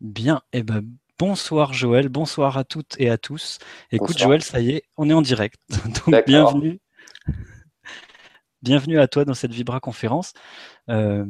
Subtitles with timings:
[0.00, 0.82] Bien, et eh ben
[1.18, 3.58] bonsoir Joël, bonsoir à toutes et à tous.
[3.90, 5.56] Écoute Joël, ça y est, on est en direct.
[6.06, 6.80] Donc bienvenue.
[8.62, 10.34] Bienvenue à toi dans cette Vibra conférence.
[10.88, 11.26] Euh,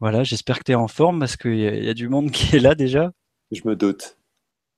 [0.00, 2.60] voilà, j'espère que tu es en forme parce qu'il y, a du monde qui est
[2.60, 3.12] là déjà.
[3.52, 4.18] Je me doute.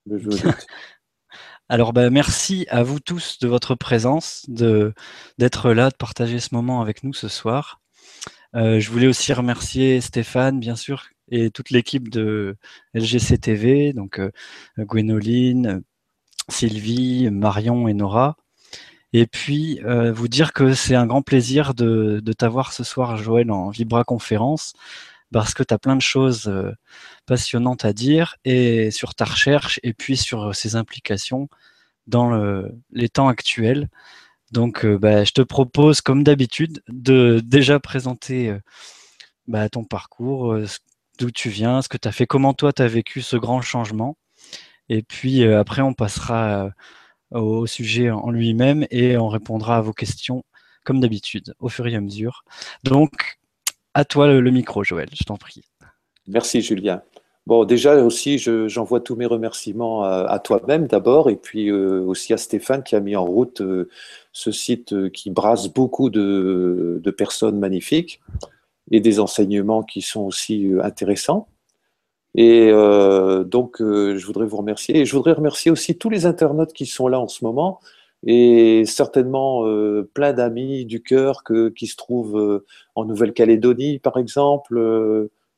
[0.07, 0.45] Je me doute.
[1.71, 6.83] Alors ben, merci à vous tous de votre présence, d'être là, de partager ce moment
[6.83, 7.81] avec nous ce soir.
[8.55, 12.57] Euh, je voulais aussi remercier Stéphane, bien sûr, et toute l'équipe de
[12.95, 14.31] LGC TV, donc euh,
[14.79, 15.83] Gwénoline,
[16.49, 18.37] Sylvie, Marion et Nora.
[19.13, 23.51] Et puis euh, vous dire que c'est un grand plaisir de, t'avoir ce soir, Joël,
[23.51, 24.75] en Vibra conférence,
[25.33, 26.73] parce que tu as plein de choses euh,
[27.27, 31.49] passionnantes à dire et sur ta recherche et puis sur ses implications
[32.07, 32.63] dans
[32.93, 33.89] les temps actuels.
[34.53, 38.55] Donc, bah, je te propose, comme d'habitude, de déjà présenter
[39.49, 40.55] bah, ton parcours,
[41.19, 43.61] d'où tu viens, ce que tu as fait, comment toi tu as vécu ce grand
[43.61, 44.17] changement.
[44.89, 46.73] Et puis euh, après, on passera
[47.35, 50.45] euh, au sujet en lui-même et on répondra à vos questions
[50.85, 52.45] comme d'habitude, au fur et à mesure.
[52.83, 53.39] Donc,
[53.95, 55.63] à toi le, micro, Joël, je t'en prie.
[56.27, 57.03] Merci, Julien.
[57.47, 62.37] Bon, déjà aussi, j'envoie tous mes remerciements à, toi-même d'abord, et puis euh, aussi à
[62.37, 63.63] Stéphane qui a mis en route
[64.33, 68.21] ce site qui brasse beaucoup de, de personnes magnifiques
[68.91, 71.49] et des enseignements qui sont aussi euh, intéressants.
[72.35, 74.99] Et euh, donc, euh, je voudrais vous remercier.
[74.99, 77.81] Et je voudrais remercier aussi tous les internautes qui sont là en ce moment
[78.27, 79.65] et certainement
[80.15, 81.43] plein d'amis du cœur
[81.77, 82.65] qui se trouvent
[82.95, 84.79] en Nouvelle-Calédonie, par exemple,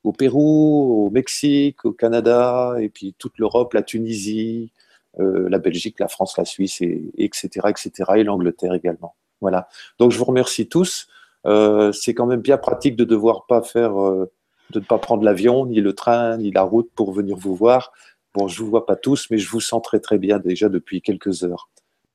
[0.02, 4.72] au Pérou, au Mexique, au Canada, et puis toute l'Europe, la Tunisie,
[5.16, 9.14] la Belgique, la France, la Suisse, et, etc., etc., et l'Angleterre également.
[9.40, 9.68] Voilà.
[10.00, 11.06] Donc, je vous remercie tous.
[11.46, 16.36] Euh, c'est quand même bien pratique euh, de ne pas prendre l'avion, ni le train,
[16.38, 17.92] ni la route pour venir vous voir.
[18.34, 21.00] Bon, je vous vois pas tous, mais je vous sens très très bien déjà depuis
[21.00, 21.70] quelques heures.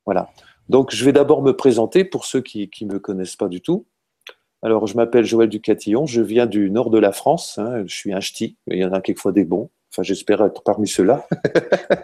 [0.05, 0.29] Voilà.
[0.69, 3.85] Donc, je vais d'abord me présenter pour ceux qui ne me connaissent pas du tout.
[4.63, 7.83] Alors, je m'appelle Joël Ducatillon, je viens du nord de la France, hein.
[7.87, 9.71] je suis un ch'ti, il y en a quelquefois des bons.
[9.91, 11.27] Enfin, j'espère être parmi ceux-là.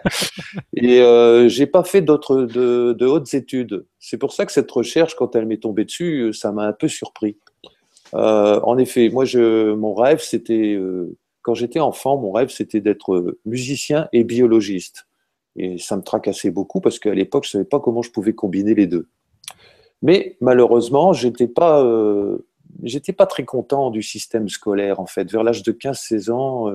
[0.76, 3.86] et euh, j'ai pas fait d'autres de, hautes études.
[3.98, 6.86] C'est pour ça que cette recherche, quand elle m'est tombée dessus, ça m'a un peu
[6.86, 7.38] surpris.
[8.14, 13.38] Euh, en effet, moi, mon rêve, c'était euh, quand j'étais enfant, mon rêve, c'était d'être
[13.46, 15.06] musicien et biologiste.
[15.56, 18.74] Et ça me tracassait beaucoup parce qu'à l'époque, je savais pas comment je pouvais combiner
[18.74, 19.08] les deux.
[20.02, 22.44] Mais malheureusement, j'étais pas, euh,
[23.16, 25.32] pas très content du système scolaire en fait.
[25.32, 26.70] Vers l'âge de 15-16 ans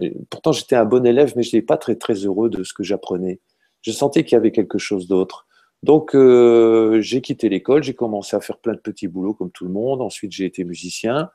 [0.00, 2.72] euh, pourtant, j'étais un bon élève, mais je n'étais pas très, très heureux de ce
[2.72, 3.40] que j'apprenais.
[3.82, 5.46] Je sentais qu'il y avait quelque chose d'autre.
[5.82, 9.64] Donc, euh, j'ai quitté l'école, j'ai commencé à faire plein de petits boulots comme tout
[9.64, 10.00] le monde.
[10.00, 11.30] Ensuite, j'ai été musicien.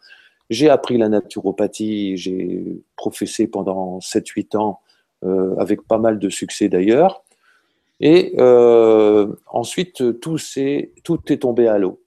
[0.49, 4.79] J'ai appris la naturopathie, j'ai professé pendant 7-8 ans,
[5.23, 7.23] euh, avec pas mal de succès d'ailleurs.
[7.99, 10.37] Et ensuite, tout,
[11.03, 12.01] tout est tombé à l'eau.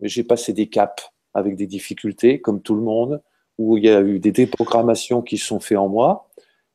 [0.00, 3.22] J'ai passé des caps avec des difficultés, comme tout le monde
[3.62, 6.28] où il y a eu des déprogrammations qui sont faites en moi.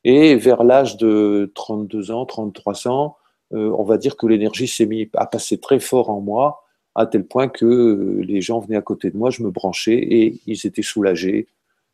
[0.04, 3.18] Et vers l'âge de 32 ans, 33 ans,
[3.54, 6.64] euh, on va dire que l'énergie s'est mise à passer très fort en moi,
[6.96, 9.98] à tel point que euh, les gens venaient à côté de moi, je me branchais
[9.98, 11.48] et ils étaient soulagés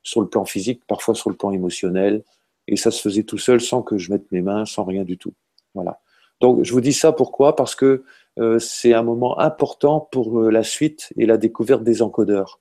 [0.04, 2.24] sur le plan physique, parfois sur le plan émotionnel.
[2.68, 5.18] Et ça se faisait tout seul sans que je mette mes mains, sans rien du
[5.18, 5.34] tout.
[5.74, 6.00] Voilà.
[6.40, 7.56] Donc je vous dis ça pourquoi?
[7.56, 8.04] Parce que
[8.40, 12.60] euh, c'est un moment important pour la suite et la découverte des encodeurs.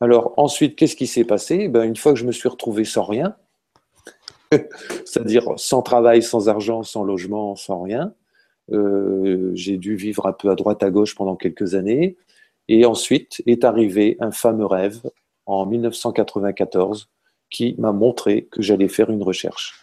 [0.00, 1.68] Alors ensuite, qu'est-ce qui s'est passé?
[1.68, 3.36] Ben, Une fois que je me suis retrouvé sans rien,
[5.04, 8.14] c'est-à-dire sans travail, sans argent, sans logement, sans rien,
[8.72, 12.16] euh, j'ai dû vivre un peu à droite à gauche pendant quelques années.
[12.68, 15.00] Et ensuite est arrivé un fameux rêve
[15.46, 17.08] en 1994
[17.48, 19.80] qui m'a montré que j'allais faire une recherche.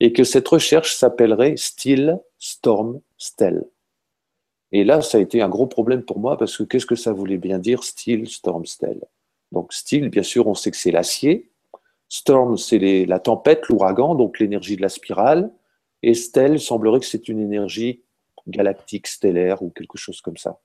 [0.00, 3.64] Et que cette recherche s'appellerait Still Storm Stell.
[4.72, 7.12] Et là, ça a été un gros problème pour moi parce que qu'est-ce que ça
[7.12, 9.00] voulait bien dire Still Storm Stell?
[9.52, 11.50] Donc style, bien sûr, on sait que c'est l'acier.
[12.08, 15.50] Storm, c'est la tempête, l'ouragan, donc l'énergie de la spirale.
[16.02, 18.02] Et stèle, semblerait que c'est une énergie
[18.48, 20.60] galactique, stellaire ou quelque chose comme ça.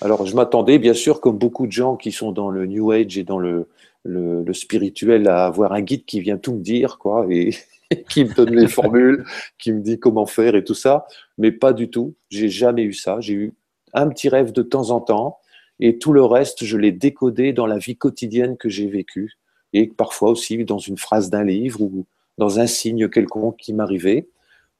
[0.00, 3.16] Alors, je m'attendais, bien sûr, comme beaucoup de gens qui sont dans le New Age
[3.18, 3.68] et dans le,
[4.04, 7.50] le, spirituel, à avoir un guide qui vient tout me dire, quoi, et
[8.10, 9.24] qui me donne les formules,
[9.58, 11.06] qui me dit comment faire et tout ça.
[11.38, 12.14] Mais pas du tout.
[12.28, 13.20] J'ai jamais eu ça.
[13.20, 13.54] J'ai eu
[13.94, 15.38] un petit rêve de temps en temps
[15.80, 19.34] et tout le reste, je l'ai décodé dans la vie quotidienne que j'ai vécue,
[19.72, 22.06] et parfois aussi dans une phrase d'un livre ou
[22.38, 24.28] dans un signe quelconque qui m'arrivait.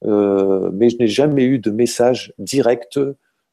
[0.05, 2.99] Euh, mais je n'ai jamais eu de message direct,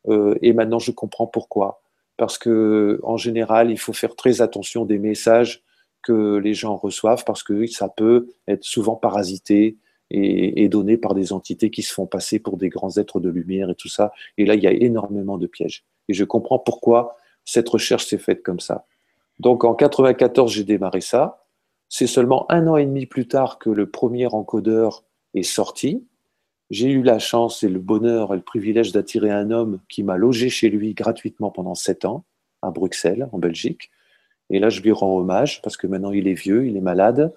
[0.08, 1.82] euh, et maintenant je comprends pourquoi.
[2.16, 5.62] Parce que en général, il faut faire très attention des messages
[6.02, 9.78] que les gens reçoivent parce que ça peut être souvent parasité
[10.10, 13.70] et, donné par des entités qui se font passer pour des grands êtres de lumière
[13.70, 14.12] et tout ça.
[14.38, 15.84] Et là, il y a énormément de pièges.
[16.08, 18.86] Et je comprends pourquoi cette recherche s'est faite comme ça.
[19.40, 21.46] Donc en 94, j'ai démarré ça.
[21.88, 25.04] C'est seulement un an et demi plus tard que le premier encodeur
[25.34, 26.06] est sorti.
[26.70, 30.16] J'ai eu la chance et le bonheur et le privilège d'attirer un homme qui m'a
[30.16, 32.24] logé chez lui gratuitement pendant sept ans
[32.62, 33.90] à Bruxelles, en Belgique.
[34.50, 37.34] Et là, je lui rends hommage parce que maintenant il est vieux, il est malade.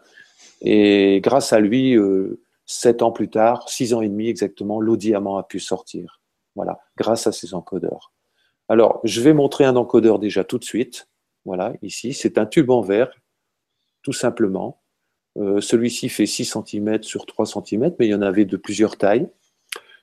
[0.62, 4.98] Et grâce à lui, euh, sept ans plus tard, six ans et demi exactement, l'eau
[4.98, 6.22] diamant a pu sortir.
[6.56, 8.12] Voilà, grâce à ces encodeurs.
[8.70, 11.08] Alors, je vais montrer un encodeur déjà tout de suite.
[11.46, 13.12] Voilà, ici, c'est un tube en verre,
[14.02, 14.82] tout simplement.
[15.38, 18.98] Euh, celui-ci fait 6 cm sur 3 cm, mais il y en avait de plusieurs
[18.98, 19.30] tailles.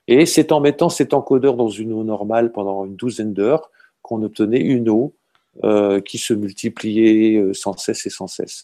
[0.07, 3.69] Et c'est en mettant cet encodeur dans une eau normale pendant une douzaine d'heures
[4.01, 5.15] qu'on obtenait une eau
[5.63, 8.63] euh, qui se multipliait euh, sans cesse et sans cesse.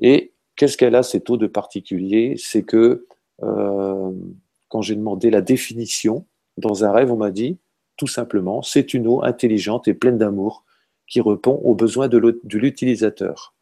[0.00, 2.34] Et qu'est-ce qu'elle a, cette eau de particulier?
[2.38, 3.06] C'est que
[3.40, 6.26] quand j'ai demandé la définition,
[6.56, 7.56] dans un rêve, on m'a dit,
[7.98, 10.64] tout simplement, c'est une eau intelligente et pleine d'amour
[11.06, 12.18] qui répond aux besoins de
[12.56, 13.54] l'utilisateur.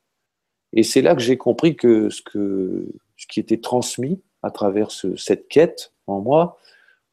[0.73, 2.23] Et c'est là que j'ai compris que ce,
[3.29, 6.59] qui était transmis à travers cette quête en moi,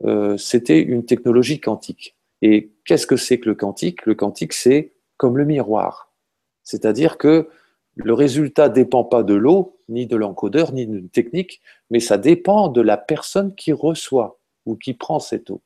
[0.04, 2.16] euh, c'était une technologie quantique.
[2.42, 4.06] Et qu'est-ce que c'est que le quantique?
[4.06, 6.12] Le quantique, c'est comme le miroir.
[6.64, 7.48] C'est-à-dire que
[7.96, 12.18] le résultat ne dépend pas de l'eau, ni de l'encodeur, ni d'une technique, mais ça
[12.18, 15.62] dépend de la personne qui reçoit ou qui prend cette eau.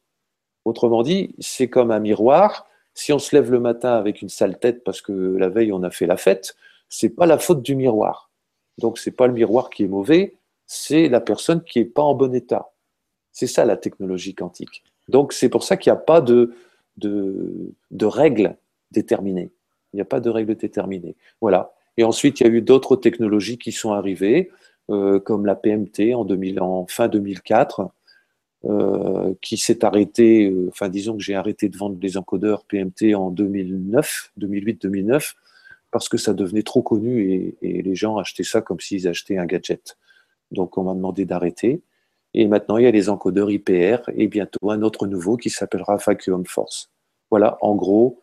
[0.68, 2.68] Autrement dit, c'est comme un miroir.
[2.94, 5.82] Si on se lève le matin avec une sale tête parce que la veille on
[5.82, 6.58] a fait la fête,
[6.90, 8.30] c'est pas la faute du miroir.
[8.78, 10.36] Donc c'est pas le miroir qui est mauvais,
[10.66, 12.74] c'est la personne qui est pas en bon état.
[13.32, 14.84] C'est ça la technologie quantique.
[15.08, 16.54] Donc c'est pour ça qu'il n'y a pas de,
[16.98, 18.58] de, règles
[18.92, 19.52] déterminées.
[19.94, 21.16] Il n'y a pas de règles déterminées.
[21.40, 21.72] Voilà.
[21.96, 24.52] Et ensuite, il y a eu d'autres technologies qui sont arrivées,
[24.90, 27.90] euh, comme la PMT en, 2000, en fin 2004,
[28.68, 33.16] euh, qui s'est arrêtée, euh, enfin disons que j'ai arrêté de vendre les encodeurs PMT
[33.16, 35.36] en 2009, 2008-2009,
[35.92, 39.46] parce que ça devenait trop connu et, les gens achetaient ça comme s'ils achetaient un
[39.46, 39.98] gadget.
[40.52, 41.82] Donc on m'a demandé d'arrêter.
[42.34, 45.96] Et maintenant, il y a les encodeurs IPR et bientôt un autre nouveau qui s'appellera
[45.96, 46.92] Vacuum Force.
[47.32, 48.22] Voilà, en gros,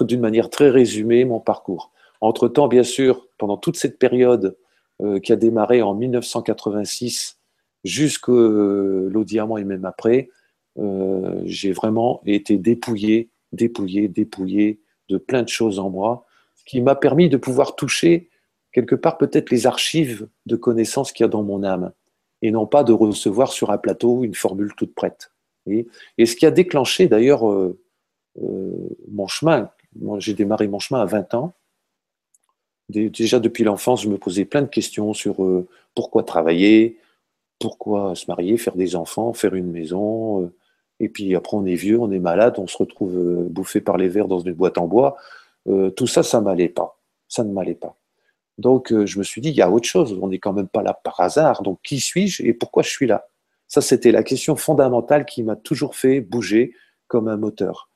[0.00, 1.92] d'une manière très résumée, mon parcours.
[2.20, 4.56] Entre-temps, bien sûr, pendant toute cette période
[5.02, 7.35] euh, qui a démarré en 1986
[7.86, 10.28] jusqu'au diamant et même après,
[10.78, 16.26] euh, j'ai vraiment été dépouillé, dépouillé, dépouillé de plein de choses en moi
[16.66, 18.28] qui m'a permis de pouvoir toucher
[18.72, 21.92] quelque part peut-être les archives de connaissances qu'il y a dans mon âme,
[22.42, 25.32] et non pas de recevoir sur un plateau une formule toute prête.
[25.66, 25.86] Et,
[26.26, 27.80] ce qui a déclenché d'ailleurs euh,
[28.42, 29.70] euh, mon chemin,
[30.18, 31.54] j'ai démarré mon chemin à 20 ans,
[32.90, 36.98] déjà depuis l'enfance, je me posais plein de questions sur euh, pourquoi travailler,
[37.58, 40.50] pourquoi se marier, faire des enfants, faire une maison.
[41.00, 44.08] et puis après, on est vieux, on est malade, on se retrouve bouffé par les
[44.08, 45.16] vers dans une boîte en bois.
[45.68, 46.98] Euh, tout ça, ça m'allait pas.
[47.28, 47.96] Ça ne m'allait pas.
[48.58, 50.18] Donc, euh, je me suis dit, il y a autre chose.
[50.20, 51.62] On n'est quand même pas là par hasard.
[51.62, 53.26] Donc, qui suis-je et pourquoi je suis là?
[53.68, 56.72] Ça, c'était la question fondamentale qui m'a toujours fait bouger
[57.08, 57.90] comme un moteur.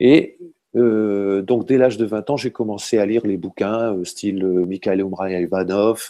[0.00, 0.38] Et
[0.76, 5.02] euh, donc, dès l'âge de 20 ans, j'ai commencé à lire les bouquins, style Mikhail
[5.02, 6.08] Ivanov,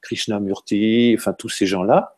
[0.00, 2.15] Krishnamurti, enfin, tous ces gens-là.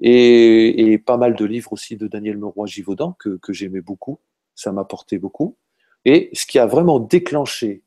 [0.00, 4.20] Et, pas mal de livres aussi de Daniel Meroy-Givaudan que, que j'aimais beaucoup.
[4.54, 5.56] Ça m'apportait beaucoup.
[6.04, 7.82] Et ce qui a vraiment déclenché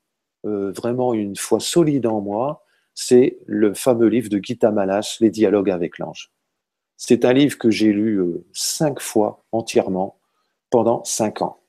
[0.46, 5.30] euh, vraiment une foi solide en moi, c'est le fameux livre de Gita Malas, Les
[5.30, 6.32] dialogues avec l'ange.
[6.98, 10.18] C'est un livre que j'ai lu euh, cinq fois entièrement
[10.70, 11.60] pendant cinq ans.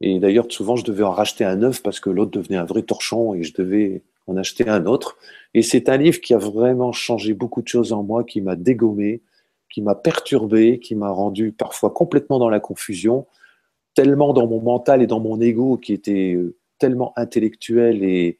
[0.00, 2.82] Et d'ailleurs, souvent, je devais en racheter un neuf parce que l'autre devenait un vrai
[2.82, 5.16] torchon et je devais en acheter un autre.
[5.54, 8.54] Et c'est un livre qui a vraiment changé beaucoup de choses en moi, qui m'a
[8.54, 9.22] dégommé,
[9.70, 13.26] qui m'a perturbé, qui m'a rendu parfois complètement dans la confusion
[13.98, 18.38] tellement dans mon mental et dans mon ego qui était euh, tellement intellectuel et,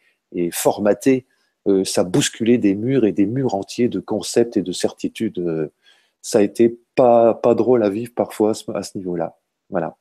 [0.53, 1.27] formaté,
[1.67, 5.41] euh, ça bousculait des murs et des murs entiers de concepts et de certitudes.
[5.41, 5.73] Euh,
[6.23, 6.43] ça a
[6.95, 9.37] pas, pas drôle à vivre parfois à ce niveau-là.
[9.69, 9.97] Voilà.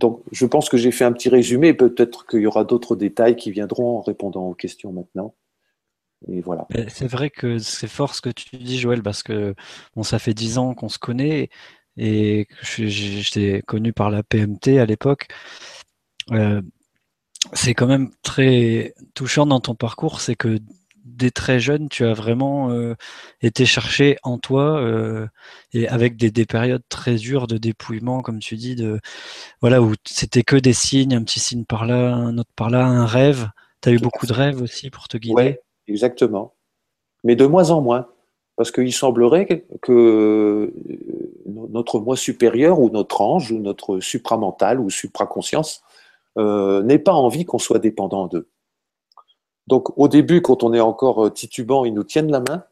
[0.00, 1.72] Donc, je pense que j'ai fait un petit résumé.
[1.72, 5.32] Peut-être qu'il y aura d'autres détails qui viendront en répondant aux questions maintenant.
[6.28, 6.66] Et voilà.
[6.88, 9.54] C'est vrai que c'est fort ce que tu dis, Joël, parce que
[9.96, 11.48] bon, ça fait dix ans qu'on se connaît
[11.96, 15.28] et j'étais connu par la PMT à l'époque.
[16.32, 16.60] Euh,
[17.52, 20.58] c'est quand même très touchant dans ton parcours, c'est que
[21.04, 22.94] dès très jeune, tu as vraiment euh,
[23.40, 25.26] été cherché en toi euh,
[25.72, 29.00] et avec des, des, périodes très dures de dépouillement, comme tu dis, de
[29.60, 32.86] voilà où c'était que des signes, un petit signe par là, un autre par là,
[32.86, 33.48] un rêve.
[33.82, 35.58] Tu as eu beaucoup de rêves aussi pour te guider?
[35.90, 36.54] Exactement.
[37.24, 38.06] Mais de moins en moins.
[38.56, 40.72] Parce qu'il semblerait que
[41.46, 45.82] notre moi supérieur ou notre ange ou notre supramental ou supraconscience
[46.38, 48.48] euh, n'ait pas envie qu'on soit dépendant d'eux.
[49.66, 52.64] Donc au début, quand on est encore euh, titubant, ils nous tiennent la main,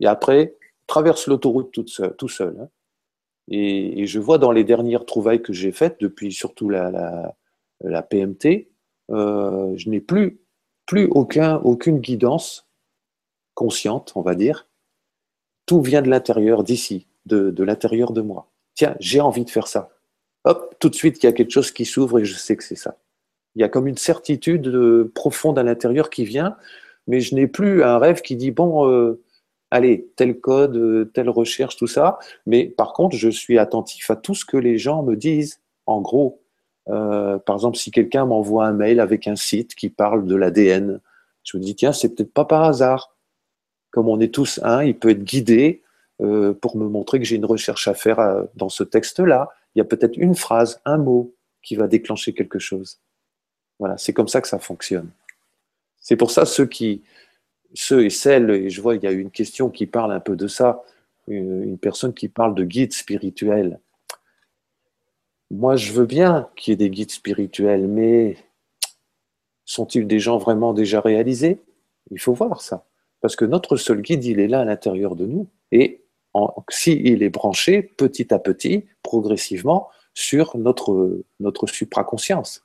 [0.00, 0.54] et après,
[0.86, 2.56] traverse l'autoroute tout seul.
[2.60, 2.68] Hein.
[3.48, 7.34] et, je vois dans les dernières trouvailles que j'ai faites, depuis surtout la,
[7.80, 8.68] la, PMT,
[9.10, 10.40] euh, je n'ai plus,
[10.86, 12.66] plus aucun, aucune guidance
[13.54, 14.66] consciente, on va dire,
[15.66, 18.48] tout vient de l'intérieur, d'ici, de, l'intérieur de moi.
[18.74, 19.90] Tiens, j'ai envie de faire ça.
[20.44, 22.62] Hop, tout de suite, il y a quelque chose qui s'ouvre et je sais que
[22.62, 22.96] c'est ça.
[23.56, 26.56] Il y a comme une certitude euh, profonde à l'intérieur qui vient,
[27.08, 29.20] mais je n'ai plus un rêve qui dit, bon, euh,
[29.70, 32.18] allez, tel code, euh, telle recherche, tout ça.
[32.44, 35.60] Mais par contre, je suis attentif à tout ce que les gens me disent.
[35.86, 36.42] En gros,
[36.86, 41.00] par exemple, si quelqu'un m'envoie un mail avec un site qui parle de l'ADN,
[41.42, 43.16] je me dis, tiens, c'est peut-être pas par hasard
[43.96, 45.82] comme on est tous un, il peut être guidé
[46.20, 49.48] euh, pour me montrer que j'ai une recherche à faire euh, dans ce texte-là.
[49.74, 52.98] Il y a peut-être une phrase, un mot qui va déclencher quelque chose.
[53.78, 55.08] Voilà, c'est comme ça que ça fonctionne.
[55.98, 57.04] C'est pour ça ceux qui,
[57.72, 60.36] ceux et celles, et je vois il y a une question qui parle un peu
[60.36, 60.82] de ça,
[61.26, 63.80] une personne qui parle de guide spirituel.
[65.50, 68.36] Moi, je veux bien qu'il y ait des guides spirituels, mais
[69.64, 71.62] sont-ils des gens vraiment déjà réalisés?
[72.10, 72.86] Il faut voir ça.
[73.20, 75.48] Parce que notre seul guide, il est là à l'intérieur de nous.
[75.72, 76.04] Et
[76.68, 82.64] s'il il est branché petit à petit, progressivement, sur notre, supraconscience.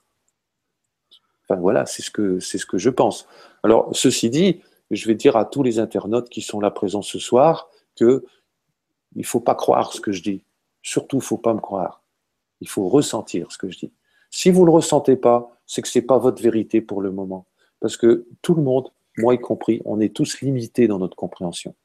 [1.44, 3.28] Enfin voilà, c'est ce, que, c'est ce que je pense.
[3.64, 7.20] Alors, ceci dit, je vais dire à tous les internautes qui sont là présents ce
[7.20, 8.26] soir que
[9.16, 10.46] il ne faut pas croire ce que je dis.
[10.82, 12.01] Surtout, il ne faut pas me croire.
[12.62, 13.92] Il faut ressentir ce que je dis.
[14.30, 17.12] Si vous ne le ressentez pas, c'est que ce n'est pas votre vérité pour le
[17.12, 17.46] moment.
[17.80, 21.76] Parce que tout le monde moi y compris, on est tous limités dans notre compréhension.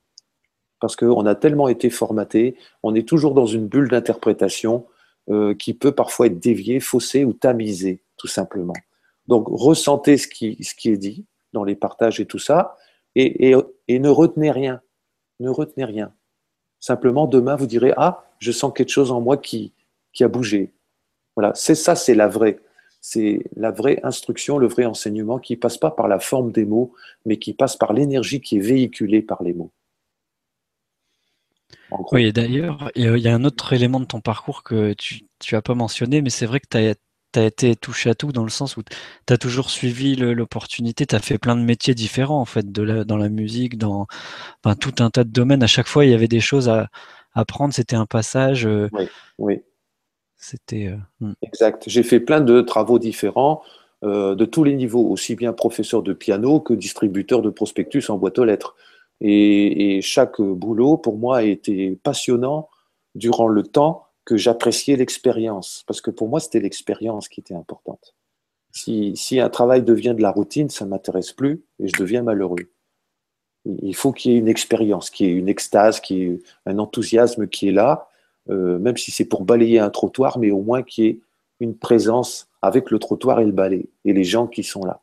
[0.80, 4.86] Parce qu'on a tellement été formaté, on est toujours dans une bulle d'interprétation
[5.30, 8.74] euh, qui peut parfois être déviée, faussée ou tamisée, tout simplement.
[9.26, 12.76] Donc, ressentez ce qui, est dit dans les partages et tout ça,
[13.16, 13.54] et,
[13.88, 14.80] ne retenez rien.
[15.40, 16.12] Ne retenez rien.
[16.78, 19.72] Simplement, demain, vous direz Ah, je sens quelque chose en moi qui,
[20.16, 20.72] qui a bougé.
[21.36, 22.58] Voilà, c'est ça, c'est la vraie
[23.02, 26.92] c'est la vraie instruction, le vrai enseignement qui passe pas par la forme des mots,
[27.24, 29.70] mais qui passe par l'énergie qui est véhiculée par les mots.
[32.10, 35.62] Oui, et d'ailleurs, il y a un autre élément de ton parcours que tu n'as
[35.62, 38.76] pas mentionné, mais c'est vrai que tu as, été touché à tout dans le sens
[38.76, 42.72] où tu as toujours suivi l'opportunité, tu as fait plein de métiers différents en fait,
[42.72, 44.08] de dans la musique, dans
[44.80, 45.62] tout un tas de domaines.
[45.62, 46.88] À chaque fois, il y avait des choses à
[47.36, 48.66] apprendre, c'était un passage.
[48.66, 49.08] Euh, oui,
[49.38, 49.62] oui.
[50.72, 51.32] Euh, hmm.
[51.42, 51.84] Exact.
[51.86, 53.62] J'ai fait plein de travaux différents
[54.04, 58.18] euh, de tous les niveaux, aussi bien professeur de piano que distributeur de prospectus en
[58.18, 58.76] boîte aux lettres.
[59.20, 62.68] Et, chaque boulot, pour moi, a été passionnant
[63.14, 65.84] durant le temps que j'appréciais l'expérience.
[65.86, 68.14] Parce que pour moi, c'était l'expérience qui était importante.
[68.72, 72.22] Si, si, un travail devient de la routine, ça ne m'intéresse plus et je deviens
[72.22, 72.70] malheureux.
[73.64, 76.38] Il faut qu'il y ait une expérience, qu'il y ait une extase, qu'il y ait
[76.66, 78.08] un enthousiasme qui est là
[78.48, 81.20] euh, même si c'est pour balayer un trottoir, mais au moins qu'il y ait
[81.60, 85.02] une présence avec le trottoir et le balai et les gens qui sont là.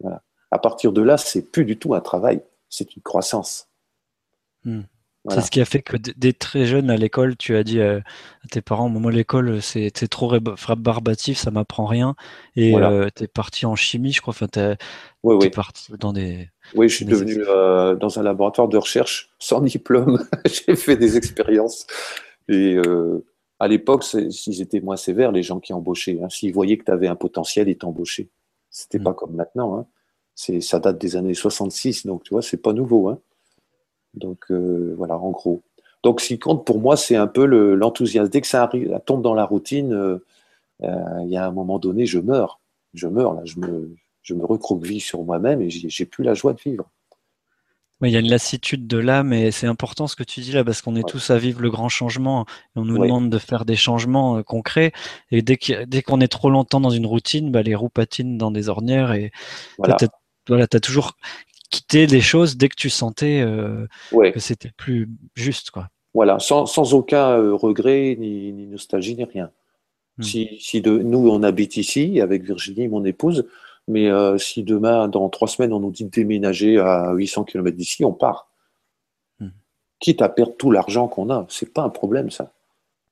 [0.00, 0.22] Voilà.
[0.50, 3.68] À partir de là, c'est plus du tout un travail, c'est une croissance.
[4.64, 4.82] Hmm.
[5.30, 8.02] C'est ce qui a fait que dès très jeune à l'école, tu as dit à
[8.50, 12.16] tes parents, moi l'école c'est trop barbatif, ça m'apprend rien.
[12.56, 14.34] Et euh, tu es parti en chimie, je crois.
[14.34, 14.48] Enfin,
[15.22, 15.50] oui, oui.
[15.50, 16.48] parti dans des.
[16.74, 20.26] Oui, je suis devenu euh, dans un laboratoire de recherche sans diplôme.
[20.44, 21.86] J'ai fait des expériences.
[22.48, 23.24] Et euh,
[23.58, 26.90] à l'époque, s'ils étaient moins sévères, les gens qui embauchaient, hein, s'ils voyaient que tu
[26.90, 28.28] avais un potentiel, ils t'embauchaient.
[28.70, 29.04] C'était mm.
[29.04, 29.78] pas comme maintenant.
[29.78, 29.86] Hein.
[30.34, 33.08] Ça date des années 66, donc tu vois, c'est pas nouveau.
[33.08, 33.18] Hein.
[34.14, 35.62] Donc euh, voilà, en gros.
[36.02, 38.30] Donc ce qui compte pour moi, c'est un peu l'enthousiasme.
[38.30, 40.18] Dès que ça, arrive, tombe dans la routine, euh,
[40.80, 42.60] il y a un moment donné, je meurs.
[42.94, 46.52] Je meurs, là, je me, je me recroqueville sur moi-même et j'ai plus la joie
[46.52, 46.90] de vivre
[48.08, 50.64] il y a une lassitude de l'âme et c'est important ce que tu dis là
[50.64, 53.64] parce qu'on est tous à vivre le grand changement et on nous demande de faire
[53.64, 54.92] des changements euh, concrets
[55.30, 55.56] et dès
[56.02, 59.30] qu'on est trop longtemps dans une routine, bah, les roues patinent dans des ornières et
[59.78, 59.96] voilà.
[59.96, 61.12] tu as, toujours
[61.70, 65.70] quitté des choses dès que tu sentais euh, que c'était plus juste.
[65.70, 65.88] Quoi.
[66.14, 69.50] Voilà, sans, aucun euh, regret ni, nostalgie ni rien.
[70.18, 70.22] Hmm.
[70.22, 73.46] Si, si de, nous on habite ici avec Virginie, mon épouse,
[73.88, 77.76] mais euh, si demain, dans trois semaines, on nous dit de déménager à 800 km
[77.76, 78.48] d'ici, on part.
[79.40, 79.50] Hmm.
[79.98, 82.52] Quitte à perdre tout l'argent qu'on a, c'est pas un problème ça.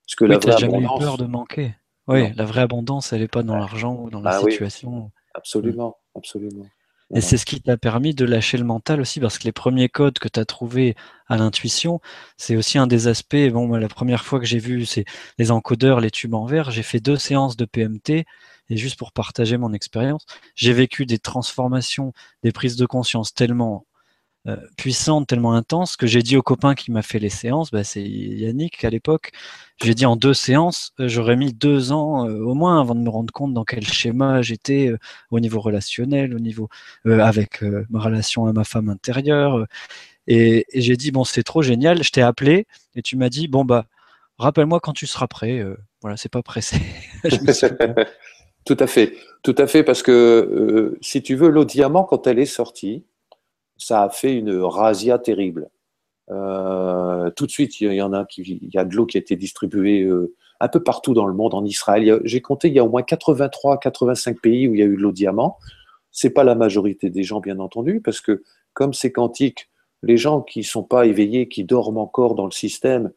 [0.07, 1.75] Parce que la vraie jamais eu peur de manquer.
[2.09, 5.13] Oui, la vraie abondance, elle n'est pas dans l'argent ou dans la ah situation.
[5.35, 6.67] Absolument, absolument.
[7.13, 9.89] Et c'est ce qui t'a permis de lâcher le mental aussi, parce que les premiers
[9.89, 10.95] codes que tu as trouvés
[11.27, 12.01] à l'intuition,
[12.37, 13.51] c'est aussi un des aspects.
[13.53, 15.05] Bon, moi, la première fois que j'ai vu c'est
[15.39, 18.27] les encodeurs, les tubes en verre, j'ai fait deux séances de PMT,
[18.71, 20.25] et juste pour partager mon expérience,
[20.55, 22.13] j'ai vécu des transformations,
[22.43, 23.85] des prises de conscience tellement
[24.49, 27.85] euh, puissante, tellement intense, que j'ai dit au copain qui m'a fait les séances, bah,
[27.85, 29.33] c'est Yannick à l'époque,
[29.83, 33.01] j'ai dit en deux séances, euh, j'aurais mis deux ans euh, au moins avant de
[33.01, 34.93] me rendre compte dans quel schéma j'étais
[35.31, 36.71] au niveau relationnel, au niveau
[37.05, 39.67] avec ma relation à ma femme intérieure.
[40.27, 43.67] et, j'ai dit, bon, c'est trop génial, je t'ai appelé et tu m'as dit, bon,
[43.67, 43.87] bah,
[44.39, 45.63] rappelle-moi quand tu seras prêt.
[46.01, 46.81] voilà, c'est pas pressé.
[48.65, 52.39] tout à fait, tout à fait, parce que si tu veux, l'eau diamant, quand elle
[52.39, 53.05] est sortie,
[53.79, 55.71] ça a fait une razzia terrible.
[56.31, 59.17] Euh, tout de suite, il y en a qui, il y a de l'eau qui
[59.17, 62.21] a été distribuée euh, un peu partout dans le monde, en Israël.
[62.25, 64.97] J'ai compté, il y a au moins 83, 85 pays où il y a eu
[64.97, 65.59] de l'eau diamant.
[66.13, 68.43] C'est pas la majorité des gens, bien entendu, parce que
[68.75, 69.71] comme c'est quantique,
[70.03, 73.13] les gens qui sont pas éveillés, qui dorment encore dans le système,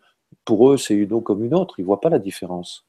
[0.45, 1.75] pour eux, c'est une eau comme une autre.
[1.79, 2.85] Ils voient pas la différence.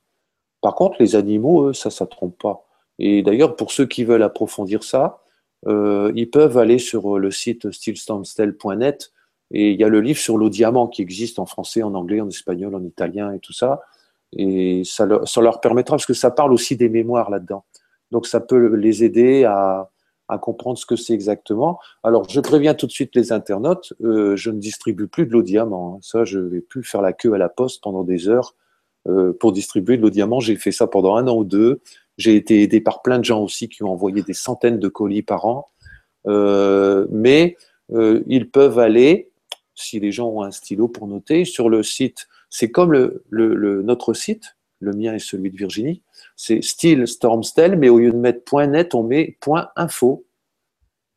[0.64, 2.64] Par contre, les animaux, eux, ça, ça trompe pas.
[2.99, 5.21] Et d'ailleurs, pour ceux qui veulent approfondir ça,
[5.66, 9.12] euh, ils peuvent aller sur le site stillstormstel.net
[9.50, 12.23] et il y a le livre sur l'eau diamant qui existe en français, en anglais,
[12.23, 13.83] en espagnol, en italien et tout ça.
[14.33, 17.66] Et ça leur, permettra, parce que ça parle aussi des mémoires là-dedans.
[18.11, 19.90] Donc ça peut les aider à,
[20.40, 21.78] comprendre ce que c'est exactement.
[22.02, 25.42] Alors je préviens tout de suite les internautes, euh, je ne distribue plus de l'eau
[25.42, 25.97] diamant.
[25.97, 25.99] Hein.
[26.00, 28.63] Ça, je ne vais plus faire la queue à la poste pendant des heures euh,
[29.38, 30.40] pour distribuer de l'eau diamant.
[30.40, 31.80] J'ai fait ça pendant un an ou deux.
[32.16, 35.23] J'ai été aidé par plein de gens aussi qui ont envoyé des centaines de colis
[35.23, 35.66] par an.
[36.26, 37.56] Euh, mais
[37.92, 39.30] euh, ils peuvent aller,
[39.75, 42.28] si les gens ont un stylo pour noter, sur le site.
[42.50, 46.02] C'est comme le, notre site, le mien et celui de Virginie.
[46.37, 49.37] C'est style Stormstel, mais au lieu de mettre .net, on met
[49.76, 50.25] .info.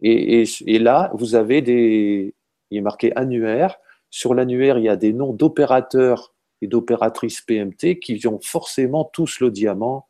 [0.01, 0.45] Et
[0.79, 2.33] là, vous avez des,
[2.71, 3.77] il est marqué annuaire.
[4.09, 9.39] Sur l'annuaire, il y a des noms d'opérateurs et d'opératrices PMT qui ont forcément tous
[9.39, 10.07] le diamant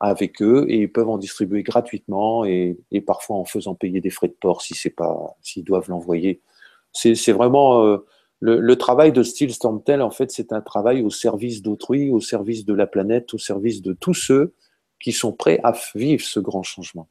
[0.00, 4.28] avec eux et ils peuvent en distribuer gratuitement et, parfois en faisant payer des frais
[4.28, 6.40] de port si c'est pas s'ils doivent l'envoyer.
[6.92, 7.98] C'est vraiment euh,
[8.40, 12.64] le, travail de Steel Stormtel en fait c'est un travail au service d'autrui, au service
[12.64, 14.54] de la planète, au service de tous ceux
[15.00, 17.08] qui sont prêts à vivre ce grand changement.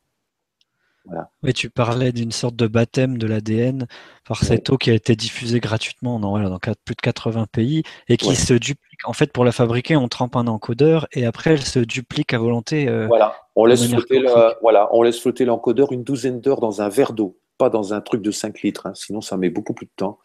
[1.44, 3.88] Oui, tu parlais d'une sorte de baptême de l'ADN
[4.28, 8.18] par cette eau qui a été diffusée gratuitement dans, dans plus de 80 pays et
[8.18, 9.00] qui se duplique.
[9.06, 12.40] En fait, pour la fabriquer, on trempe un encodeur et après, elle se duplique à
[12.40, 12.88] volonté.
[12.88, 13.36] Euh, voilà.
[13.56, 14.24] On laisse, flotter
[14.62, 18.02] voilà, on laisse flotter l'encodeur une douzaine d'heures dans un verre d'eau, pas dans un
[18.02, 20.20] truc de 5 litres, hein, sinon ça met beaucoup plus de temps.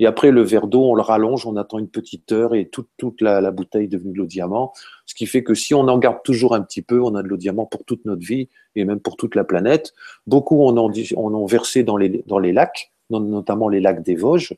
[0.00, 3.20] Et après, le verre d'eau, on le rallonge, on attend une petite heure et toute,
[3.20, 4.72] la, bouteille est devenue de l'eau diamant.
[5.04, 7.28] Ce qui fait que si on en garde toujours un petit peu, on a de
[7.28, 9.92] l'eau diamant pour toute notre vie et même pour toute la planète.
[10.26, 14.54] Beaucoup ont, on en versé dans les, lacs, notamment les lacs des Vosges.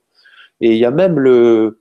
[0.60, 1.80] Et il y a même le,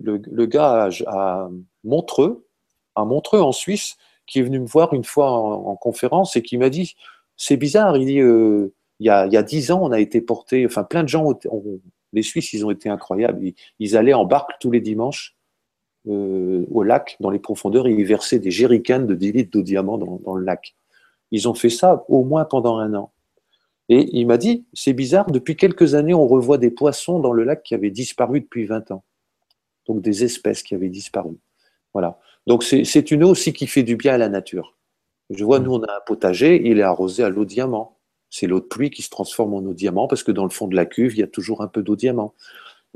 [0.00, 1.50] le, gars à,
[1.84, 2.46] Montreux,
[2.94, 6.56] à Montreux en Suisse, qui est venu me voir une fois en, conférence et qui
[6.56, 6.96] m'a dit
[7.36, 11.08] c'est bizarre, euh, il, y a, dix ans, on a été porté, enfin plein de
[11.10, 11.80] gens ont
[12.12, 13.40] les Suisses, ils ont été incroyables.
[13.78, 15.36] Ils, allaient en barque tous les dimanches
[16.08, 19.62] euh, au lac, dans les profondeurs, et ils versaient des jerrycans de 10 litres d'eau
[19.62, 20.74] diamant dans, le lac.
[21.30, 23.12] Ils ont fait ça au moins pendant un an.
[23.88, 27.44] Et il m'a dit, c'est bizarre, depuis quelques années, on revoit des poissons dans le
[27.44, 29.04] lac qui avaient disparu depuis 20 ans.
[29.86, 31.36] Donc des espèces qui avaient disparu.
[31.92, 32.18] Voilà.
[32.46, 34.76] Donc c'est une eau aussi qui fait du bien à la nature.
[35.30, 37.98] Je vois, nous, on a un potager, il est arrosé à l'eau diamant
[38.32, 40.66] c'est l'eau de pluie qui se transforme en eau diamant parce que dans le fond
[40.66, 42.32] de la cuve, il y a toujours un peu d'eau diamant.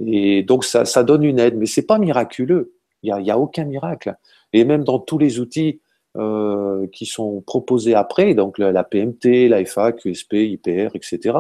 [0.04, 2.72] Et donc ça, donne une aide, mais c'est pas miraculeux.
[3.02, 4.16] Il n'y a, aucun miracle.
[4.54, 5.80] Et même dans tous les outils
[6.16, 11.36] euh, qui sont proposés après, donc la, PMT, la QSP, IPR, etc.,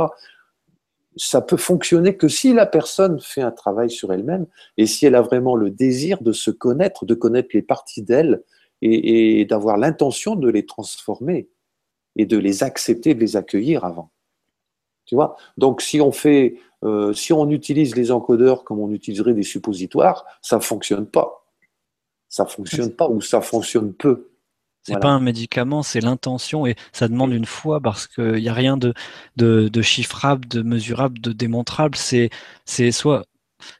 [1.16, 5.14] ça peut fonctionner que si la personne fait un travail sur elle-même et si elle
[5.14, 8.42] a vraiment le désir de se connaître, de connaître les parties d'elle
[8.82, 11.48] et d'avoir l'intention de les transformer
[12.16, 14.10] et de les accepter, de les accueillir avant.
[15.04, 15.36] Tu vois?
[15.56, 20.24] Donc, si on fait, euh, si on utilise les encodeurs comme on utiliserait des suppositoires,
[20.42, 21.46] ça ne fonctionne pas.
[22.28, 24.30] Ça ne fonctionne pas ou ça fonctionne peu.
[24.82, 28.54] C'est pas un médicament, c'est l'intention et ça demande une foi parce qu'il n'y a
[28.54, 28.94] rien de,
[29.36, 31.96] de, chiffrable, de mesurable, de démontrable.
[31.96, 32.30] C'est,
[32.64, 33.24] c'est soit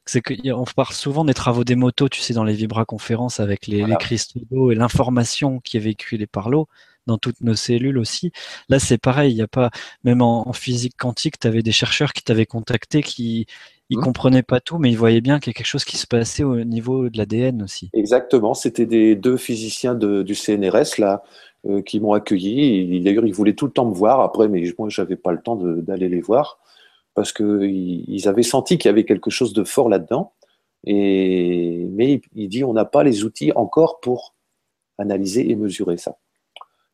[0.04, 3.84] c'est qu'on parle souvent des travaux des motos, tu sais, dans les vibra-conférences avec les,
[3.84, 6.66] les cristaux d'eau et l'information qui est véhiculée par l'eau
[7.06, 8.32] dans toutes nos cellules aussi.
[8.68, 9.70] Là, c'est pareil, il y a pas,
[10.04, 13.46] même en, physique quantique, tu avais des chercheurs qui t'avaient contacté qui
[13.88, 14.02] ils mmh.
[14.02, 16.42] comprenaient pas tout, mais ils voyaient bien qu'il y a quelque chose qui se passait
[16.42, 17.88] au niveau de l'ADN aussi.
[17.92, 21.22] Exactement, c'était des deux physiciens du CNRS là,
[21.66, 23.00] euh, qui m'ont accueilli.
[23.00, 25.56] D'ailleurs, ils voulaient tout le temps me voir après, mais moi, j'avais pas le temps
[25.56, 26.58] d'aller les voir
[27.14, 30.32] parce qu'ils avaient senti qu'il y avait quelque chose de fort là-dedans.
[30.84, 34.34] Et, mais il dit, on n'a pas les outils encore pour
[34.98, 36.18] analyser et mesurer ça.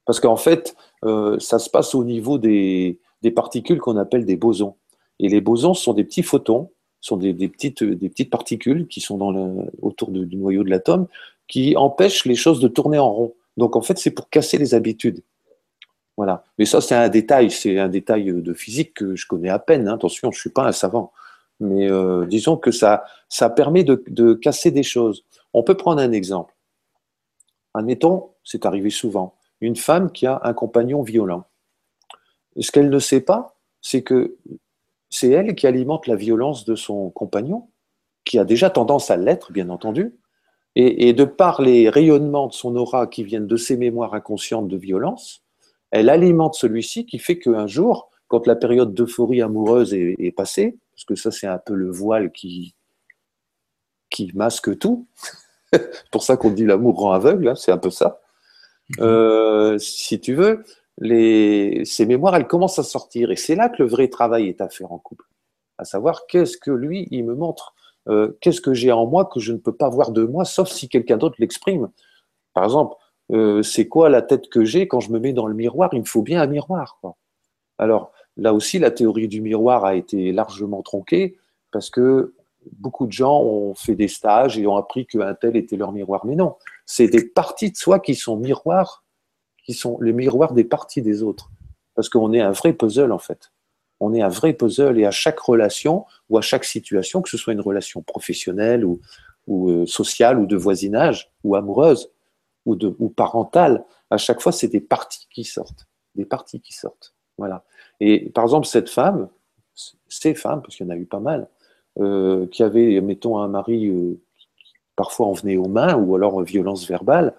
[0.05, 2.99] Parce qu'en fait, euh, ça se passe au niveau des,
[3.35, 4.77] particules qu'on appelle des bosons.
[5.21, 9.01] Et les bosons sont des petits photons, sont des, des, petites, des petites particules qui
[9.01, 11.07] sont dans le, autour du noyau de l'atome,
[11.49, 13.35] qui empêchent les choses de tourner en rond.
[13.57, 15.23] Donc en fait, c'est pour casser les habitudes.
[16.17, 16.45] Voilà.
[16.59, 19.89] Mais ça, c'est un détail, c'est un détail de physique que je connais à peine.
[19.89, 19.95] Hein.
[19.95, 21.13] Attention, je ne suis pas un savant.
[21.61, 25.25] Mais euh, disons que ça, ça permet de, de, casser des choses.
[25.53, 26.55] On peut prendre un exemple.
[27.75, 31.45] Admettons, c'est arrivé souvent, une femme qui a un compagnon violent.
[32.61, 34.37] Ce qu'elle ne sait pas, c'est que
[35.09, 37.69] c'est elle qui alimente la violence de son compagnon,
[38.25, 40.15] qui a déjà tendance à l'être, bien entendu,
[40.75, 44.77] et, de par les rayonnements de son aura qui viennent de ses mémoires inconscientes de
[44.79, 45.45] violence,
[45.91, 51.05] elle alimente celui-ci qui fait qu'un jour, quand la période d'euphorie amoureuse est, passée, parce
[51.05, 52.75] que ça c'est un peu le voile qui,
[54.33, 55.07] masque tout,
[56.11, 58.22] pour ça qu'on dit l'amour rend aveugle, hein, c'est un peu ça.
[59.01, 60.65] Euh, si tu veux,
[60.99, 63.31] les, ces mémoires, elles commencent à sortir.
[63.31, 65.27] Et c'est là que le vrai travail est à faire en couple.
[65.79, 67.75] À savoir, qu'est-ce que lui, il me montre?
[68.09, 70.69] Euh, Qu'est-ce que j'ai en moi que je ne peux pas voir de moi, sauf
[70.69, 71.91] si quelqu'un d'autre l'exprime?
[72.55, 72.97] Par exemple,
[73.33, 75.91] euh, c'est quoi la tête que j'ai quand je me mets dans le miroir?
[75.93, 77.01] Il me faut bien un miroir.
[77.79, 81.37] Alors, là aussi, la théorie du miroir a été largement tronquée
[81.71, 82.35] parce que
[82.73, 86.25] beaucoup de gens ont fait des stages et ont appris qu'un tel était leur miroir.
[86.27, 89.03] Mais non, c'est des parties de soi qui sont miroirs
[89.65, 91.51] qui sont les miroirs des parties des autres.
[91.95, 93.53] Parce qu'on est un vrai puzzle, en fait.
[94.01, 97.37] On est un vrai puzzle et à chaque relation ou à chaque situation, que ce
[97.37, 99.01] soit une relation professionnelle ou,
[99.49, 102.11] euh, sociale ou de voisinage ou amoureuse
[102.65, 105.87] ou, de, ou parentale, à chaque fois, c'est des parties qui sortent.
[106.15, 107.15] Des parties qui sortent.
[107.39, 107.65] Voilà.
[108.01, 109.29] Et par exemple, cette femme,
[110.09, 111.49] ces femmes, parce qu'il y en a eu pas mal,
[112.01, 114.19] euh, qui avaient, mettons, un mari euh,
[114.97, 117.35] parfois en venait aux mains ou alors violence verbale,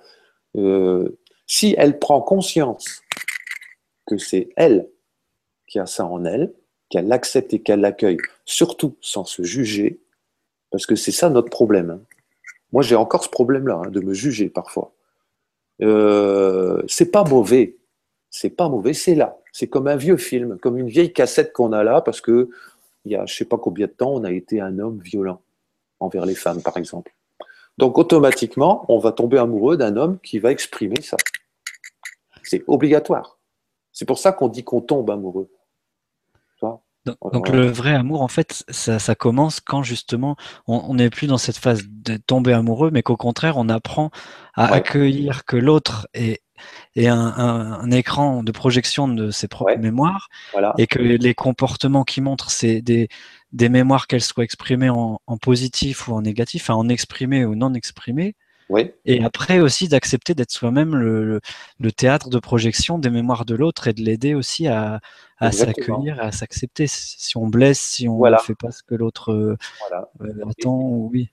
[0.56, 3.02] euh, si elle prend conscience
[4.06, 4.90] que c'est elle
[5.68, 6.54] qui a ça en elle,
[6.90, 10.00] qu'elle l'accepte et qu'elle l'accueille, surtout sans se juger,
[10.70, 11.90] parce que c'est ça notre problème.
[11.90, 12.02] Hein.
[12.72, 14.94] Moi, j'ai encore ce problème-là, hein, de me juger parfois.
[15.80, 17.78] C'est pas mauvais,
[18.30, 19.40] c'est pas mauvais, c'est là.
[19.52, 22.50] C'est comme un vieux film, comme une vieille cassette qu'on a là, parce que
[23.06, 25.42] il y a je sais pas combien de temps, on a été un homme violent
[26.00, 27.14] envers les femmes, par exemple.
[27.78, 31.18] Donc automatiquement, on va tomber amoureux d'un homme qui va exprimer ça.
[32.44, 33.40] C'est obligatoire.
[33.92, 35.50] C'est pour ça qu'on dit qu'on tombe amoureux.
[37.06, 40.38] Donc, le vrai amour, en fait, ça, commence quand justement
[40.68, 44.10] on n'est plus dans cette phase de tomber amoureux, mais qu'au contraire, on apprend
[44.54, 46.42] à accueillir que l'autre est,
[46.98, 50.30] un, écran de projection de ses propres mémoires
[50.78, 53.10] et que les comportements qui montrent, c'est des,
[53.52, 58.36] des mémoires, qu'elles soient exprimées en, positif ou en négatif, en exprimées ou non exprimées.
[59.06, 61.42] Et après aussi d'accepter d'être soi-même le,
[61.92, 65.00] théâtre de projection des mémoires de l'autre et de l'aider aussi à,
[65.52, 66.86] s'accueillir, à s'accepter.
[66.88, 69.58] Si on blesse, si on ne fait pas ce que l'autre euh,
[70.22, 70.80] euh, attend,
[71.12, 71.30] oui.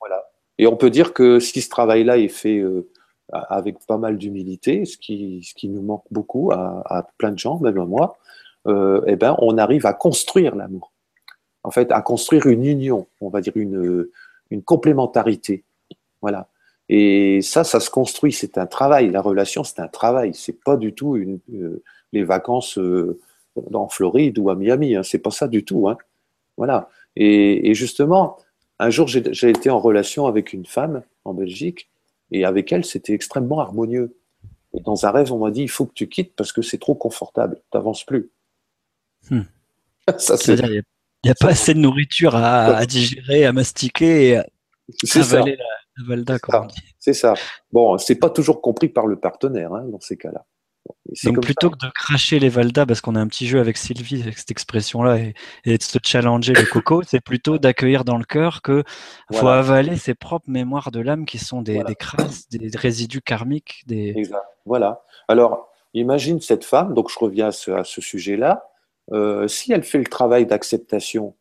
[0.58, 2.90] Et on peut dire que si ce travail-là est fait euh,
[3.32, 7.58] avec pas mal d'humilité, ce qui, ce qui nous manque beaucoup à, plein de gens,
[7.60, 8.18] même à moi,
[8.66, 10.92] eh ben, on arrive à construire l'amour
[11.62, 14.08] en fait, à construire une union, on va dire une,
[14.50, 15.64] une complémentarité.
[16.22, 16.48] Voilà.
[16.88, 19.10] Et ça, ça se construit, c'est un travail.
[19.10, 20.32] La relation, c'est un travail.
[20.34, 23.20] C'est pas du tout une, euh, les vacances euh,
[23.72, 24.96] en Floride ou à Miami.
[24.96, 25.02] Hein.
[25.02, 25.88] C'est pas ça du tout.
[25.88, 25.96] Hein.
[26.56, 26.88] Voilà.
[27.16, 28.38] Et, justement,
[28.78, 31.90] un jour, j'ai été en relation avec une femme en Belgique,
[32.30, 34.16] et avec elle, c'était extrêmement harmonieux.
[34.72, 36.78] Et dans un rêve, on m'a dit il faut que tu quittes parce que c'est
[36.78, 37.56] trop confortable.
[37.70, 38.30] Tu n'avances plus.
[39.30, 39.42] Hmm.
[40.18, 40.56] ça, c'est
[41.22, 44.46] il n'y a pas assez de nourriture à, digérer, à mastiquer et à
[45.16, 45.64] avaler la,
[45.98, 46.94] la, valda, comme on dit.
[46.98, 47.34] C'est ça.
[47.72, 50.46] Bon, c'est pas toujours compris par le partenaire hein, dans ces cas-là.
[51.24, 54.22] Donc plutôt que de cracher les Valdas, parce qu'on a un petit jeu avec Sylvie,
[54.22, 55.34] avec cette expression-là, et,
[55.78, 58.84] de se challenger le coco, c'est plutôt d'accueillir dans le cœur que
[59.32, 63.82] faut avaler ses propres mémoires de l'âme qui sont des, des crasses, des résidus karmiques.
[63.86, 64.14] Des...
[64.16, 64.44] Exact.
[64.64, 65.02] Voilà.
[65.28, 67.52] Alors, imagine cette femme, donc je reviens à
[67.84, 68.70] ce sujet-là,
[69.12, 71.34] euh, si elle fait le travail d'acceptation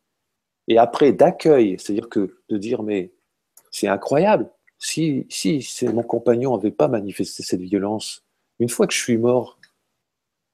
[0.66, 3.12] et après d'accueil, c'est-à-dire que de dire mais
[3.70, 8.24] c'est incroyable, si, si mon compagnon n'avait pas manifesté cette violence,
[8.60, 9.58] une fois que je suis mort,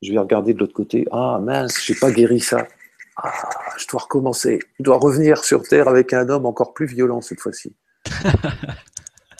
[0.02, 2.66] je vais regarder de l'autre côté, ah mince, j'ai pas guéri ça,
[3.16, 3.32] ah,
[3.78, 7.40] je dois recommencer, je dois revenir sur Terre avec un homme encore plus violent cette
[7.40, 7.74] fois-ci.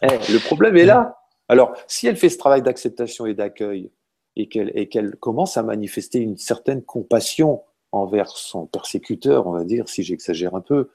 [0.03, 1.17] Eh, le problème est là.
[1.49, 3.91] Alors, si elle fait ce travail d'acceptation et d'accueil,
[4.37, 4.47] et
[4.89, 10.55] qu'elle commence à manifester une certaine compassion envers son persécuteur, on va dire, si j'exagère
[10.55, 10.91] un peu,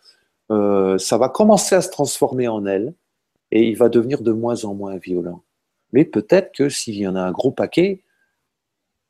[0.51, 2.93] euh, ça va commencer à se transformer en elle
[3.49, 5.43] et il va devenir de moins en moins violent.
[5.91, 8.04] Mais peut-être que s'il y en a un gros paquet,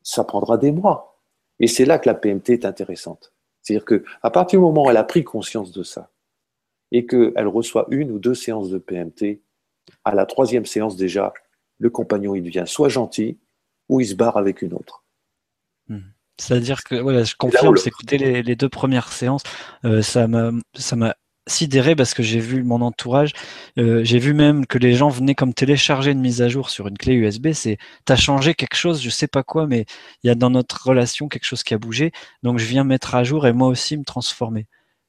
[0.03, 1.19] ça prendra des mois.
[1.59, 3.33] Et c'est là que la PMT est intéressante.
[3.61, 6.09] C'est-à-dire qu'à partir du moment où elle a pris conscience de ça
[6.91, 9.41] et qu'elle reçoit une ou deux séances de PMT,
[10.03, 11.33] à la troisième séance déjà,
[11.77, 13.37] le compagnon il devient soit gentil
[13.89, 15.03] ou il se barre avec une autre.
[15.87, 15.99] Hmm.
[16.37, 19.43] C'est-à-dire que je confirme, c'est écouter les, deux premières séances,
[19.85, 21.15] euh, ça m'a
[21.51, 23.33] sidéré parce que j'ai vu mon entourage,
[23.77, 26.87] euh, j'ai vu même que les gens venaient comme télécharger une mise à jour sur
[26.87, 27.51] une clé USB.
[27.53, 29.85] C'est, t'as changé quelque chose, je sais pas quoi, mais
[30.23, 32.11] il y a dans notre relation quelque chose qui a bougé.
[32.43, 34.67] Donc je viens mettre à jour et moi aussi me transformer.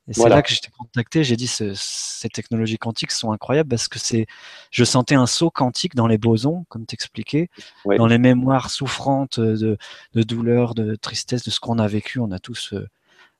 [0.09, 1.23] Et c'est là que j'étais contacté.
[1.23, 4.27] J'ai dit ces technologies quantiques sont incroyables parce que c'est,
[4.73, 7.49] je sentais un saut quantique dans les bosons, comme t'expliquais,
[7.87, 9.79] dans les mémoires souffrantes de,
[10.15, 12.19] de douleur, de tristesse, de ce qu'on a vécu.
[12.19, 12.89] On a tous euh,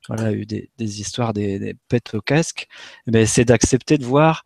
[0.07, 2.67] voilà, eu des, histoires, des, des pètes au casque,
[3.07, 4.43] mais c'est d'accepter de voir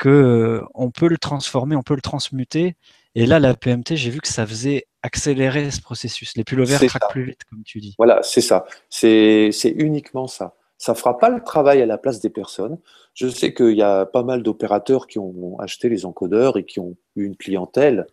[0.00, 2.74] que euh, on peut le transformer, on peut le transmuter.
[3.14, 6.36] Et là, la PMT, j'ai vu que ça faisait accélérer ce processus.
[6.36, 7.94] Les pullovers craquent plus vite, comme tu dis.
[7.98, 8.64] Voilà, c'est ça.
[8.88, 10.56] C'est uniquement ça.
[10.78, 12.78] Ça ne fera pas le travail à la place des personnes.
[13.12, 16.80] Je sais qu'il y a pas mal d'opérateurs qui ont acheté les encodeurs et qui
[16.80, 18.06] ont eu une clientèle.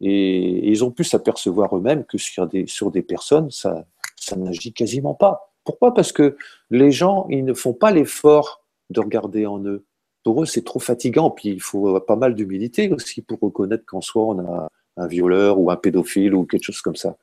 [0.00, 4.72] Et, ils ont pu s'apercevoir eux-mêmes que sur des, sur des personnes, ça, ça n'agit
[4.72, 5.53] quasiment pas.
[5.64, 5.94] Pourquoi?
[5.94, 6.36] Parce que
[6.70, 9.84] les gens, ils ne font pas l'effort de regarder en eux.
[10.22, 11.30] Pour eux, c'est trop fatigant.
[11.30, 15.58] Puis il faut pas mal d'humilité aussi pour reconnaître qu'en soi, on a un violeur
[15.58, 17.16] ou un pédophile ou quelque chose comme ça.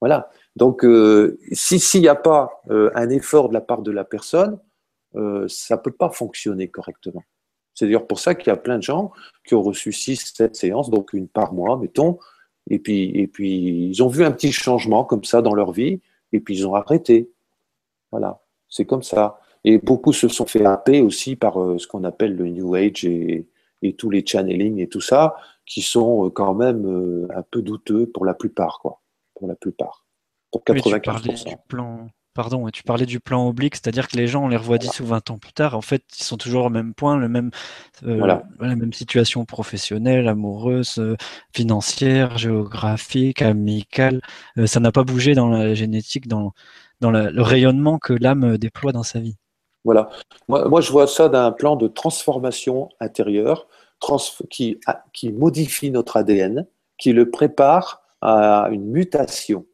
[0.00, 0.30] Voilà.
[0.56, 4.58] Donc, euh, s'il n'y a pas euh, un effort de la part de la personne,
[5.16, 7.22] euh, ça ne peut pas fonctionner correctement.
[7.74, 9.12] C'est d'ailleurs pour ça qu'il y a plein de gens
[9.46, 12.18] qui ont reçu 6, 7 séances, donc une par mois, mettons,
[12.70, 16.00] et puis, et puis ils ont vu un petit changement comme ça dans leur vie,
[16.32, 17.30] et puis ils ont arrêté.
[18.14, 19.40] Voilà, c'est comme ça.
[19.64, 23.04] Et beaucoup se sont fait happer aussi par euh, ce qu'on appelle le New Age
[23.04, 23.48] et,
[23.98, 25.34] tous les channelings et tout ça,
[25.66, 29.02] qui sont euh, quand même euh, un peu douteux pour la plupart, quoi.
[29.34, 30.06] Pour la plupart.
[30.52, 31.48] Pour 95%.
[31.48, 32.06] du plan...
[32.34, 35.06] Pardon, tu parlais du plan oblique, c'est-à-dire que les gens, on les revoit 10 ou
[35.06, 37.50] 20 ans plus tard, en fait, ils sont toujours au même point, le même,
[38.02, 41.00] la même situation professionnelle, amoureuse,
[41.54, 44.20] financière, géographique, amicale.
[44.66, 46.52] ça n'a pas bougé dans la génétique, dans,
[47.00, 49.36] dans le rayonnement que l'âme déploie dans sa vie.
[49.84, 50.08] Voilà.
[50.48, 53.66] Moi, je vois ça d'un plan de transformation intérieure
[54.50, 54.78] qui,
[55.32, 56.66] modifie notre ADN,
[56.98, 59.66] qui le prépare à une mutation.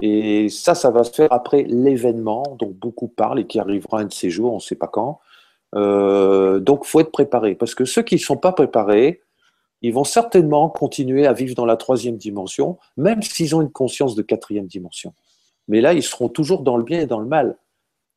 [0.00, 4.06] Et ça, ça va se faire après l'événement dont beaucoup parlent et qui arrivera un
[4.06, 5.20] de ces jours, on ne sait pas quand.
[5.74, 7.54] Euh, donc, faut être préparé.
[7.54, 9.22] Parce que ceux qui ne sont pas préparés,
[9.80, 14.14] ils vont certainement continuer à vivre dans la troisième dimension, même s'ils ont une conscience
[14.14, 15.14] de quatrième dimension.
[15.72, 17.56] Mais là, ils seront toujours dans le bien et dans le mal.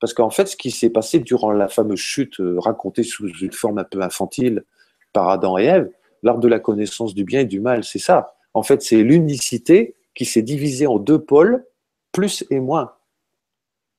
[0.01, 3.53] Parce qu'en fait, ce qui s'est passé durant la fameuse chute euh, racontée sous une
[3.53, 4.65] forme un peu infantile
[5.13, 5.89] par Adam et Ève,
[6.21, 8.35] l'art de la connaissance du bien et du mal, c'est ça.
[8.53, 11.65] En fait, c'est l'unicité qui s'est divisée en deux pôles,
[12.11, 12.91] plus et moins.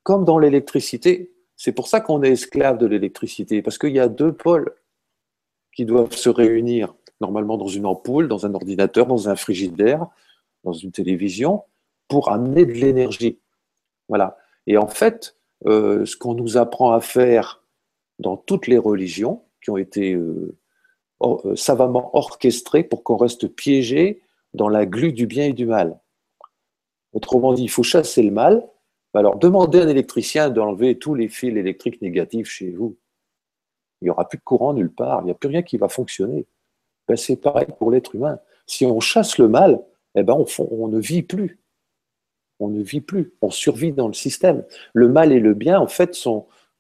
[0.03, 1.33] Comme dans l'électricité.
[1.57, 4.71] C'est pour ça qu'on est esclave de l'électricité, parce qu'il y a deux pôles
[5.75, 10.07] qui doivent se réunir, normalement dans une ampoule, dans un ordinateur, dans un frigidaire,
[10.63, 11.63] dans une télévision
[12.07, 13.39] pour amener de l'énergie.
[14.09, 14.37] Voilà.
[14.67, 17.63] Et en fait, euh, ce qu'on nous apprend à faire
[18.19, 20.57] dans toutes les religions, qui ont été euh,
[21.23, 24.23] euh, savamment orchestrées pour qu'on reste piégé
[24.55, 25.99] dans la glu du bien et du mal.
[27.13, 28.69] Autrement dit, il faut chasser le mal.
[29.13, 32.97] Alors, demandez à un électricien d'enlever tous les fils électriques négatifs chez vous.
[34.01, 35.89] Il n'y aura plus de courant nulle part, il n'y a plus rien qui va
[35.89, 36.47] fonctionner.
[37.09, 38.39] Ben, c'est pareil pour l'être humain.
[38.67, 39.83] Si on chasse le mal,
[40.15, 41.59] eh ben, on ne vit plus
[42.59, 44.65] on ne vit plus, on survit dans le système.
[44.95, 46.17] Le mal et le bien, en fait,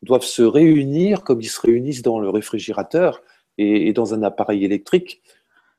[0.03, 3.23] doivent se réunir comme ils se réunissent dans le réfrigérateur
[3.59, 5.23] et, dans un appareil électrique,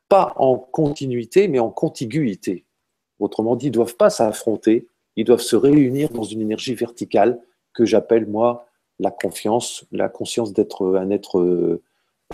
[0.09, 2.65] pas en continuité, mais en contiguïté.
[3.19, 7.39] Autrement dit, ils ne doivent pas s'affronter, ils doivent se réunir dans une énergie verticale
[7.73, 8.67] que j'appelle, moi,
[8.99, 11.83] la confiance, la conscience d'être un être euh,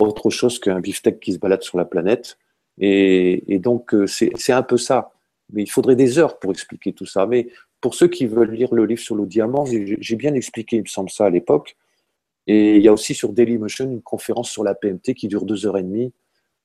[0.00, 2.38] autre chose qu'un beefsteak qui se balade sur la planète.
[2.78, 5.13] et donc, euh, c'est un peu ça
[5.52, 7.26] mais il faudrait des heures pour expliquer tout ça.
[7.26, 7.48] Mais
[7.80, 10.88] pour ceux qui veulent lire le livre sur le diamant, j'ai bien expliqué, il me
[10.88, 11.76] semble ça à l'époque.
[12.46, 15.66] Et il y a aussi sur Dailymotion une conférence sur la PMT qui dure deux
[15.66, 16.12] heures et demie.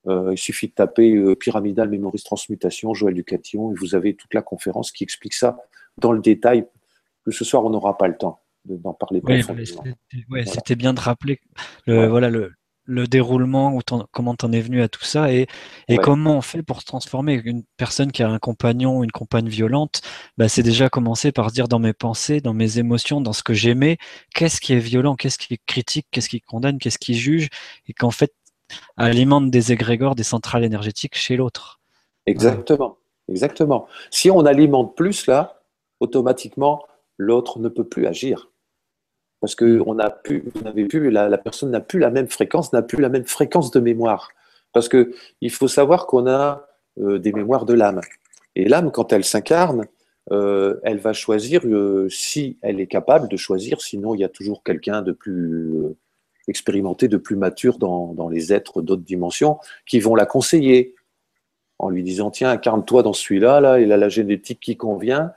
[0.07, 4.33] Euh, il suffit de taper euh, Pyramidal Memories Transmutation, Joël Ducatillon, et vous avez toute
[4.33, 5.57] la conférence qui explique ça
[5.97, 6.65] dans le détail.
[7.25, 9.21] Que ce soir, on n'aura pas le temps d'en parler.
[9.23, 9.43] Oui,
[10.45, 11.39] c'était bien de rappeler
[11.85, 12.29] voilà.
[12.29, 12.53] le,
[12.89, 15.47] le déroulement, ou comment t'en es venu à tout ça, et,
[15.87, 17.39] et comment on fait pour se transformer.
[17.45, 20.01] Une personne qui a un compagnon ou une compagne violente,
[20.37, 23.53] bah, c'est déjà commencer par dire dans mes pensées, dans mes émotions, dans ce que
[23.53, 23.97] j'aimais,
[24.33, 27.49] qu'est-ce qui est violent, qu'est-ce qui est critique, qu'est-ce qui condamne, qu'est-ce qui juge,
[27.87, 28.33] et qu'en fait,
[28.97, 31.79] alimente des égrégores, des centrales énergétiques chez l'autre.
[32.25, 32.97] Exactement,
[33.27, 33.87] exactement.
[34.09, 35.61] Si on alimente plus là,
[35.99, 36.83] automatiquement,
[37.17, 38.49] l'autre ne peut plus agir.
[39.41, 40.43] Parce que on a pu,
[41.09, 44.31] la, personne n'a plus la même fréquence, n'a plus la même fréquence de mémoire.
[44.73, 46.67] Parce que il faut savoir qu'on a
[46.99, 48.01] euh, des mémoires de l'âme.
[48.55, 49.85] Et l'âme, quand elle s'incarne,
[50.31, 53.81] euh, elle va choisir euh, si elle est capable de choisir.
[53.81, 55.95] Sinon, il y a toujours quelqu'un de plus
[56.47, 60.95] expérimenté, de plus mature dans, dans les êtres d'autres dimensions qui vont la conseiller
[61.79, 65.31] en lui disant tiens, incarne-toi dans celui-là, là, il a la génétique qui convient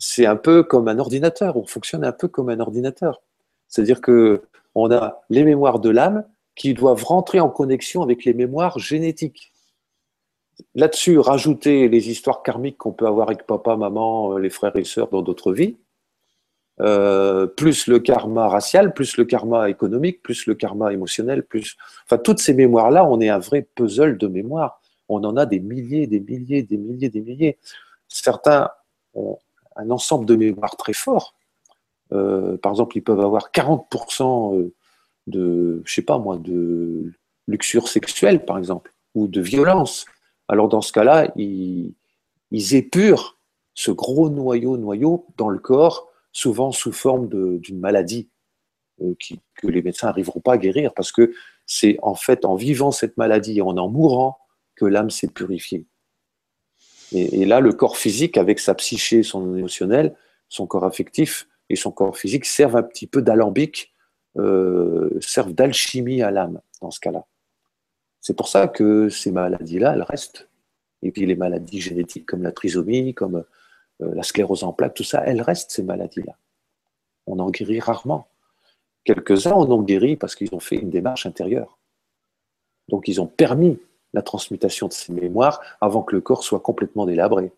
[0.00, 3.22] c'est un peu comme un ordinateur, on fonctionne un peu comme un ordinateur.
[3.68, 4.42] C'est-à-dire que
[4.74, 6.24] on a les mémoires de l'âme
[6.56, 9.52] qui doivent rentrer en connexion avec les mémoires génétiques.
[10.74, 15.08] Là-dessus, rajouter les histoires karmiques qu'on peut avoir avec papa, maman, les frères et sœurs
[15.08, 15.76] dans d'autres vies,
[16.80, 21.76] euh, plus le karma racial, plus le karma économique, plus le karma émotionnel, plus.
[22.06, 24.80] Enfin, toutes ces mémoires-là, on est un vrai puzzle de mémoire.
[25.08, 27.58] On en a des milliers, des milliers, des milliers, des milliers.
[28.08, 28.70] Certains
[29.14, 29.38] ont,
[29.76, 31.34] un ensemble de mémoires très fort.
[32.12, 34.74] Euh, par exemple, ils peuvent avoir 40% euh,
[35.26, 37.12] de, pas moi, de
[37.46, 40.06] luxure sexuelle, par exemple, ou de violence.
[40.48, 41.94] Alors dans ce cas-là, ils,
[42.50, 43.38] épurent
[43.74, 48.28] ce gros noyau, noyau dans le corps, souvent sous forme d'une maladie
[49.00, 49.14] euh,
[49.54, 51.32] que les médecins n'arriveront pas à guérir, parce que
[51.66, 54.38] c'est en fait en vivant cette maladie et en en mourant
[54.74, 55.86] que l'âme s'est purifiée.
[57.12, 60.14] Et, là, le corps physique, avec sa psyché, son émotionnel,
[60.48, 63.92] son corps affectif et son corps physique servent un petit peu d'alambic,
[64.36, 67.26] euh, servent d'alchimie à l'âme dans ce cas-là.
[68.20, 70.48] C'est pour ça que ces maladies-là, elles restent.
[71.02, 73.44] Et puis les maladies génétiques comme la trisomie, comme
[74.02, 76.36] euh, la sclérose en plaques, tout ça, elles restent, ces maladies-là.
[77.26, 78.28] On en guérit rarement.
[79.04, 81.78] Quelques-uns en ont guéri parce qu'ils ont fait une démarche intérieure.
[82.88, 83.78] Donc ils ont permis
[84.12, 87.52] la transmutation de ces mémoires avant que le corps soit complètement délabré.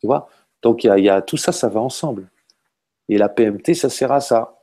[0.00, 0.28] Tu vois?
[0.62, 2.28] Donc y, a, tout ça, ça va ensemble.
[3.08, 4.56] Et la PMT, ça sert à ça.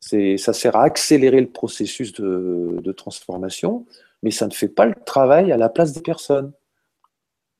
[0.00, 3.84] Ça sert à accélérer le processus de, transformation,
[4.22, 6.52] mais ça ne fait pas le travail à la place des personnes.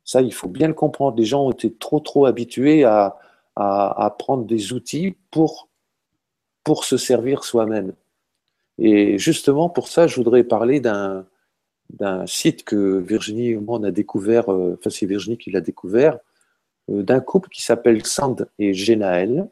[0.05, 1.17] Ça, il faut bien le comprendre.
[1.17, 3.19] Les gens ont été trop, trop habitués à,
[3.57, 5.69] à, prendre des outils pour,
[6.63, 7.93] pour se servir soi-même.
[8.79, 11.27] Et justement, pour ça, je voudrais parler d'un,
[11.91, 15.61] d'un site que Virginie et moi on a découvert, euh, enfin c'est Virginie qui l'a
[15.61, 16.19] découvert,
[16.91, 19.49] euh, d'un couple qui s'appelle Sand et Genaël,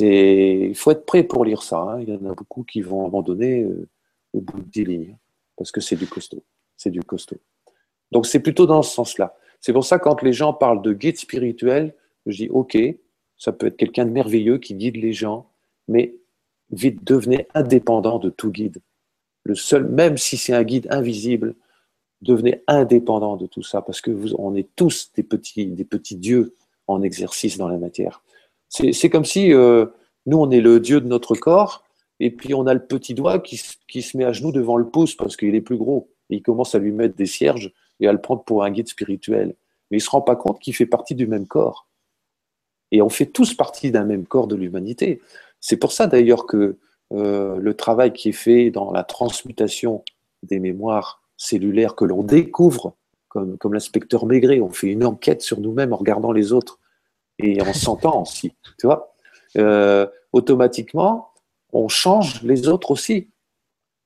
[0.00, 1.78] il faut être prêt pour lire ça.
[1.78, 2.00] Hein.
[2.00, 3.88] Il y en a beaucoup qui vont abandonner euh,
[4.32, 5.16] au bout de 10 lignes
[5.56, 6.44] parce que c'est du costaud.
[6.76, 7.38] C'est du costaud.
[8.12, 9.36] Donc c'est plutôt dans ce sens-là.
[9.60, 11.94] C'est pour ça quand les gens parlent de guide spirituel,
[12.26, 12.76] je dis ok,
[13.36, 15.50] ça peut être quelqu'un de merveilleux qui guide les gens,
[15.88, 16.14] mais
[16.70, 18.80] vite devenez indépendant de tout guide.
[19.42, 21.54] Le seul, même si c'est un guide invisible,
[22.22, 26.16] devenez indépendant de tout ça parce que vous, on est tous des petits, des petits
[26.16, 26.54] dieux
[26.86, 28.22] en exercice dans la matière.
[28.74, 29.86] C'est comme si euh,
[30.26, 31.84] nous, on est le dieu de notre corps,
[32.18, 35.14] et puis on a le petit doigt qui, se met à genoux devant le pouce
[35.14, 36.10] parce qu'il est plus gros.
[36.28, 38.88] Et il commence à lui mettre des cierges et à le prendre pour un guide
[38.88, 39.54] spirituel.
[39.90, 41.86] Mais il ne se rend pas compte qu'il fait partie du même corps.
[42.90, 45.20] Et on fait tous partie d'un même corps de l'humanité.
[45.60, 46.76] C'est pour ça d'ailleurs que
[47.12, 50.02] euh, le travail qui est fait dans la transmutation
[50.42, 52.96] des mémoires cellulaires que l'on découvre,
[53.28, 56.80] comme, comme l'inspecteur Maigret, on fait une enquête sur nous-mêmes en regardant les autres
[57.38, 59.14] et on s'entend aussi, tu vois.
[59.56, 61.32] Euh, automatiquement,
[61.72, 63.30] on change les autres aussi.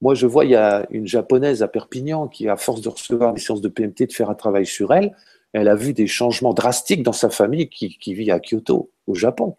[0.01, 3.35] Moi, je vois, il y a une japonaise à Perpignan qui, à force de recevoir
[3.35, 5.15] des séances de PMT, de faire un travail sur elle,
[5.53, 9.57] elle a vu des changements drastiques dans sa famille qui, vit à Kyoto, au Japon.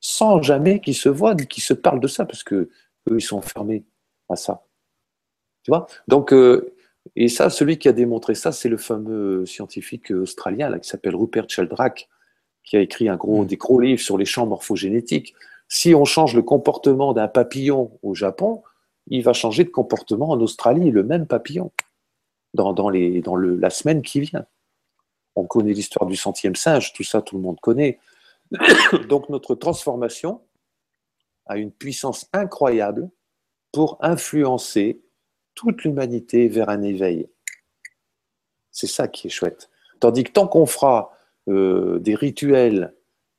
[0.00, 2.70] sans jamais qu'ils se voient, qu'ils se parlent de ça, parce que
[3.08, 3.84] eux, ils sont fermés
[4.28, 4.64] à ça.
[5.62, 5.86] Tu vois?
[6.08, 6.74] Donc, euh,
[7.16, 11.48] et ça, celui qui a démontré ça, c'est le fameux scientifique australien qui s'appelle Rupert
[11.48, 12.08] Sheldrake,
[12.64, 13.46] qui a écrit un gros, mm.
[13.46, 15.34] des gros livres sur les champs morphogénétiques.
[15.68, 18.62] Si on change le comportement d'un papillon au Japon,
[19.06, 21.72] il va changer de comportement en Australie, le même papillon,
[22.54, 24.46] dans, dans, les, dans le, la semaine qui vient.
[25.34, 27.98] On connaît l'histoire du centième singe, tout ça, tout le monde connaît.
[29.08, 30.42] Donc notre transformation
[31.46, 33.10] a une puissance incroyable
[33.72, 35.00] pour influencer
[35.54, 37.28] toute l'humanité vers un éveil.
[38.70, 39.70] C'est ça qui est chouette.
[40.00, 41.12] Tandis que tant qu'on fera
[41.48, 42.94] euh, des rituels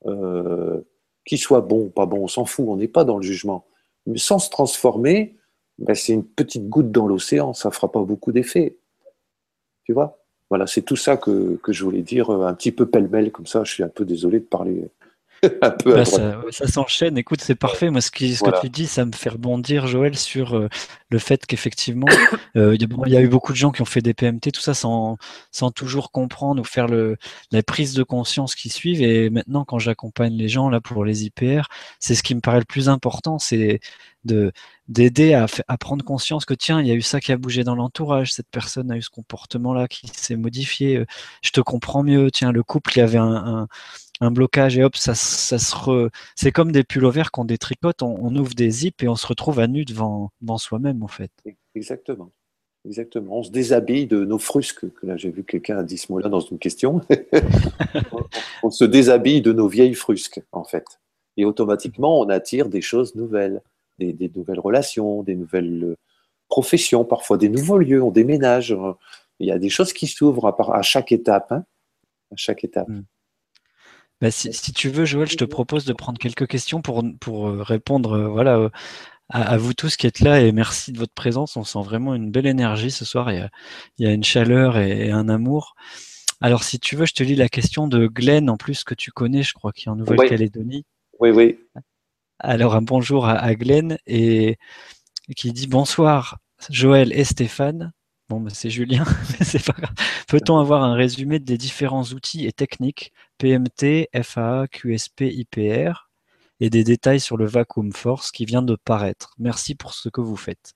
[0.06, 0.80] euh,
[1.24, 3.66] qui soient bons, pas bons, on s'en fout, on n'est pas dans le jugement.
[4.06, 5.36] Mais sans se transformer,
[5.78, 8.76] ben, c'est une petite goutte dans l'océan, ça ne fera pas beaucoup d'effet.
[9.84, 10.18] Tu vois?
[10.50, 13.46] Voilà, c'est tout ça que, que, je voulais dire, euh, un petit peu pêle-mêle comme
[13.46, 13.64] ça.
[13.64, 14.84] Je suis un peu désolé de parler
[15.84, 17.18] Bah, ça, s'enchaîne.
[17.18, 17.90] Écoute, c'est parfait.
[17.90, 20.68] Moi, ce, que tu dis, ça me fait rebondir, Joël, sur euh,
[21.10, 22.06] le fait qu'effectivement,
[22.56, 24.74] euh, il y a eu beaucoup de gens qui ont fait des PMT, tout ça
[24.74, 25.16] sans,
[25.50, 27.16] sans toujours comprendre ou faire le,
[27.50, 29.02] la prise de conscience qui suivent.
[29.02, 31.62] Et maintenant, quand j'accompagne les gens là pour les IPR,
[31.98, 33.80] c'est ce qui me paraît le plus important, c'est
[34.24, 34.52] de
[34.88, 37.64] d'aider à, à, prendre conscience que tiens, il y a eu ça qui a bougé
[37.64, 41.06] dans l'entourage, cette personne a eu ce comportement-là qui s'est modifié, euh,
[41.42, 43.68] je te comprends mieux, tiens, le couple, il y avait un un
[44.20, 46.08] blocage et hop, ça, ça se re...
[46.36, 49.58] c'est comme des pullovers qu'on détricote, on, on, ouvre des zips et on se retrouve
[49.58, 51.30] à nu devant, devant soi-même en fait.
[51.74, 52.30] Exactement.
[52.86, 53.38] Exactement.
[53.38, 54.90] On se déshabille de nos frusques.
[54.94, 57.00] Que là, j'ai vu quelqu'un a dit ce mot-là dans une question.
[58.62, 60.84] on se déshabille de nos vieilles frusques, en fait.
[61.36, 63.62] Et automatiquement, on attire des choses nouvelles,
[63.98, 65.96] des, des nouvelles relations, des nouvelles euh,
[66.48, 68.02] professions, parfois des nouveaux lieux.
[68.02, 68.76] On déménage.
[69.40, 71.52] Il y a des choses qui s'ouvrent à, à, chaque étape.
[71.52, 71.64] Hein,
[72.30, 72.88] à chaque étape.
[72.88, 73.02] Mm.
[74.24, 77.62] Bah, si, tu veux, Joël, je te propose de prendre quelques questions pour, pour euh,
[77.62, 78.70] répondre euh, voilà, euh,
[79.28, 81.58] à, vous tous qui êtes là et merci de votre présence.
[81.58, 83.30] On sent vraiment une belle énergie ce soir.
[83.30, 83.50] Il y a,
[83.98, 85.74] il y a une chaleur et, un amour.
[86.40, 89.10] Alors, si tu veux, je te lis la question de Glenn, en plus que tu
[89.10, 90.86] connais, je crois, qui est en Nouvelle-Calédonie.
[91.20, 91.58] Oui, oui.
[92.38, 94.56] Alors, un bonjour à, Glenn et
[95.36, 96.38] qui dit bonsoir,
[96.70, 97.92] Joël et Stéphane.
[98.30, 99.04] Bon, bah, c'est Julien,
[99.38, 99.94] mais c'est pas grave.
[100.28, 106.08] Peut-on avoir un résumé des différents outils et techniques PMT, FAA, QSP, IPR
[106.60, 110.20] et des détails sur le Vacuum Force qui vient de paraître Merci pour ce que
[110.20, 110.74] vous faites.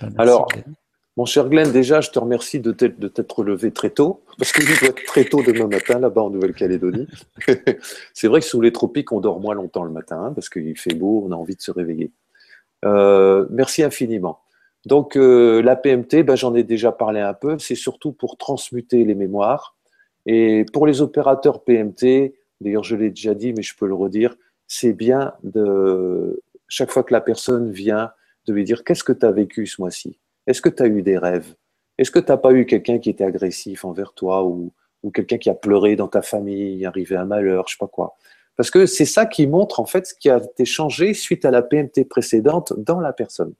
[0.00, 0.48] Bah, Alors,
[1.18, 4.78] mon cher Glenn, déjà, je te remercie de t'être levé très tôt, parce que je
[4.78, 7.08] dois être très tôt demain matin là-bas en Nouvelle-Calédonie.
[8.14, 10.78] c'est vrai que sous les tropiques, on dort moins longtemps le matin, hein, parce qu'il
[10.78, 12.12] fait beau, on a envie de se réveiller.
[12.84, 14.38] Euh, merci infiniment.
[14.86, 19.04] Donc euh, la PMT, ben, j'en ai déjà parlé un peu, c'est surtout pour transmuter
[19.04, 19.74] les mémoires.
[20.30, 24.36] Et pour les opérateurs PMT, d'ailleurs je l'ai déjà dit, mais je peux le redire,
[24.66, 28.12] c'est bien de, chaque fois que la personne vient,
[28.46, 30.18] de lui dire qu'est-ce que tu as vécu ce mois-ci?
[30.46, 31.54] Est-ce que tu as eu des rêves?
[31.96, 34.70] Est-ce que tu n'as pas eu quelqu'un qui était agressif envers toi ou,
[35.14, 38.16] quelqu'un qui a pleuré dans ta famille, il arrivé un malheur, je sais pas quoi?
[38.56, 41.50] Parce que c'est ça qui montre en fait ce qui a été changé suite à
[41.50, 43.54] la PMT précédente dans la personne.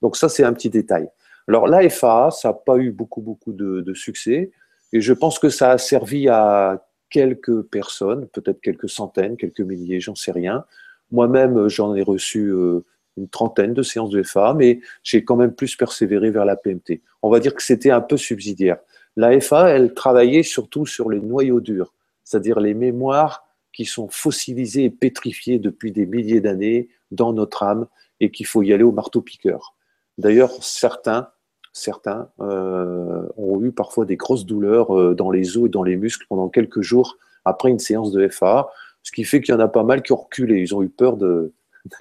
[0.00, 1.08] Donc ça, c'est un petit détail.
[1.48, 4.50] Alors la FAA, ça n'a pas eu beaucoup, beaucoup de, succès.
[4.94, 9.98] Et je pense que ça a servi à quelques personnes, peut-être quelques centaines, quelques milliers,
[9.98, 10.64] j'en sais rien.
[11.10, 12.84] Moi-même, j'en ai reçu euh,
[13.16, 17.02] une trentaine de séances de FAA, mais j'ai quand même plus persévéré vers la PMT.
[17.22, 18.78] On va dire que c'était un peu subsidiaire.
[19.16, 21.92] La FAA, elle travaillait surtout sur les noyaux durs,
[22.22, 27.88] c'est-à-dire les mémoires qui sont fossilisées et pétrifiées depuis des milliers d'années dans notre âme
[28.20, 29.74] et qu'il faut y aller au marteau-piqueur.
[30.18, 31.30] D'ailleurs, certains,
[31.74, 35.96] certains euh, ont eu parfois des grosses douleurs euh, dans les os et dans les
[35.96, 38.68] muscles pendant quelques jours après une séance de FA,
[39.02, 40.60] ce qui fait qu'il y en a pas mal qui ont reculé.
[40.60, 41.52] Ils ont eu peur de.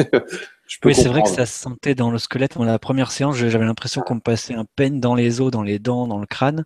[0.85, 2.55] oui, c'est vrai que ça se sentait dans le squelette.
[2.55, 5.63] Dans la première séance, j'avais l'impression qu'on me passait un peigne dans les os, dans
[5.63, 6.63] les dents, dans le crâne.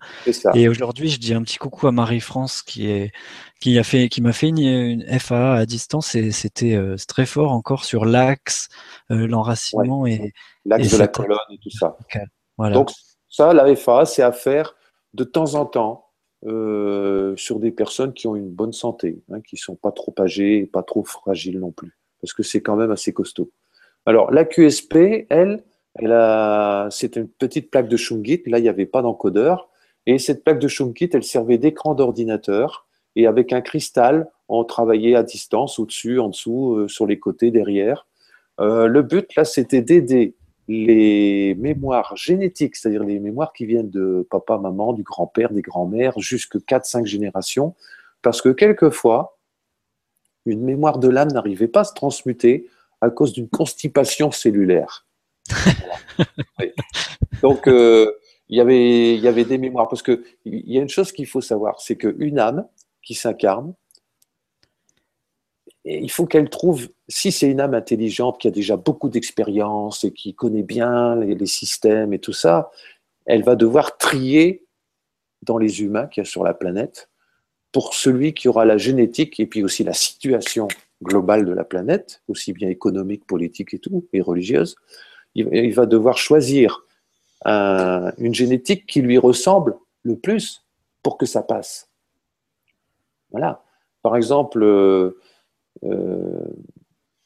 [0.53, 3.12] Et aujourd'hui, je dis un petit coucou à Marie-France qui est
[3.60, 7.26] qui a fait qui m'a fait une, une, FA à distance et c'était euh, très
[7.26, 8.68] fort encore sur l'axe,
[9.10, 10.34] l'enracinement et
[10.66, 11.97] l'axe de la colonne et tout ça.
[12.60, 12.91] Donc
[13.30, 14.76] ça, la FA, c'est à faire
[15.14, 16.08] de temps en temps
[16.45, 20.66] euh, sur des personnes qui ont une bonne santé, hein, qui sont pas trop âgées
[20.66, 23.51] pas trop fragiles non plus, parce que c'est quand même assez costaud.
[24.05, 25.64] Alors la QSP, elle,
[25.95, 28.43] elle a, c'est une petite plaque de Shungit.
[28.45, 29.70] Là, il n'y avait pas d'encodeur.
[30.05, 32.88] Et cette plaque de Shungit, elle servait d'écran d'ordinateur.
[33.16, 37.51] Et avec un cristal, on travaillait à distance, au-dessus, en dessous, euh, sur les côtés,
[37.51, 38.05] derrière.
[38.60, 40.36] Euh, le but, là, c'était d'aider
[40.68, 46.20] les mémoires génétiques, c'est-à-dire les mémoires qui viennent de papa, maman, du grand-père, des grands-mères,
[46.20, 47.76] jusque 4-5 générations,
[48.22, 49.38] parce que quelquefois,
[50.45, 52.70] une mémoire de l'âme n'arrivait pas à se transmuter
[53.01, 55.05] à cause d'une constipation cellulaire.
[57.41, 58.11] Donc, euh,
[58.49, 59.88] il, y avait, il y avait des mémoires.
[59.88, 62.68] Parce qu'il y a une chose qu'il faut savoir, c'est qu'une âme
[63.03, 63.74] qui s'incarne,
[65.88, 70.11] il faut qu'elle trouve, si c'est une âme intelligente qui a déjà beaucoup d'expérience et
[70.11, 72.71] qui connaît bien les, systèmes et tout ça,
[73.25, 74.65] elle va devoir trier
[75.43, 77.09] dans les humains qu'il y a sur la planète
[77.71, 80.67] pour celui qui aura la génétique et puis aussi la situation
[81.03, 84.75] globale de la planète, aussi bien économique, politique et tout, et religieuse,
[85.35, 86.83] il, va devoir choisir
[87.45, 90.65] une génétique qui lui ressemble le plus
[91.03, 91.89] pour que ça passe.
[93.31, 93.63] Voilà.
[94.01, 95.19] Par exemple, euh,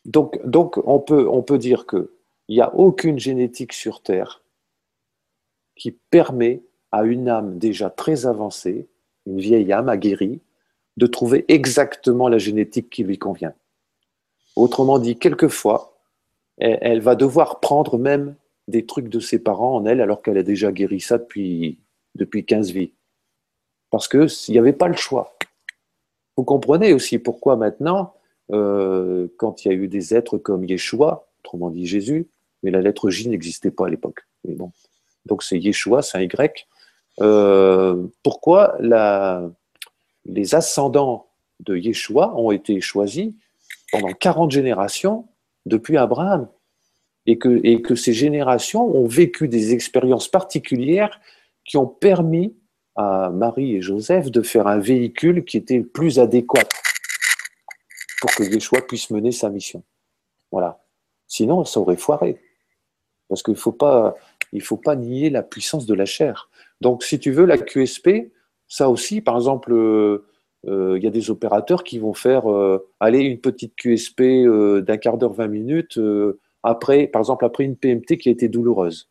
[0.05, 2.07] donc, donc on, peut, on peut dire qu'il
[2.49, 4.41] n'y a aucune génétique sur Terre
[5.75, 8.87] qui permet à une âme déjà très avancée,
[9.25, 10.41] une vieille âme aguerrie,
[10.97, 13.53] de trouver exactement la génétique qui lui convient.
[14.55, 15.97] Autrement dit, quelquefois,
[16.57, 18.35] elle, va devoir prendre même
[18.67, 21.79] des trucs de ses parents en elle, alors qu'elle a déjà guéri ça depuis,
[22.15, 22.91] depuis 15 vies.
[23.89, 25.37] Parce qu'il n'y avait pas le choix.
[26.37, 28.13] Vous comprenez aussi pourquoi maintenant,
[28.51, 32.27] euh, quand il y a eu des êtres comme Yeshua, autrement dit Jésus,
[32.63, 34.25] mais la lettre J n'existait pas à l'époque.
[35.25, 36.67] Donc c'est Yeshua, c'est un Y.
[37.21, 38.77] Euh, pourquoi
[40.25, 41.27] les ascendants
[41.59, 43.33] de Yeshua ont été choisis
[43.91, 45.27] pendant 40 générations
[45.65, 46.47] depuis Abraham?
[47.27, 51.21] Et que ces générations ont vécu des expériences particulières
[51.65, 52.55] qui ont permis
[52.95, 56.63] à Marie et Joseph de faire un véhicule qui était plus adéquat
[58.21, 59.83] pour que Yeshua puisse mener sa mission.
[60.51, 60.81] Voilà.
[61.27, 62.39] Sinon, ça aurait foiré.
[63.27, 64.15] Parce qu'il ne faut, pas,
[64.61, 66.49] faut pas nier la puissance de la chair.
[66.81, 68.31] Donc, si tu veux, la QSP,
[68.67, 70.25] ça aussi, par exemple, euh,
[70.67, 74.21] euh, il y a des opérateurs qui vont faire euh, aller une petite QSP
[74.85, 75.99] d'un quart d'heure, 20 minutes,
[76.63, 79.09] après, par exemple, après une PMT qui a été douloureuse.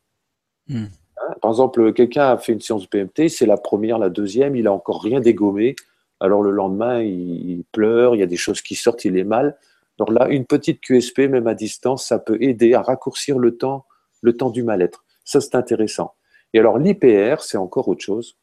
[0.67, 0.85] Hmm.
[1.17, 4.55] Hein, par exemple, quelqu'un a fait une séance de PMT, c'est la première, la deuxième,
[4.55, 5.75] il n'a encore rien dégommé.
[6.21, 9.57] Alors le lendemain, il, pleure, il y a des choses qui sortent, il est mal.
[9.97, 13.85] Donc là, une petite QSP, même à distance, ça peut aider à raccourcir le temps,
[14.21, 15.03] le temps du mal-être.
[15.25, 16.13] Ça, c'est intéressant.
[16.53, 18.37] Et alors l'IPR, c'est encore autre chose.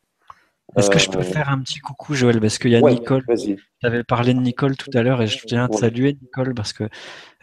[0.76, 2.40] Est-ce que je peux euh, faire un petit coucou, Joël?
[2.40, 3.24] Parce qu'il y a Nicole.
[3.36, 6.52] Tu avais parlé de Nicole tout à l'heure et je tiens à te saluer, Nicole,
[6.52, 6.84] parce que,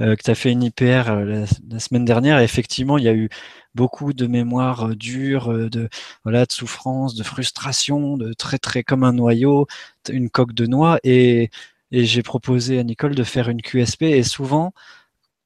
[0.01, 2.39] euh, tu as fait une IPR euh, la, semaine dernière.
[2.39, 3.29] Et effectivement, il y a eu
[3.75, 5.89] beaucoup de mémoires dures, de,
[6.23, 9.67] voilà, de souffrance, de frustration, de très, très comme un noyau,
[10.09, 10.99] une coque de noix.
[11.03, 11.49] Et,
[11.91, 14.03] et j'ai proposé à Nicole de faire une QSP.
[14.03, 14.73] Et souvent,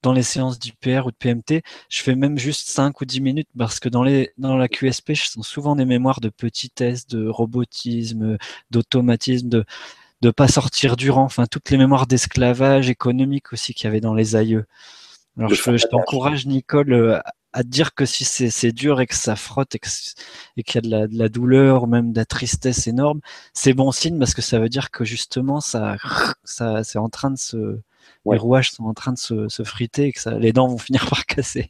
[0.01, 3.49] dans les séances d'IPR ou de PMT, je fais même juste 5 ou 10 minutes
[3.57, 7.27] parce que dans, les, dans la QSP, je sens souvent des mémoires de petitesse, de
[7.27, 8.38] robotisme,
[8.71, 9.65] d'automatisme, de
[10.21, 14.01] ne pas sortir du rang, enfin toutes les mémoires d'esclavage économique aussi qu'il y avait
[14.01, 14.65] dans les aïeux.
[15.38, 17.21] Alors je, t'encourage, Nicole,
[17.54, 19.80] à dire que si c'est dur et que ça frotte et
[20.64, 23.22] qu'il y a de la, douleur ou même de la tristesse énorme,
[23.54, 25.95] c'est bon signe parce que ça veut dire que justement ça,
[26.43, 27.80] ça c'est en train de se,
[28.26, 31.08] les rouages sont en train de se, friter et que ça, les dents vont finir
[31.10, 31.70] par casser.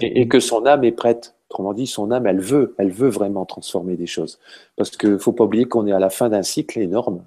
[0.00, 1.34] Et, que son âme est prête.
[1.50, 4.40] Autrement dit, son âme, elle veut, elle veut vraiment transformer des choses.
[4.76, 7.24] Parce qu'il ne faut pas oublier qu'on est à la fin d'un cycle énorme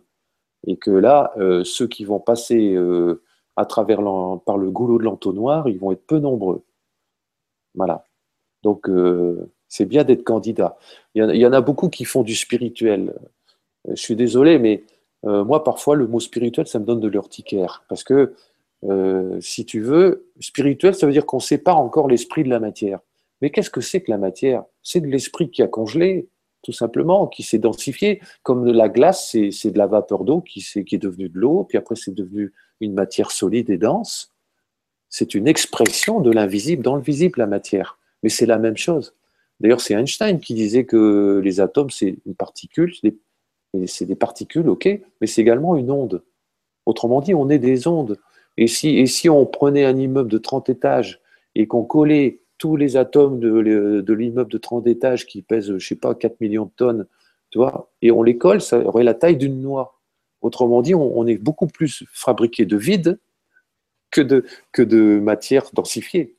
[0.68, 3.24] et que là, euh, ceux qui vont passer euh,
[3.56, 4.00] à travers
[4.46, 6.64] par le goulot de l'entonnoir, ils vont être peu nombreux.
[7.76, 8.06] Voilà.
[8.64, 10.78] Donc, euh, c'est bien d'être candidat.
[11.16, 13.14] Il y, en, a beaucoup qui font du spirituel.
[13.88, 14.84] Je suis désolé, mais
[15.24, 17.84] moi, parfois, le mot spirituel, ça me donne de l'urticaire.
[17.88, 18.34] Parce que
[18.86, 23.00] euh, si tu veux, spirituel, ça veut dire qu'on sépare encore l'esprit de la matière.
[23.42, 24.64] Mais qu'est-ce que c'est que la matière?
[24.84, 26.30] C'est de l'esprit qui a congelé,
[26.64, 28.22] tout simplement, qui s'est densifié.
[28.44, 31.66] Comme de la glace, c'est de la vapeur d'eau qui, qui, est devenue de l'eau,
[31.68, 34.34] puis après c'est devenu une matière solide et dense.
[35.10, 37.98] C'est une expression de l'invisible dans le visible, la matière.
[38.24, 39.16] Mais c'est la même chose.
[39.60, 42.94] D'ailleurs, c'est Einstein qui disait que les atomes, c'est une particule,
[43.86, 44.86] c'est des particules, ok,
[45.20, 46.24] mais c'est également une onde.
[46.86, 48.18] Autrement dit, on est des ondes.
[48.58, 51.22] Et si, on prenait un immeuble de 30 étages
[51.56, 55.80] et qu'on collait tous les atomes de, l'immeuble de 30 étages qui pèsent, je ne
[55.80, 57.08] sais pas, 4 millions de tonnes,
[57.52, 60.00] tu vois, et on les colle, ça aurait la taille d'une noix.
[60.42, 63.20] Autrement dit, on, est beaucoup plus fabriqué de vide
[64.12, 66.36] que de, que de matière densifiée.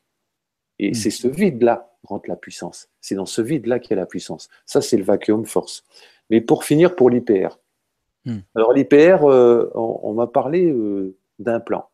[0.79, 0.95] Et hmm.
[0.95, 2.89] c'est ce vide-là qui rentre la puissance.
[3.01, 4.49] C'est dans ce vide-là qu'il y a la puissance.
[4.67, 5.85] Ça, c'est le vacuum force.
[6.31, 7.59] Mais pour finir, pour l'IPR.
[8.25, 8.39] Hmm.
[8.55, 11.89] Alors l'IPR, euh, on, m'a parlé euh, d'un plan.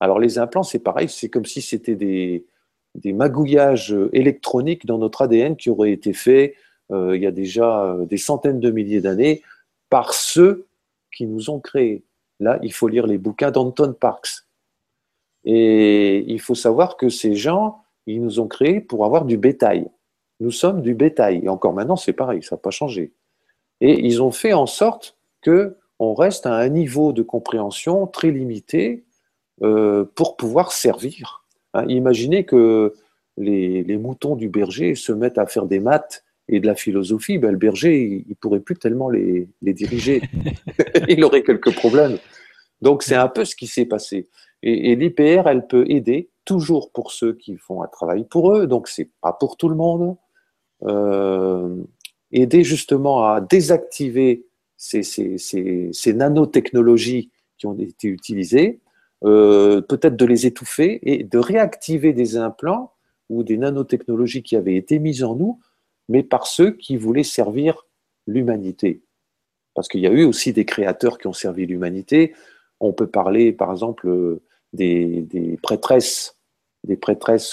[0.00, 2.44] Alors les implants, c'est pareil, c'est comme si c'était des,
[3.04, 6.54] magouillages électroniques dans notre ADN qui auraient été faits
[6.92, 9.42] euh, il y a déjà euh, des centaines de milliers d'années
[9.90, 10.66] par ceux
[11.12, 12.04] qui nous ont créés.
[12.38, 14.45] là, il faut lire les bouquins d'Anton Parks.
[15.46, 19.88] Et il faut savoir que ces gens, ils nous ont créés pour avoir du bétail.
[20.40, 21.40] Nous sommes du bétail.
[21.44, 23.12] Et encore maintenant, c'est pareil, ça n'a pas changé.
[23.80, 28.30] Et ils ont fait en sorte que on reste à un niveau de compréhension très
[28.30, 29.04] limité
[29.62, 31.46] euh, pour pouvoir servir.
[31.72, 32.92] Hein, imaginez que
[33.38, 37.50] les, moutons du berger se mettent à faire des maths et de la philosophie, ben,
[37.50, 40.22] le berger, il ne pourrait plus tellement les, diriger.
[41.08, 42.18] il aurait quelques problèmes.
[42.82, 44.28] Donc c'est un peu ce qui s'est passé.
[44.68, 48.88] Et, l'IPR, elle peut aider toujours pour ceux qui font un travail pour eux, donc
[48.88, 50.16] c'est pas pour tout le monde.
[50.82, 51.84] Euh,
[52.32, 54.44] aider justement à désactiver
[54.76, 55.02] ces,
[56.14, 58.80] nanotechnologies qui ont été utilisées,
[59.24, 62.92] euh, peut-être de les étouffer et de réactiver des implants
[63.28, 65.60] ou des nanotechnologies qui avaient été mises en nous,
[66.08, 67.86] mais par ceux qui voulaient servir
[68.26, 69.04] l'humanité.
[69.74, 72.34] Parce qu'il y a eu aussi des créateurs qui ont servi l'humanité.
[72.80, 74.40] On peut parler, par exemple,
[74.72, 76.36] des, prêtresses,
[76.84, 76.98] des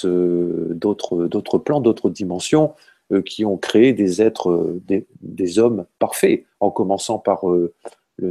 [0.05, 2.74] euh, d'autres plans, d'autres dimensions,
[3.11, 4.82] euh, qui ont créé des êtres, euh,
[5.22, 7.74] des, hommes parfaits, en commençant par le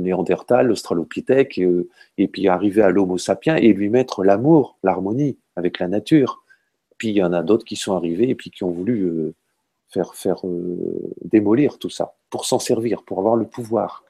[0.01, 1.61] Néandertal, l'Australopithèque,
[2.19, 6.45] et puis arriver à l'Homo sapiens et lui mettre l'amour, l'harmonie avec la nature.
[6.99, 9.33] Puis il y en a d'autres qui sont arrivés et puis qui ont voulu
[9.89, 10.41] faire, faire
[11.25, 14.05] démolir tout ça, pour s'en servir, pour avoir le pouvoir.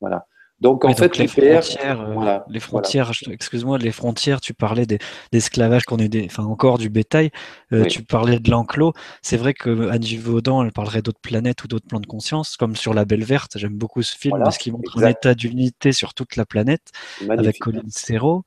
[0.00, 0.26] Voilà.
[0.60, 4.40] Donc en fait, les frontières, euh, les frontières, excuse-moi, les frontières.
[4.40, 4.86] Tu parlais
[5.32, 7.30] d'esclavage qu'on est, des, enfin encore du bétail.
[7.72, 8.92] Euh, tu parlais de l'enclos.
[9.20, 12.76] C'est vrai que Angie Vaudan, elle parlerait d'autres planètes ou d'autres plans de conscience, comme
[12.76, 13.58] sur La Belle Verte.
[13.58, 16.92] J'aime beaucoup ce film parce qu'il montre un état d'unité sur toute la planète
[17.28, 18.44] avec Colin Serrault.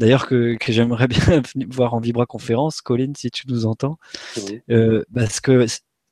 [0.00, 3.98] D'ailleurs, que, j'aimerais bien voir en Vibra conférence, Colin, si tu nous entends,
[4.70, 5.66] euh, parce que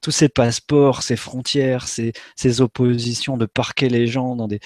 [0.09, 4.59] tous ces passeports, ces frontières, ces, ces, oppositions de parquer les gens dans des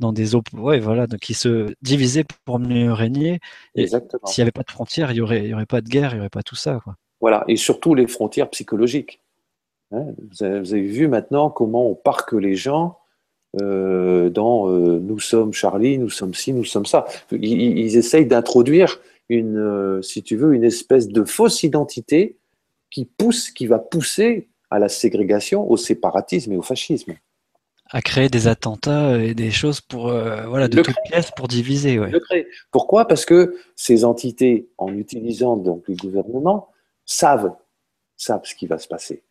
[0.00, 3.38] dans des ouais, voilà, donc qui se divisaient pour mieux régner.
[3.76, 6.14] S'il n'y avait pas de frontières, il n'y aurait, y aurait pas de guerre, il
[6.14, 6.80] n'y aurait pas tout ça.
[6.82, 6.96] Quoi.
[7.20, 9.20] Voilà, et surtout les frontières psychologiques.
[9.92, 12.98] Hein, vous, avez, vu maintenant comment on parque les gens
[13.62, 17.06] euh, dans euh, nous sommes Charlie, nous sommes ci, nous sommes ça.
[17.30, 22.36] Ils, ils essayent d'introduire une, euh, si tu veux, une espèce de fausse identité
[22.90, 27.14] qui pousse, qui va pousser à la ségrégation, au séparatisme et au fascisme.
[27.90, 31.98] À créer des attentats et des choses pour, euh, voilà, de toutes pièces pour diviser.
[31.98, 32.12] Ouais.
[32.70, 33.08] Pourquoi?
[33.08, 36.68] Parce que ces entités, en utilisant donc les gouvernements,
[37.06, 37.54] savent,
[38.16, 39.22] savent ce qui va se passer.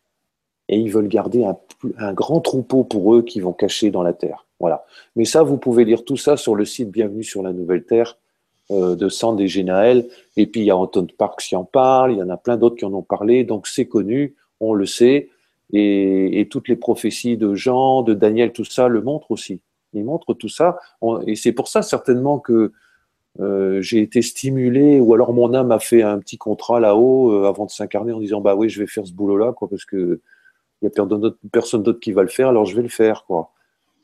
[0.68, 1.56] Et ils veulent garder un,
[1.98, 4.44] un grand troupeau pour eux qui vont cacher dans la terre.
[4.58, 4.84] Voilà.
[5.14, 8.18] Mais ça, vous pouvez lire tout ça sur le site Bienvenue sur la Nouvelle Terre
[8.72, 10.08] euh, de Sand et Génaël.
[10.36, 12.56] Et puis il y a Anton Parks qui en parle, il y en a plein
[12.56, 15.30] d'autres qui en ont parlé, donc c'est connu on le sait,
[15.72, 19.60] et, toutes les prophéties de Jean, de Daniel, tout ça le montrent aussi.
[19.92, 20.78] Ils montrent tout ça,
[21.26, 22.72] et c'est pour ça certainement que
[23.40, 27.48] euh, j'ai été stimulé, ou alors mon âme a fait un petit contrat là-haut euh,
[27.48, 30.20] avant de s'incarner en disant bah oui, je vais faire ce boulot-là, quoi, parce que
[30.82, 33.52] il y a personne d'autre qui va le faire, alors je vais le faire, quoi.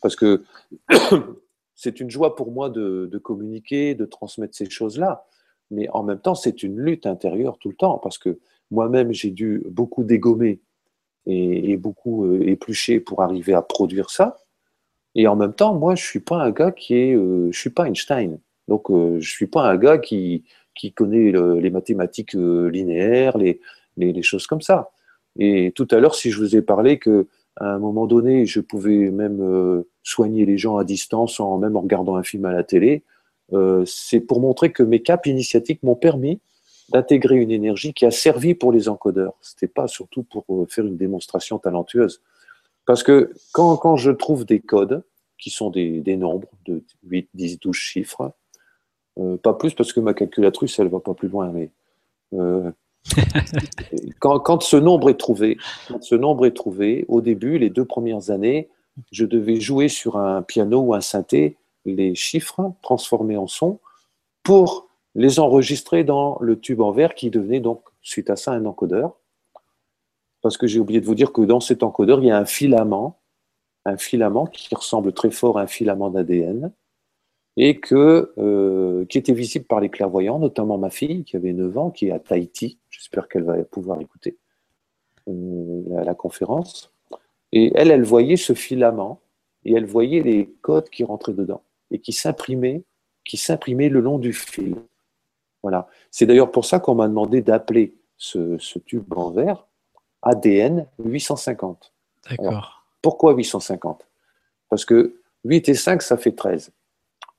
[0.03, 0.43] Parce que
[1.75, 5.27] c'est une joie pour moi de, de communiquer, de transmettre ces choses-là,
[5.71, 8.39] mais en même temps, c'est une lutte intérieure tout le temps, parce que
[8.75, 10.61] moi-même, j'ai dû beaucoup dégommer
[11.27, 14.37] et, beaucoup euh, éplucher pour arriver à produire ça.
[15.15, 17.71] Et en même temps, moi, je suis pas un gars qui est, euh, je suis
[17.71, 18.39] pas Einstein.
[18.69, 20.45] Donc, euh, je suis pas un gars qui,
[20.75, 23.61] qui connaît les mathématiques linéaires, les,
[23.97, 24.91] les, choses comme ça.
[25.39, 28.59] Et tout à l'heure, si je vous ai parlé que à un moment donné, je
[28.59, 32.65] pouvais même soigner les gens à distance, en même en regardant un film à la
[32.65, 33.05] télé,
[33.87, 36.41] c'est pour montrer que mes caps initiatiques m'ont permis
[36.91, 39.35] d'intégrer une énergie qui a servi pour les encodeurs.
[39.41, 42.21] Ce n'était pas surtout pour euh, faire une démonstration talentueuse.
[42.87, 45.03] Parce que quand, quand je trouve des codes,
[45.39, 48.33] qui sont des, des, nombres de 8, 10, 12 chiffres,
[49.19, 51.71] euh, pas plus parce que ma calculatrice, elle va pas plus loin, mais
[52.35, 52.71] euh,
[54.21, 55.59] quand, quand, ce nombre est trouvé,
[56.01, 58.69] ce nombre est trouvé, au début, les deux premières années,
[59.11, 63.79] je devais jouer sur un piano ou un synthé les chiffres transformés en son
[64.43, 64.84] pour
[65.15, 69.17] les enregistrer dans le tube en verre qui devenait donc, suite à ça, un encodeur.
[70.43, 72.45] Parce que j'ai oublié de vous dire que dans cet encodeur, il y a un
[72.45, 73.21] filament,
[73.85, 76.73] un filament qui ressemble très fort à un filament d'ADN,
[77.57, 81.79] et que, euh, qui était visible par les clairvoyants, notamment ma fille qui avait 9
[81.79, 82.79] ans, qui est à Tahiti.
[82.91, 84.37] J'espère qu'elle va pouvoir écouter
[85.29, 86.93] euh, la, la conférence.
[87.53, 89.21] Et elle, elle voyait ce filament,
[89.65, 91.63] et elle voyait les codes qui rentraient dedans,
[91.93, 92.83] et qui s'imprimaient,
[93.25, 94.75] qui s'imprimaient le long du fil.
[95.65, 95.89] Voilà.
[96.11, 99.67] C'est d'ailleurs pour ça qu'on m'a demandé d'appeler ce, tube en verre
[100.21, 101.95] ADN 850.
[102.29, 102.85] D'accord.
[103.01, 104.07] pourquoi 850
[104.69, 106.71] Parce que 8 et 5, ça fait 13.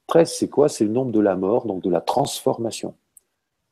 [0.07, 0.69] 13, c'est quoi?
[0.69, 2.95] C'est le nombre de la mort, donc de la transformation.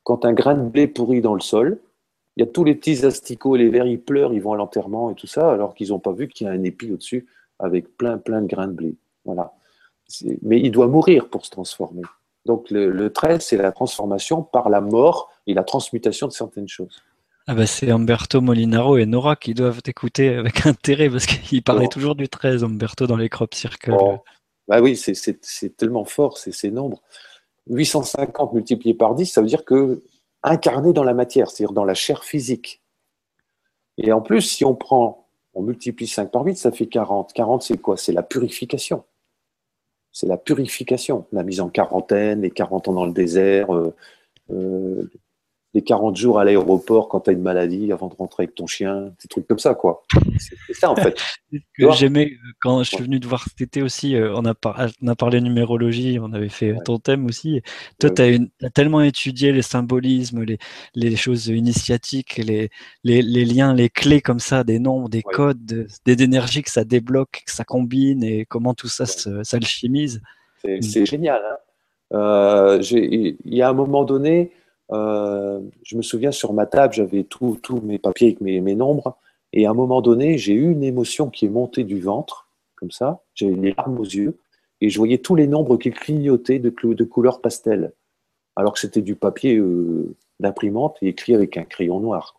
[0.04, 1.80] Quand un grain de blé pourrit dans le sol,
[2.36, 4.56] il y a tous les petits asticots et les vers, ils pleurent, ils vont à
[4.56, 7.26] l'enterrement et tout ça, alors qu'ils n'ont pas vu qu'il y a un épi au-dessus
[7.58, 8.94] avec plein, plein de grains de blé.
[9.24, 9.52] Voilà.
[10.42, 12.02] Mais il doit mourir pour se transformer.
[12.46, 17.02] Donc le, 13, c'est la transformation par la mort et la transmutation de certaines choses.
[17.46, 21.88] Ah bah c'est Umberto Molinaro et Nora qui doivent t'écouter avec intérêt parce qu'il parlait
[21.88, 23.94] toujours du 13, Umberto, dans les crop circles.
[24.66, 27.02] Bah oui, c'est tellement fort, c'est ces nombres.
[27.68, 30.02] 850 multiplié par 10, ça veut dire que
[30.42, 32.82] incarné dans la matière, c'est-à-dire dans la chair physique.
[33.96, 37.32] Et en plus, si on prend, on multiplie 5 par 8, ça fait 40.
[37.32, 37.96] 40, c'est quoi?
[37.96, 39.04] C'est la purification.
[40.14, 43.94] C'est la purification, la mise en quarantaine, les 40 ans dans le désert, euh,
[44.52, 45.10] euh,
[45.74, 48.66] les 40 jours à l'aéroport quand tu as une maladie avant de rentrer avec ton
[48.66, 50.02] chien, des trucs comme ça, quoi.
[50.38, 51.20] C'est ça, en fait.
[51.78, 54.54] j'aimais euh, quand je suis venu te voir cet été aussi, euh, on a,
[55.02, 57.60] on a parlé numérologie, on avait fait ton thème aussi.
[57.98, 60.58] Toi, tu as, tellement étudié les symbolismes, les,
[60.94, 62.70] les choses initiatiques, les,
[63.02, 66.84] les, les, liens, les clés comme ça, des nombres, des codes, des énergies que ça
[66.84, 70.22] débloque, que ça combine et comment tout ça s'alchimise.
[70.62, 71.06] C'est mm.
[71.06, 71.42] génial.
[71.44, 71.56] Hein
[72.12, 74.52] euh, il y a un moment donné,
[74.92, 79.16] euh, je me souviens sur ma table, j'avais tous mes papiers avec mes, nombres,
[79.52, 82.90] et à un moment donné, j'ai eu une émotion qui est montée du ventre, comme
[82.90, 84.38] ça, j'avais les larmes aux yeux,
[84.80, 87.92] et je voyais tous les nombres qui clignotaient de, de couleur pastel,
[88.56, 92.34] alors que c'était du papier euh, d'imprimante écrit avec un crayon noir.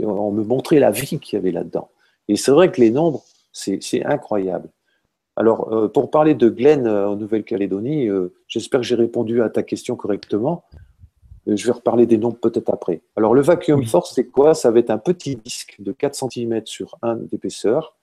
[0.00, 1.90] On me montrait la vie qu'il y avait là-dedans.
[2.28, 4.68] Et c'est vrai que les nombres, c'est incroyable.
[5.36, 8.08] Alors, euh, pour parler de Glenn en Nouvelle-Calédonie,
[8.46, 10.64] j'espère que j'ai répondu à ta question correctement.
[11.50, 13.02] Euh, je vais reparler des nombres peut-être après.
[13.16, 14.54] Alors, le vacuum force, c'est quoi?
[14.54, 17.96] Ça va être un petit disque de 4 cm sur 1 d'épaisseur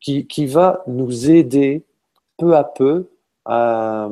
[0.00, 1.84] qui, va nous aider
[2.38, 3.10] peu à peu
[3.44, 4.08] à,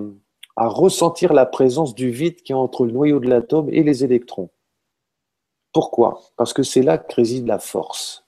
[0.56, 4.50] ressentir la présence du vide qui est entre le noyau de l'atome et les électrons.
[5.72, 6.20] Pourquoi?
[6.36, 8.26] Parce que c'est là que réside la force.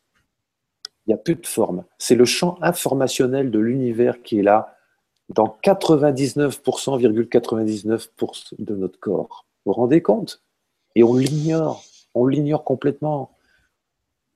[1.06, 1.84] Il n'y a plus de forme.
[1.98, 4.74] C'est le champ informationnel de l'univers qui est là
[5.28, 9.44] dans 99,99% de notre corps.
[9.64, 10.42] Vous vous rendez compte?
[10.94, 11.84] Et on l'ignore,
[12.14, 13.30] on l'ignore complètement.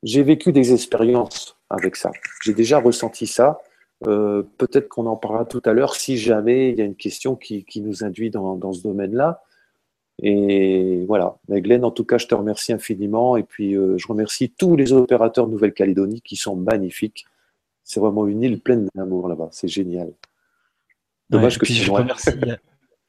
[0.03, 2.13] J'ai vécu des expériences avec ça.
[2.43, 3.61] J'ai déjà ressenti ça.
[4.07, 7.37] Euh, peut-être qu'on en parlera tout à l'heure si jamais il y a une question
[7.37, 9.43] qui, nous induit dans, ce domaine-là.
[10.23, 11.37] Et voilà.
[11.49, 13.37] Mais Glenn, en tout cas, je te remercie infiniment.
[13.37, 17.25] Et puis, euh, je remercie tous les opérateurs de Nouvelle-Calédonie qui sont magnifiques.
[17.83, 19.49] C'est vraiment une île pleine d'amour là-bas.
[19.53, 20.13] C'est génial.
[21.31, 22.31] Dommage que je remercie,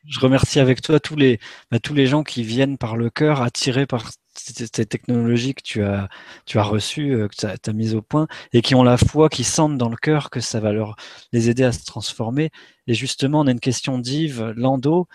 [0.07, 1.39] je remercie avec toi tous les,
[1.71, 5.81] bah, tous les gens qui viennent par le cœur, attirés par ces technologies que tu
[5.83, 6.09] as,
[6.63, 9.77] reçues, euh, que tu as, mises au point, et qui ont la foi, qui sentent
[9.77, 10.95] dans le cœur que ça va leur,
[11.31, 12.51] les aider à se transformer.
[12.87, 15.07] Et justement, on a une question d'Yves Lando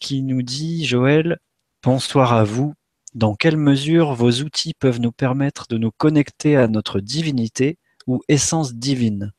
[0.00, 1.38] qui nous dit, Joël,
[1.82, 2.74] bonsoir à vous.
[3.14, 8.20] Dans quelle mesure vos outils peuvent nous permettre de nous connecter à notre divinité ou
[8.28, 9.32] essence divine?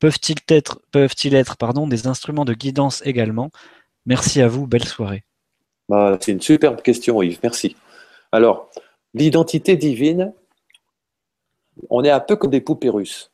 [0.00, 3.50] Peuvent-ils être, peuvent être pardon, des instruments de guidance également?
[4.08, 5.22] Merci à vous, belle soirée.
[5.90, 7.76] Bah, c'est une superbe question, Yves, merci.
[8.32, 8.70] Alors,
[9.12, 10.32] l'identité divine,
[11.90, 13.30] on est un peu comme des poupées russes.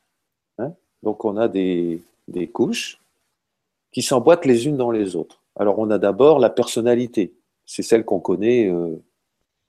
[0.57, 0.73] Hein.
[1.01, 2.01] Donc, on a des,
[2.51, 2.99] couches
[3.93, 5.41] qui s'emboîtent les unes dans les autres.
[5.55, 7.33] Alors, on a d'abord la personnalité.
[7.65, 9.01] C'est celle qu'on connaît, euh,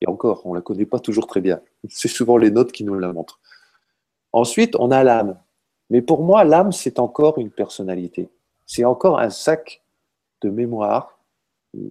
[0.01, 1.61] et encore, on ne la connaît pas toujours très bien.
[1.89, 3.39] C'est souvent les notes qui nous la montrent.
[4.33, 5.39] Ensuite, on a l'âme.
[5.89, 8.29] Mais pour moi, l'âme, c'est encore une personnalité.
[8.67, 9.85] C'est encore un sac
[10.47, 11.19] de mémoire.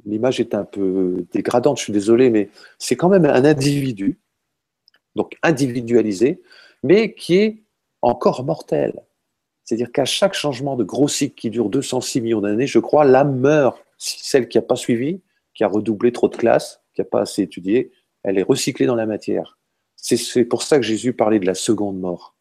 [0.06, 2.50] L'image est un peu dégradante, je suis désolé, mais
[2.80, 4.20] c'est quand même un individu,
[5.16, 6.42] donc individualisé,
[6.82, 7.64] mais qui est
[8.02, 8.94] encore mortel.
[9.64, 13.40] C'est-à-dire qu'à chaque changement de gros cycle qui dure 206 millions d'années, je crois, l'âme
[13.40, 13.84] meurt.
[13.98, 15.22] Celle qui n'a pas suivi,
[15.54, 17.92] qui a redoublé trop de classes, qui n'a pas assez étudié,
[18.24, 19.58] elle est recyclée dans la matière.
[19.96, 22.36] C'est pour ça que Jésus parlait de la seconde mort.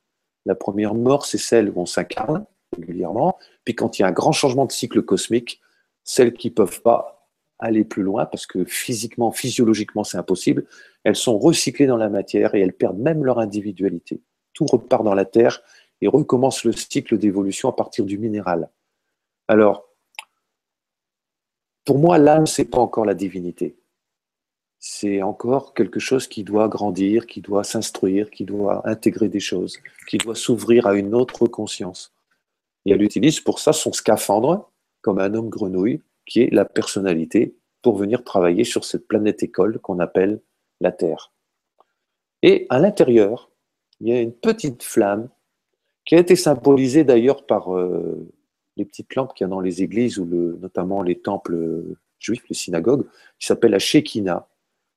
[0.45, 2.45] La première mort, c'est celle où on s'incarne
[2.77, 3.39] régulièrement.
[3.65, 5.61] Puis quand il y a un grand changement de cycle cosmique,
[6.05, 7.29] celles qui ne peuvent pas
[7.59, 10.67] aller plus loin, parce que physiquement, physiologiquement, c'est impossible,
[11.03, 14.21] elles sont recyclées dans la matière et elles perdent même leur individualité.
[14.53, 15.63] Tout repart dans la terre
[16.01, 18.71] et recommence le cycle d'évolution à partir du minéral.
[19.49, 19.89] Alors,
[21.85, 23.77] pour moi, l'âme, ce n'est pas encore la divinité.
[24.79, 29.79] C'est encore quelque chose qui doit grandir, qui doit s'instruire, qui doit intégrer des choses,
[30.09, 32.13] qui doit s'ouvrir à une autre conscience.
[32.85, 34.71] Et elle utilise pour ça son scaphandre,
[35.05, 39.79] comme un homme grenouille, qui est la personnalité, pour venir travailler sur cette planète école
[39.79, 40.41] qu'on appelle
[40.81, 41.31] la Terre.
[42.43, 43.51] Et à l'intérieur,
[44.01, 45.29] il y a une petite flamme
[46.07, 48.27] qui a été symbolisée d'ailleurs par, euh,
[48.79, 51.85] les petites lampes qu'il y a dans les églises ou notamment les temples
[52.19, 53.05] juifs, les synagogues,
[53.39, 54.47] qui s'appelle la Shekinah.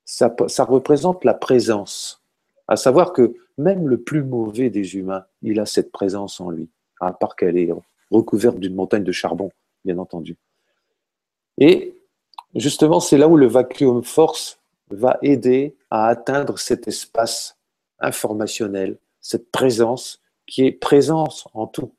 [0.06, 2.24] Ça, ça représente la présence.
[2.66, 6.70] À savoir que même le plus mauvais des humains, il a cette présence en lui,
[7.00, 7.70] à part qu'elle est
[8.10, 9.50] recouverte d'une montagne de charbon,
[9.88, 10.36] bien entendu.
[11.56, 11.96] Et
[12.54, 14.60] justement, c'est là où le vacuum force
[14.90, 17.56] va aider à atteindre cet espace
[17.98, 21.92] informationnel, cette présence qui est présence en tout.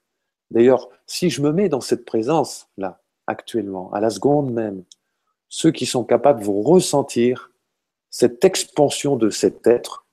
[0.51, 4.83] D'ailleurs, si je me mets dans cette présence-là, actuellement, à la seconde même,
[5.49, 7.51] ceux qui sont capables vont ressentir
[8.11, 10.05] cette expansion de cet être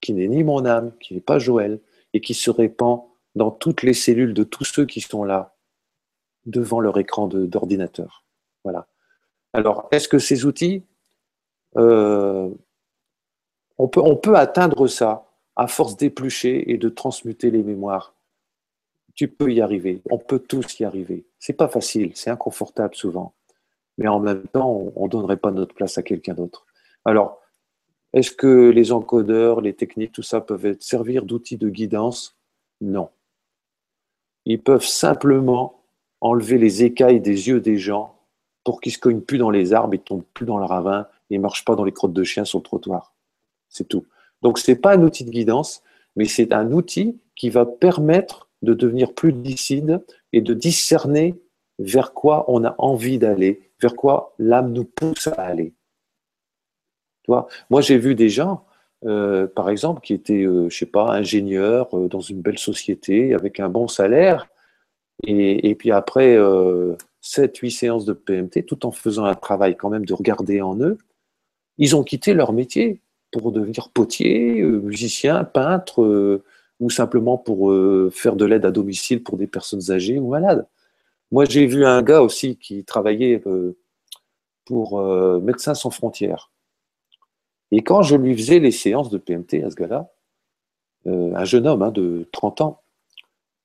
[0.00, 1.80] qui n'est ni mon âme, qui n'est pas Joël,
[2.12, 3.04] et qui se répand
[3.34, 5.51] dans toutes les cellules de tous ceux qui sont là,
[6.46, 8.24] devant leur écran d'ordinateur.
[8.64, 8.86] Voilà.
[9.52, 10.82] Alors, est-ce que ces outils,
[11.76, 12.50] euh,
[13.78, 15.26] on, peut, atteindre ça
[15.56, 18.14] à force d'éplucher et de transmuter les mémoires?
[19.14, 20.00] Tu peux y arriver.
[20.10, 21.26] On peut tous y arriver.
[21.38, 23.34] C'est pas facile, c'est inconfortable souvent.
[23.98, 26.64] Mais en même temps, on ne donnerait pas notre place à quelqu'un d'autre.
[27.04, 27.40] Alors,
[28.14, 32.36] est-ce que les encodeurs, les techniques, tout ça peuvent servir d'outils de guidance?
[32.80, 33.10] Non.
[34.44, 35.81] Ils peuvent simplement
[36.22, 38.16] enlever les écailles des yeux des gens
[38.64, 40.64] pour qu'ils ne se cognent plus dans les arbres, ils ne tombent plus dans le
[40.64, 43.12] ravin et ne marchent pas dans les crottes de chiens sur le trottoir.
[43.68, 44.06] C'est tout.
[44.40, 45.82] Donc, ce n'est pas un outil de guidance,
[46.16, 50.00] mais c'est un outil qui va permettre de devenir plus lucide
[50.32, 51.34] et de discerner
[51.78, 55.74] vers quoi on a envie d'aller, vers quoi l'âme nous pousse à aller.
[57.26, 58.64] Moi, j'ai vu des gens,
[59.04, 63.34] euh, par exemple, qui étaient, euh, je sais pas, ingénieurs euh, dans une belle société
[63.34, 64.46] avec un bon salaire,
[65.24, 66.36] et, puis après
[67.22, 70.98] 7-8 séances de PMT, tout en faisant un travail quand même de regarder en eux,
[71.78, 73.00] ils ont quitté leur métier
[73.30, 76.42] pour devenir potier, musicien, peintre
[76.82, 80.66] ou simplement pour euh, faire de l'aide à domicile pour des personnes âgées ou malades.
[81.30, 83.78] Moi, j'ai vu un gars aussi qui travaillait euh,
[84.64, 86.50] pour euh, Médecins sans frontières.
[87.70, 90.10] Et quand je lui faisais les séances de PMT à ce gars-là,
[91.06, 92.81] un jeune homme hein, de 30 ans,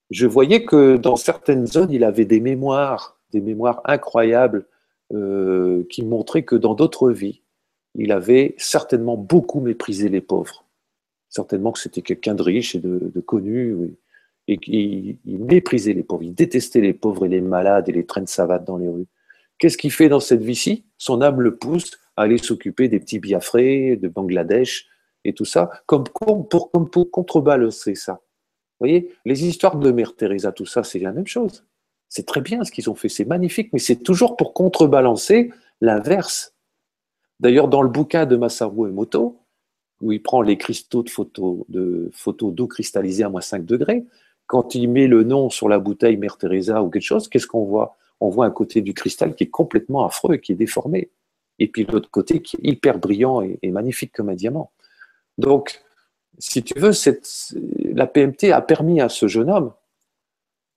[0.09, 4.65] je voyais que dans certaines zones, il avait des mémoires, des mémoires incroyables
[5.89, 7.41] qui montraient que dans d'autres vies,
[7.95, 10.67] il avait certainement beaucoup méprisé les pauvres
[11.29, 13.97] certainement que c'était quelqu'un de riche et de, connu,
[14.47, 18.21] et qu'il méprisait les pauvres, il détestait les pauvres et les malades et les trains
[18.21, 19.07] de savate dans les rues.
[19.59, 20.85] Qu'est-ce qu'il fait dans cette vie-ci?
[20.97, 24.87] Son âme le pousse à aller s'occuper des petits biafrés, de Bangladesh
[25.25, 28.21] et tout ça, comme pour contrebalancer ça.
[28.80, 31.65] Vous voyez, les histoires de Mère Teresa, tout ça, c'est la même chose.
[32.09, 35.51] C'est très bien ce qu'ils ont fait, c'est magnifique, mais c'est toujours pour contrebalancer
[35.82, 36.53] l'inverse.
[37.39, 39.39] D'ailleurs, dans le bouquin de Masaru Emoto,
[40.01, 44.05] où il prend les cristaux de photos de photos d'eau cristallisée à moins 5 degrés.
[44.45, 47.65] Quand il met le nom sur la bouteille Mère Teresa ou quelque chose, qu'est-ce qu'on
[47.65, 47.97] voit?
[48.19, 51.09] On voit un côté du cristal qui est complètement affreux et qui est déformé.
[51.59, 54.71] Et puis l'autre côté qui est hyper brillant et, magnifique comme un diamant.
[55.38, 55.82] Donc,
[56.38, 56.91] si tu veux,
[57.93, 59.73] la PMT a permis à ce jeune homme,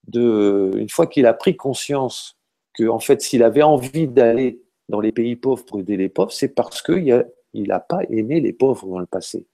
[0.08, 2.38] de, une fois qu'il a pris conscience
[2.74, 6.32] que, en fait, s'il avait envie d'aller dans les pays pauvres pour aider les pauvres,
[6.32, 9.46] c'est parce qu'il n'a pas aimé les pauvres dans le passé.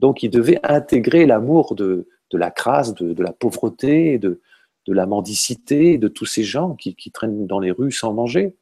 [0.00, 4.40] Donc il devait intégrer l'amour de, la crasse, de, la pauvreté, de,
[4.86, 8.54] la mendicité, de tous ces gens qui, traînent dans les rues sans manger.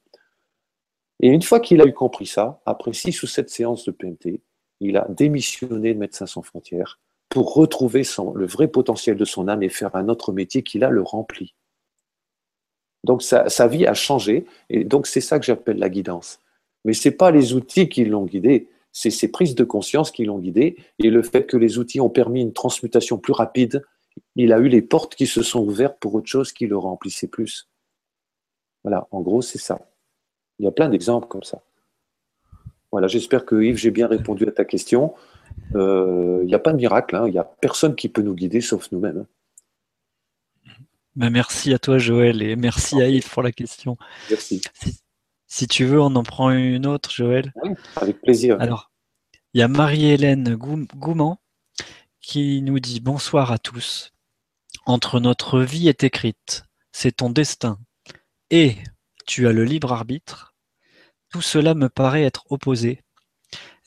[1.20, 4.40] Et une fois qu'il a eu compris ça, après six ou sept séances de PMT,
[4.84, 8.02] il a démissionné de Médecins sans frontières pour retrouver
[8.34, 11.54] le vrai potentiel de son âme et faire un autre métier qui là le remplit.
[13.02, 16.38] Donc sa vie a changé, et donc c'est ça que j'appelle la guidance.
[16.84, 20.24] Mais ce n'est pas les outils qui l'ont guidé, c'est ces prises de conscience qui
[20.24, 20.76] l'ont guidé.
[21.00, 23.84] Et le fait que les outils ont permis une transmutation plus rapide,
[24.36, 27.26] il a eu les portes qui se sont ouvertes pour autre chose qui le remplissait
[27.26, 27.68] plus.
[28.84, 29.80] Voilà, en gros, c'est ça.
[30.58, 31.62] Il y a plein d'exemples comme ça.
[32.94, 35.14] Voilà, j'espère que Yves, j'ai bien répondu à ta question.
[35.74, 37.24] Euh, il n'y a pas de miracle, hein.
[37.26, 39.26] il n'y a personne qui peut nous guider sauf nous-mêmes.
[40.68, 40.74] Hein.
[41.16, 43.96] Ben, merci à toi Joël et merci à Yves pour la question.
[44.30, 44.62] Merci.
[45.48, 47.52] Si tu veux, on en prend une autre, Joël.
[47.96, 48.60] avec plaisir.
[48.60, 48.92] Alors,
[49.54, 51.38] il y a Marie-Hélène Gouman
[52.20, 54.12] qui nous dit Bonsoir à tous.
[54.86, 57.80] Entre notre vie est écrite, c'est ton destin,
[58.50, 58.76] et
[59.26, 60.53] tu as le libre arbitre,
[61.34, 63.00] tout cela me paraît être opposé.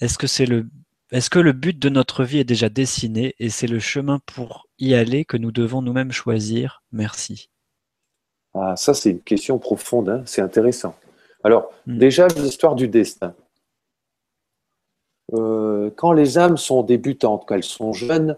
[0.01, 0.65] Est-ce que c'est le
[1.11, 4.67] est-ce que le but de notre vie est déjà dessiné et c'est le chemin pour
[4.79, 6.83] y aller que nous devons nous-mêmes choisir?
[6.91, 7.49] Merci.
[8.53, 10.23] Ah, ça, c'est une question profonde, hein.
[10.25, 10.93] c'est intéressant.
[11.41, 11.97] Alors, hmm.
[11.97, 13.33] déjà, l'histoire du destin.
[15.31, 18.35] Euh, quand les âmes sont débutantes, quand elles sont jeunes,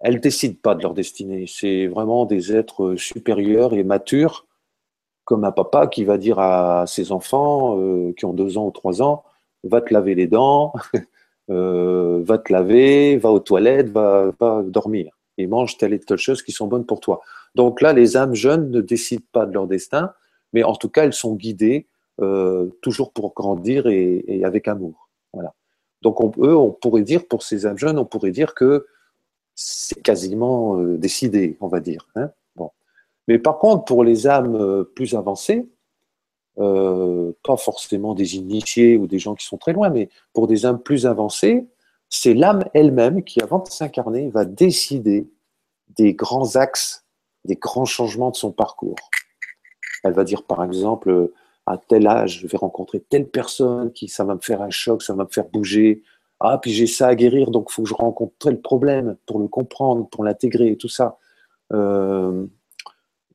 [0.00, 1.46] elles ne décident pas de leur destinée.
[1.46, 4.46] C'est vraiment des êtres supérieurs et matures
[5.32, 8.70] comme un papa qui va dire à ses enfants euh, qui ont deux ans ou
[8.70, 9.24] trois ans,
[9.64, 10.74] va te laver les dents,
[11.50, 14.30] euh, va te laver, va aux toilettes, va,
[14.62, 17.22] dormir et mange telle et telle chose qui sont bonnes pour toi.
[17.54, 20.12] Donc là, les âmes jeunes ne décident pas de leur destin,
[20.52, 21.86] mais en tout cas, elles sont guidées
[22.20, 25.08] euh, toujours pour grandir et, avec amour.
[25.32, 25.54] Voilà.
[26.02, 28.84] Donc eux, on pourrait dire, pour ces âmes jeunes, on pourrait dire que
[29.54, 32.06] c'est quasiment décidé, on va dire.
[32.16, 32.32] Hein
[33.28, 35.68] mais par contre, pour les âmes euh, plus avancées,
[36.58, 40.66] euh, pas forcément des initiés ou des gens qui sont très loin, mais pour des
[40.66, 41.66] âmes plus avancées,
[42.08, 45.30] c'est l'âme elle-même qui, avant de s'incarner, va décider
[45.96, 47.06] des grands axes,
[47.44, 48.96] des grands changements de son parcours.
[50.04, 51.30] Elle va dire, par exemple,
[51.66, 55.02] à tel âge, je vais rencontrer telle personne qui, ça va me faire un choc,
[55.02, 56.02] ça va me faire bouger.
[56.40, 59.38] Ah, puis j'ai ça à guérir, donc il faut que je rencontre tel problème pour
[59.38, 61.18] le comprendre, pour l'intégrer et tout ça.
[61.72, 62.46] Euh,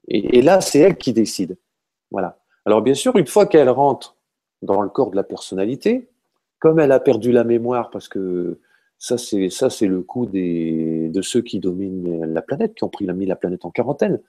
[0.08, 1.58] et, là, c'est elle qui décide.
[2.12, 2.39] Voilà.
[2.66, 4.16] Alors bien sûr, une fois qu'elle rentre
[4.62, 6.10] dans le corps de la personnalité,
[6.60, 8.60] comme elle a perdu la mémoire, parce que
[8.97, 12.89] ça, c'est ça, c'est le coup des, de ceux qui dominent la planète, qui ont
[12.89, 14.20] pris, mis la planète en quarantaine.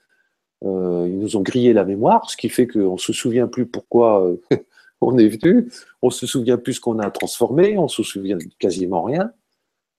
[0.65, 3.65] Euh, ils nous ont grillé la mémoire, ce qui fait qu'on ne se souvient plus
[3.65, 4.37] pourquoi euh,
[5.01, 5.71] on est venu,
[6.01, 9.31] on ne se souvient plus ce qu'on a transformé, on se souvient quasiment rien.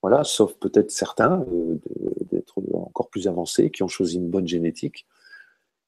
[0.03, 1.78] Voilà, sauf peut-être certains euh,
[2.31, 5.07] d'être encore plus avancés, qui ont choisi une bonne génétique.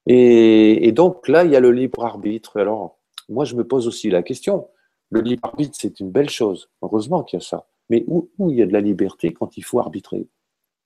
[0.07, 2.61] Et, donc là, il y a le libre arbitre.
[2.61, 2.98] Alors,
[3.28, 4.68] moi, je me pose aussi la question.
[5.11, 6.70] Le libre arbitre, c'est une belle chose.
[6.82, 7.66] Heureusement qu'il y a ça.
[7.88, 10.26] Mais où, il y a de la liberté quand il faut arbitrer?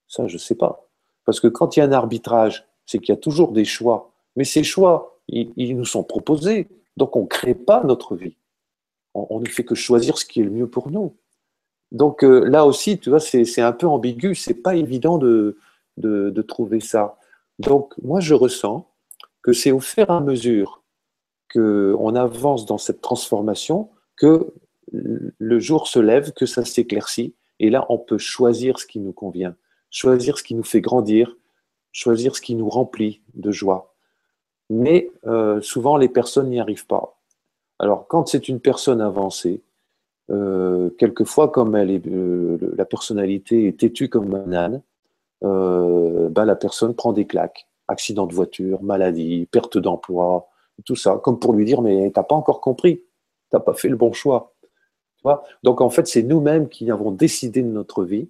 [0.09, 0.89] Ça, je ne sais pas.
[1.25, 4.13] Parce que quand il y a un arbitrage, c'est qu'il y a toujours des choix.
[4.37, 6.69] Mais ces choix, ils, nous sont proposés.
[6.97, 8.37] Donc, on ne crée pas notre vie.
[9.15, 11.17] On, ne fait que choisir ce qui est le mieux pour nous.
[11.91, 14.35] Donc euh, là aussi, tu vois, c'est un peu ambigu.
[14.35, 15.57] C'est pas évident de,
[15.97, 17.17] de trouver ça.
[17.59, 18.87] Donc, moi, je ressens
[19.47, 20.83] que c'est au fur et à mesure
[21.55, 24.53] qu'on avance dans cette transformation que
[24.93, 29.13] le jour se lève, que ça s'éclaircit, et là on peut choisir ce qui nous
[29.13, 29.55] convient,
[29.89, 31.37] choisir ce qui nous fait grandir,
[31.93, 33.95] choisir ce qui nous remplit de joie.
[34.69, 37.21] Mais euh, souvent les personnes n'y arrivent pas.
[37.79, 39.63] Alors quand c'est une personne avancée,
[40.29, 44.83] euh, quelquefois comme elle est, euh, la personnalité est têtue comme un âne,
[45.41, 50.49] bah, la personne prend des claques accident de voiture, maladie, perte d'emploi,
[50.85, 53.03] tout ça, comme pour lui dire mais t'as pas encore compris,
[53.51, 54.53] t'as pas fait le bon choix.
[55.63, 58.29] Donc en fait, c'est nous-mêmes qui avons décidé de notre vie,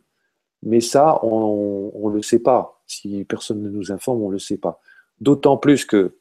[0.63, 2.81] mais ça, on ne le sait pas.
[2.87, 4.81] Si personne ne nous informe, on ne le sait pas.
[5.21, 6.17] D'autant plus que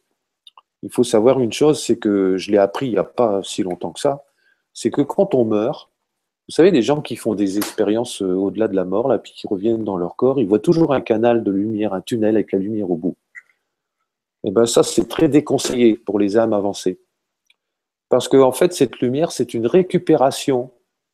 [0.83, 3.63] il faut savoir une chose, c'est que je l'ai appris il n'y a pas si
[3.63, 4.23] longtemps que ça,
[4.73, 5.89] c'est que quand on meurt,
[6.47, 9.33] vous savez, les gens qui font des expériences euh, au-delà de la mort, là, puis
[9.33, 12.51] qui reviennent dans leur corps, ils voient toujours un canal de lumière, un tunnel avec
[12.51, 13.15] la lumière au bout.
[14.46, 17.00] Et eh bien ça, c'est très déconseillé pour les âmes avancées.
[18.10, 20.70] Parce qu'en en fait, cette lumière, c'est une récupération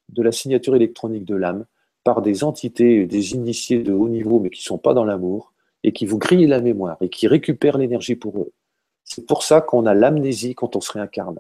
[0.09, 1.65] de la signature électronique de l'âme
[2.03, 5.53] par des entités, des initiés de haut niveau, mais qui ne sont pas dans l'amour,
[5.83, 8.51] et qui vous grillent la mémoire, et qui récupèrent l'énergie pour eux.
[9.05, 11.39] C'est pour ça qu'on a l'amnésie quand on se réincarne.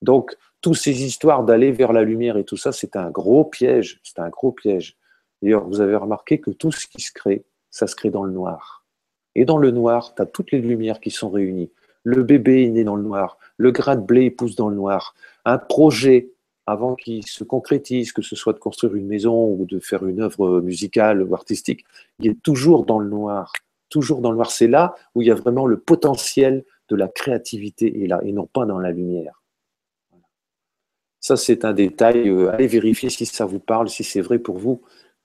[0.00, 4.00] Donc, toutes ces histoires d'aller vers la lumière et tout ça, c'est un gros piège.
[4.04, 4.96] C'est un gros piège.
[5.42, 8.32] D'ailleurs, vous avez remarqué que tout ce qui se crée, ça se crée dans le
[8.32, 8.79] noir.
[9.34, 11.70] Et dans le noir, tu as toutes les lumières qui sont réunies.
[12.02, 15.14] Le bébé est né dans le noir, le grain de blé pousse dans le noir.
[15.44, 16.30] Un projet,
[16.66, 20.20] avant qu'il se concrétise, que ce soit de construire une maison ou de faire une
[20.20, 21.84] œuvre musicale ou artistique,
[22.18, 23.52] il est toujours dans le noir.
[23.90, 24.50] Toujours dans le noir.
[24.50, 28.32] C'est là où il y a vraiment le potentiel de la créativité et là, et
[28.32, 29.40] non pas dans la lumière.
[31.20, 32.28] Ça, c'est un détail.
[32.28, 34.80] Euh, allez vérifier si ça vous parle, si c'est vrai pour vous.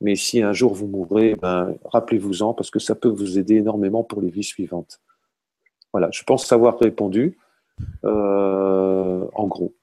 [0.06, 4.03] Mais si un jour vous mourrez, ben, rappelez-vous-en parce que ça peut vous aider énormément
[4.03, 5.01] pour les vies suivantes.
[5.93, 7.39] Voilà, je pense savoir répondu
[8.03, 9.76] euh, en gros.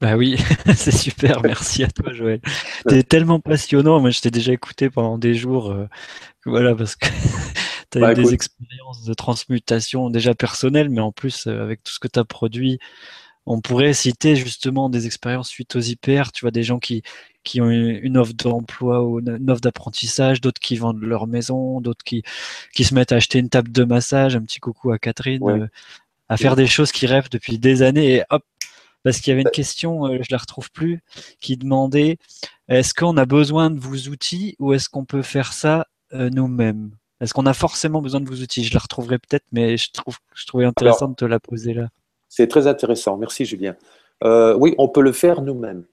[0.00, 0.38] Bah oui,
[0.74, 2.40] c'est super, merci à toi Joël.
[2.88, 5.86] Tu es tellement passionnant, moi je t'ai déjà écouté pendant des jours, euh,
[6.46, 7.08] voilà, parce que
[7.90, 11.82] tu as bah, eu des expériences de transmutation déjà personnelles, mais en plus euh, avec
[11.82, 12.78] tout ce que tu as produit,
[13.44, 17.02] on pourrait citer justement des expériences suite aux IPR, tu vois, des gens qui,
[17.48, 22.04] qui ont une offre d'emploi ou une offre d'apprentissage, d'autres qui vendent leur maison, d'autres
[22.04, 22.22] qui,
[22.74, 25.66] qui se mettent à acheter une table de massage, un petit coucou à Catherine, euh,
[26.28, 28.44] à faire des choses qu'ils rêvent depuis des années et hop,
[29.02, 31.00] parce qu'il y avait une question, euh, je la retrouve plus,
[31.40, 32.18] qui demandait
[32.68, 36.90] est-ce qu'on a besoin de vos outils ou est-ce qu'on peut faire ça euh, nous-mêmes?
[37.22, 38.62] Est-ce qu'on a forcément besoin de vos outils?
[38.62, 41.88] Je la retrouverai peut-être, mais je trouve, je trouvais intéressant de te la poser là.
[42.28, 43.74] C'est très intéressant, merci Julien.
[44.22, 45.84] oui, on peut le faire nous-mêmes.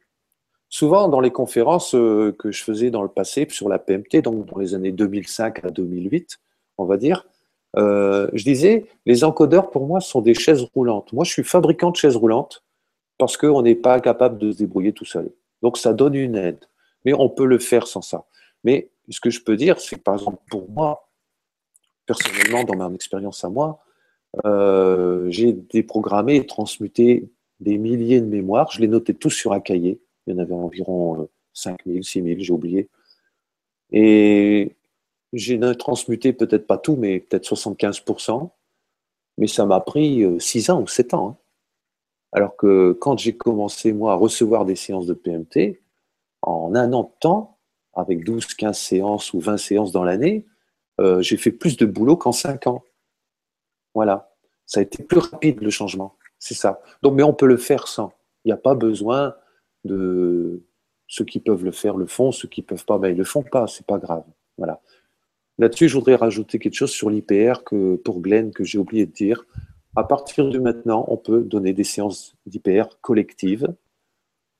[0.69, 4.45] Souvent, dans les conférences euh, que je faisais dans le passé sur la PMT, donc
[4.45, 6.39] dans les années 2005 à 2008,
[6.77, 7.25] on va dire,
[7.77, 11.11] Euh, je disais, les encodeurs, pour moi, sont des chaises roulantes.
[11.11, 12.63] Moi, je suis fabricant de chaises roulantes
[13.17, 15.29] parce qu'on n'est pas capable de se débrouiller tout seul.
[15.61, 16.59] Donc, ça donne une aide.
[17.03, 18.25] Mais on peut le faire sans ça.
[18.63, 21.09] Mais ce que je peux dire, c'est que, par exemple, pour moi,
[22.05, 23.83] personnellement, dans mon expérience à moi,
[24.45, 28.71] euh, j'ai déprogrammé et transmuté des milliers de mémoires.
[28.71, 29.99] Je les notais tous sur un cahier.
[30.25, 32.89] Il y en avait environ 5000, 6000, j'ai oublié.
[33.91, 34.75] Et
[35.33, 38.49] j'ai transmuté peut-être pas tout, mais peut-être 75%.
[39.37, 41.29] Mais ça m'a pris 6 euh, ans ou 7 ans.
[41.29, 41.37] Hein.
[42.31, 45.81] Alors que quand j'ai commencé, moi, à recevoir des séances de PMT,
[46.41, 47.57] en un an de temps,
[47.93, 50.45] avec 12, 15 séances ou 20 séances dans l'année,
[50.99, 52.83] euh, j'ai fait plus de boulot qu'en 5 ans.
[53.93, 54.33] Voilà.
[54.65, 56.15] Ça a été plus rapide le changement.
[56.39, 56.81] C'est ça.
[57.03, 58.11] Mais on peut le faire sans.
[58.43, 59.35] Il n'y a pas besoin
[59.85, 60.61] de
[61.07, 63.19] ceux qui peuvent le faire le font, ceux qui ne peuvent pas, ben, ils ne
[63.19, 64.23] le font pas, c'est pas grave.
[64.57, 64.81] Voilà.
[65.57, 69.11] Là-dessus, je voudrais rajouter quelque chose sur l'IPR que pour Glenn que j'ai oublié de
[69.11, 69.45] dire.
[69.95, 73.67] À partir de maintenant, on peut donner des séances d'IPR collectives.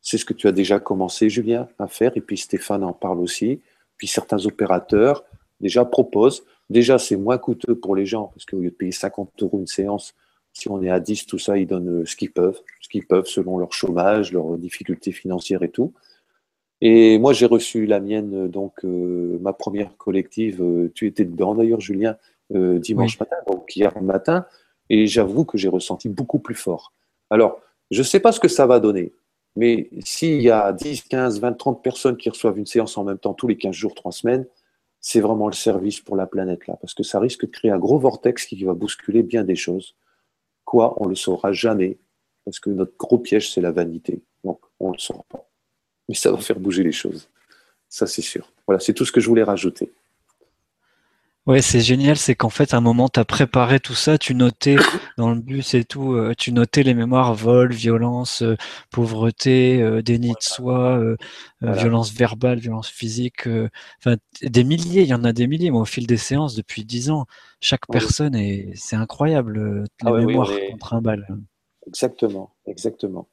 [0.01, 3.19] C'est ce que tu as déjà commencé, Julien, à faire, et puis Stéphane en parle
[3.19, 3.59] aussi.
[3.97, 5.25] Puis certains opérateurs
[5.59, 6.45] déjà proposent.
[6.69, 9.67] Déjà, c'est moins coûteux pour les gens, parce qu'au lieu de payer 50 euros une
[9.67, 10.13] séance,
[10.55, 13.27] si on est à 10, tout ça, ils donnent ce qu'ils peuvent, ce qu'ils peuvent
[13.27, 15.93] selon leur chômage, leurs difficultés financières et tout.
[16.81, 20.61] Et moi, j'ai reçu la mienne, donc euh, ma première collective.
[20.61, 22.17] Euh, tu étais dedans d'ailleurs, Julien,
[22.53, 24.45] euh, dimanche matin, donc hier matin.
[24.89, 26.93] Et j'avoue que j'ai ressenti beaucoup plus fort.
[27.29, 27.59] Alors,
[27.91, 29.13] je ne sais pas ce que ça va donner,
[29.55, 33.17] mais s'il y a 10, 15, 20, 30 personnes qui reçoivent une séance en même
[33.17, 34.45] temps tous les 15 jours, 3 semaines,
[35.01, 37.77] c'est vraiment le service pour la planète là, parce que ça risque de créer un
[37.77, 39.95] gros vortex qui va bousculer bien des choses.
[40.65, 41.97] Quoi, on le saura jamais,
[42.43, 44.23] parce que notre gros piège, c'est la vanité.
[44.43, 45.45] Donc, on ne le saura pas
[46.07, 47.29] mais ça va faire bouger les choses.
[47.89, 48.51] Ça, c'est sûr.
[48.67, 49.91] Voilà, c'est tout ce que je voulais rajouter.
[51.47, 54.33] Ouais, c'est génial, c'est qu'en fait, à un moment, tu as préparé tout ça, tu
[54.33, 54.75] notais
[55.17, 58.55] dans le bus et tout, euh, tu notais les mémoires vol, violence, euh,
[58.89, 60.99] pauvreté, euh, déni de soi,
[61.61, 63.47] violence verbale, violence physique,
[63.99, 66.83] enfin, des milliers, il y en a des milliers, mais au fil des séances, depuis
[66.83, 67.25] dix ans,
[67.61, 71.27] chaque personne, est, c'est incroyable, les ah mémoires qu'on trimballe.
[71.87, 73.27] Exactement, exactement.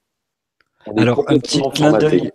[0.98, 2.30] Alors, un petit clin d'œil.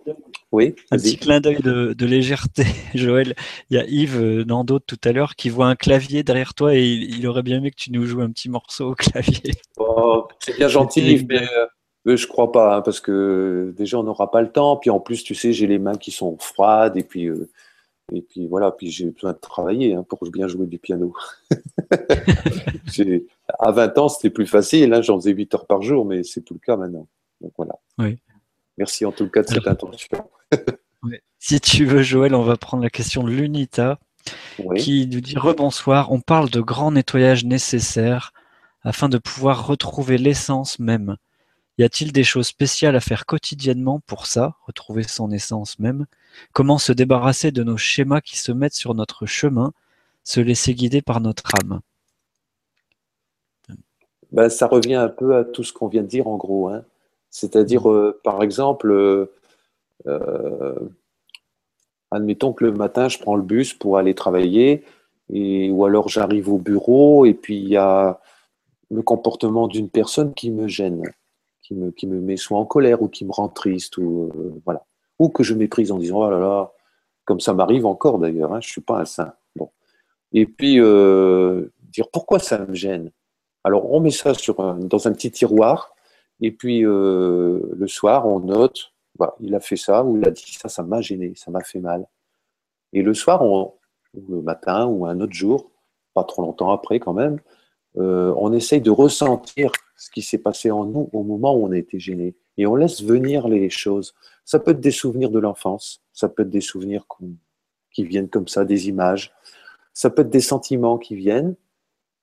[0.50, 3.34] Oui, un petit clin d'œil de, légèreté, Joël.
[3.68, 6.74] Il y a Yves euh, Nando tout à l'heure qui voit un clavier derrière toi
[6.74, 9.54] et il, aurait bien aimé que tu nous joues un petit morceau au clavier.
[9.76, 11.42] Oh, c'est bien gentil, mais
[12.06, 14.76] euh, je crois pas, hein, parce que déjà on n'aura pas le temps.
[14.76, 17.50] Puis en plus, tu sais, j'ai les mains qui sont froides et puis euh,
[18.12, 21.12] et puis voilà, puis j'ai besoin de travailler hein, pour bien jouer du piano.
[23.58, 26.40] à 20 ans, c'était plus facile, hein, j'en faisais 8 heures par jour, mais c'est
[26.40, 27.06] tout le cas maintenant.
[27.40, 27.74] Donc voilà.
[27.98, 28.16] Oui.
[28.78, 30.08] Merci en tout cas de cette intention.
[31.38, 33.98] Si tu veux, Joël, on va prendre la question de l'UNITA
[34.76, 38.32] qui nous dit Rebonsoir, on parle de grand nettoyage nécessaire
[38.82, 41.16] afin de pouvoir retrouver l'essence même.
[41.78, 46.06] Y a-t-il des choses spéciales à faire quotidiennement pour ça, retrouver son essence même?
[46.52, 49.72] Comment se débarrasser de nos schémas qui se mettent sur notre chemin,
[50.24, 51.80] se laisser guider par notre âme?
[54.32, 56.68] Ben, Ça revient un peu à tout ce qu'on vient de dire en gros.
[56.68, 56.82] Hein.
[57.30, 59.30] C'est-à-dire, euh, par exemple, euh,
[62.10, 64.84] admettons que le matin, je prends le bus pour aller travailler,
[65.30, 68.20] ou alors j'arrive au bureau, et puis il y a
[68.90, 71.02] le comportement d'une personne qui me gêne,
[71.62, 74.84] qui me, met soit en colère ou qui me rend triste, ou, voilà.
[75.18, 76.72] ou que je méprise en disant, oh là là,
[77.24, 79.34] comme ça m'arrive encore d'ailleurs, hein, je ne suis pas un saint.
[79.54, 79.70] Bon.
[80.32, 83.10] Et puis, dire pourquoi ça me gêne?
[83.64, 85.94] Alors, on met ça dans un petit tiroir,
[86.40, 90.30] et puis euh, le soir, on note, bah, il a fait ça ou il a
[90.30, 92.06] dit ça, ça m'a gêné, ça m'a fait mal.
[92.92, 93.74] Et le soir, ou
[94.14, 95.70] le matin ou un autre jour,
[96.14, 97.40] pas trop longtemps après quand même,
[97.96, 101.72] euh, on essaye de ressentir ce qui s'est passé en nous au moment où on
[101.72, 102.36] a été gêné.
[102.56, 104.14] Et on laisse venir les choses.
[104.44, 107.06] Ça peut être des souvenirs de l'enfance, ça peut être des souvenirs
[107.92, 109.32] qui viennent comme ça, des images,
[109.92, 111.56] ça peut être des sentiments qui viennent.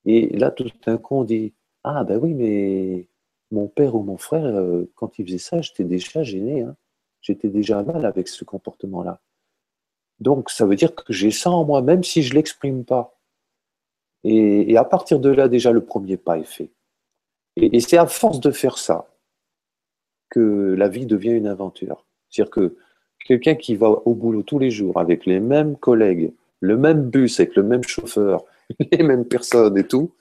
[0.06, 1.54] Et là, tout d'un coup, on dit
[1.84, 3.10] Ah, ben oui, mais
[3.52, 6.62] mon père ou mon frère, euh, quand il faisait ça, j'étais déjà gêné.
[6.62, 6.76] Hein.
[7.26, 9.20] J'étais déjà mal avec ce comportement-là.
[10.20, 13.18] Donc, ça veut dire que j'ai ça en moi, même si je ne l'exprime pas.
[14.24, 16.70] Et, à partir de là, déjà, le premier pas est fait.
[17.56, 19.08] Et, c'est à force de faire ça
[20.30, 22.06] que la vie devient une aventure.
[22.30, 22.78] C'est-à-dire que
[23.26, 27.40] quelqu'un qui va au boulot tous les jours avec les mêmes collègues, le même bus
[27.40, 28.46] avec le même chauffeur,
[28.92, 30.14] les mêmes personnes et tout,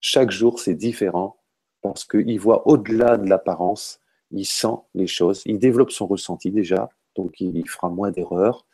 [0.00, 1.36] chaque jour c'est différent
[1.82, 4.00] parce qu'il voit au-delà de l'apparence,
[4.30, 8.66] il sent les choses, il développe son ressenti déjà, donc il fera moins d'erreurs,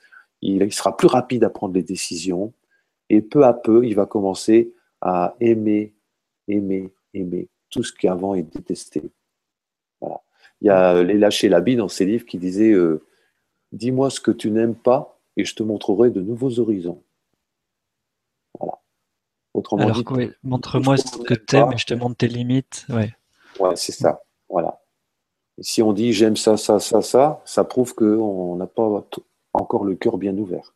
[0.42, 2.52] il, sera plus rapide à prendre les décisions,
[3.08, 5.94] et peu à peu, il va commencer à aimer,
[6.48, 9.02] aimer, aimer tout ce qui avant est détesté.
[10.60, 13.04] Il y a les lâcher l'habit dans ses livres qui disait euh,
[13.72, 17.02] Dis-moi ce que tu n'aimes pas et je te montrerai de nouveaux horizons.
[18.58, 18.78] Voilà.
[19.54, 20.04] Autrement dit,
[20.42, 22.86] montre-moi ce que tu aimes et je te montre tes limites.
[22.88, 23.12] Ouais,
[23.58, 24.22] ouais c'est ça.
[24.48, 24.81] Voilà.
[25.60, 29.04] Si on dit j'aime ça, ça, ça, ça, ça prouve qu'on n'a pas
[29.52, 30.74] encore le cœur bien ouvert.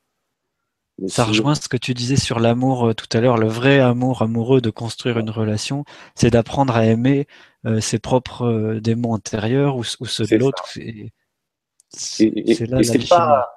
[1.09, 4.23] ça rejoint ce que tu disais sur l'amour euh, tout à l'heure, le vrai amour
[4.23, 5.85] amoureux de construire une relation,
[6.15, 7.27] c'est d'apprendre à aimer
[7.65, 10.69] euh, ses propres euh, démons intérieurs ou, ceux de l'autre.
[11.89, 13.49] C'est pas,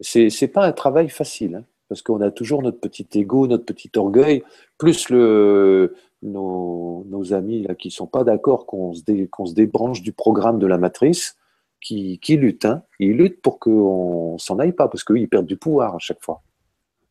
[0.00, 3.90] c'est pas un travail facile, hein, parce qu'on a toujours notre petit ego, notre petit
[3.96, 4.44] orgueil,
[4.78, 10.78] plus le, nos, amis qui sont pas d'accord qu'on se, débranche du programme de la
[10.78, 11.36] matrice,
[11.80, 12.64] qui, luttent.
[12.64, 12.82] Hein.
[12.98, 16.22] Ils luttent pour qu'on s'en aille pas, parce qu'eux, ils perdent du pouvoir à chaque
[16.22, 16.42] fois.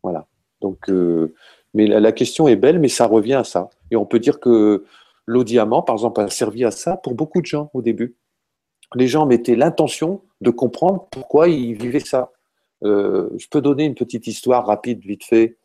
[0.04, 0.28] Voilà.
[0.62, 1.34] Donc, euh,
[1.74, 3.70] mais la, question est belle, mais ça revient à ça.
[3.92, 4.86] Et on peut dire que
[5.26, 8.16] l'eau diamant, par exemple, a servi à ça pour beaucoup de gens au début.
[8.96, 12.32] Les gens mettaient l'intention de comprendre pourquoi ils vivaient ça.
[12.84, 15.58] Euh, je peux donner une petite histoire rapide, vite fait.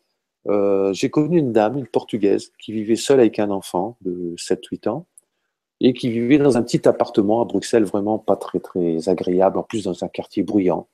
[0.47, 4.89] Euh, j'ai connu une dame, une portugaise, qui vivait seule avec un enfant de 7-8
[4.89, 5.05] ans
[5.79, 9.63] et qui vivait dans un petit appartement à Bruxelles, vraiment pas très très agréable, en
[9.63, 10.87] plus dans un quartier bruyant.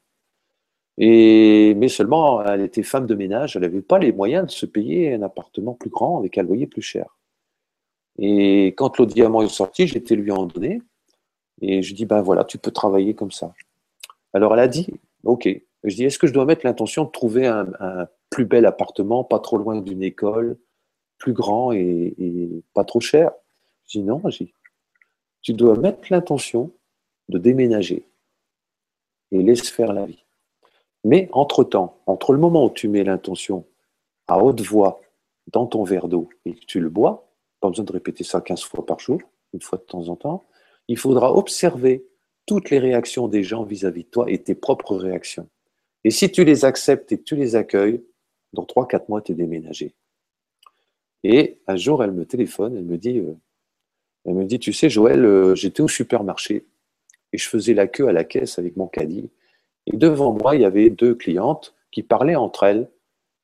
[0.97, 4.65] Et, mais seulement, elle était femme de ménage, elle n'avait pas les moyens de se
[4.65, 7.17] payer un appartement plus grand avec un loyer plus cher.
[8.17, 10.81] Et quand l'eau diamant est sorti, j'étais lui en donné.
[11.61, 13.53] Et je dis, ben voilà, tu peux travailler comme ça.
[14.33, 14.93] Alors elle a dit,
[15.23, 15.47] ok.
[15.85, 17.67] Je dis, est-ce que je dois mettre l'intention de trouver un,
[18.29, 20.57] plus bel appartement, pas trop loin d'une école,
[21.17, 23.31] plus grand et, pas trop cher
[23.87, 24.21] Je dis, non,
[25.41, 26.71] tu dois mettre l'intention
[27.27, 28.05] de déménager
[29.31, 30.25] et laisse faire la vie.
[31.03, 33.65] Mais entre-temps, entre le moment où tu mets l'intention
[34.27, 35.01] à haute voix
[35.51, 37.29] dans ton verre d'eau et que tu le bois,
[37.61, 39.19] pas besoin de répéter ça 15 fois par jour,
[39.53, 40.45] une fois de temps en temps.
[40.87, 42.05] Il faudra observer
[42.45, 45.47] toutes les réactions des gens vis-à-vis de toi et tes propres réactions.
[46.03, 48.03] Et si tu les acceptes et que tu les accueilles,
[48.53, 49.93] dans 3-4 mois, tu es déménagé.
[51.23, 53.35] Et un jour, elle me téléphone, elle me dit, euh,
[54.25, 56.65] elle me dit, tu sais, Joël, euh, j'étais au supermarché
[57.33, 59.29] et je faisais la queue à la caisse avec mon caddie.
[59.85, 62.89] Et devant moi, il y avait deux clientes qui parlaient entre elles.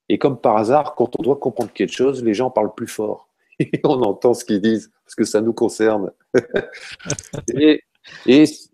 [0.10, 3.30] Et comme par hasard, quand on doit comprendre quelque chose, les gens parlent plus fort.
[3.60, 6.12] et on entend ce qu'ils disent, parce que ça nous concerne.
[7.56, 7.82] et,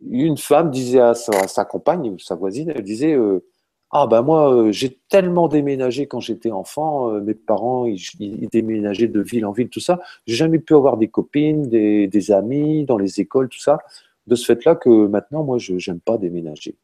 [0.02, 3.45] une femme disait à sa, compagne ou sa voisine, elle disait euh,
[3.93, 9.09] Ah ben moi, euh, j'ai tellement déménagé quand j'étais enfant, euh, mes parents, ils, déménageaient
[9.09, 9.99] de ville en ville, tout ça.
[10.26, 13.80] J'ai jamais pu avoir des copines, des, amis dans les écoles, tout ça.
[14.27, 16.77] De ce fait-là que maintenant, moi, je n'aime pas déménager.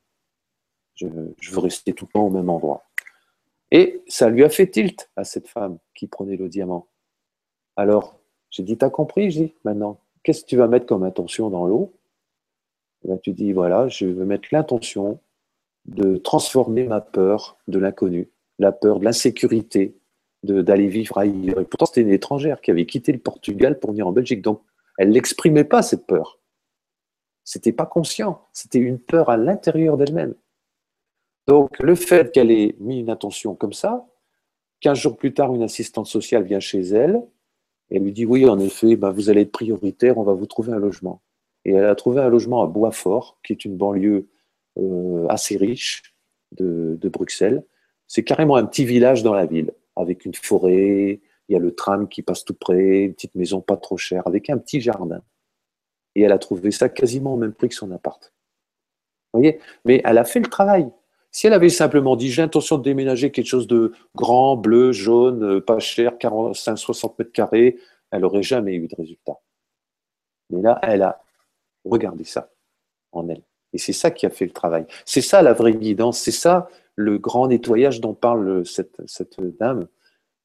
[0.96, 1.08] Je,
[1.40, 2.84] je veux rester tout le temps au même endroit.
[3.72, 6.88] Et ça lui a fait tilt à cette femme qui prenait le diamant.
[7.78, 8.20] Alors,
[8.50, 11.66] j'ai dit, t'as compris J'ai dit, maintenant, qu'est-ce que tu vas mettre comme intention dans
[11.68, 11.94] l'eau?
[13.06, 15.20] Ben, Tu dis, voilà, je vais mettre l'intention
[15.88, 19.98] de transformer ma peur de l'inconnu, la peur de l'insécurité,
[20.44, 21.60] d'aller vivre ailleurs.
[21.60, 24.42] Et pourtant, c'était une étrangère qui avait quitté le Portugal pour venir en Belgique.
[24.42, 24.62] Donc,
[24.98, 26.40] elle n'exprimait pas cette peur.
[27.44, 28.42] C'était pas conscient.
[28.54, 30.36] C'était une peur à l'intérieur d'elle-même.
[31.48, 34.06] Donc, le fait qu'elle ait mis une intention comme ça,
[34.82, 37.24] 15 jours plus tard, une assistante sociale vient chez elle,
[37.90, 40.46] et elle lui dit Oui, en effet, ben, vous allez être prioritaire, on va vous
[40.46, 41.22] trouver un logement.
[41.64, 44.28] Et elle a trouvé un logement à Boisfort, qui est une banlieue
[45.30, 46.04] assez riche
[46.52, 47.64] de, Bruxelles.
[48.08, 51.74] C'est carrément un petit village dans la ville, avec une forêt, il y a le
[51.74, 55.22] tram qui passe tout près, une petite maison pas trop chère, avec un petit jardin.
[56.16, 58.34] Et elle a trouvé ça quasiment au même prix que son appart.
[59.34, 59.60] Vous voyez?
[59.86, 60.90] Mais elle a fait le travail.
[61.32, 65.44] Si elle avait simplement dit j'ai l'intention de déménager quelque chose de grand, bleu, jaune,
[65.44, 67.78] euh, pas cher, 45, 60 mètres carrés,
[68.12, 69.38] elle n'aurait jamais eu de résultat.
[70.50, 71.22] Mais là, elle a
[71.86, 72.50] regardé ça
[73.12, 73.44] en elle.
[73.78, 74.88] Et c'est ça qui a fait le travail.
[75.06, 78.98] C'est ça la vraie guidance, c'est ça le grand nettoyage dont parle cette,
[79.60, 79.86] dame.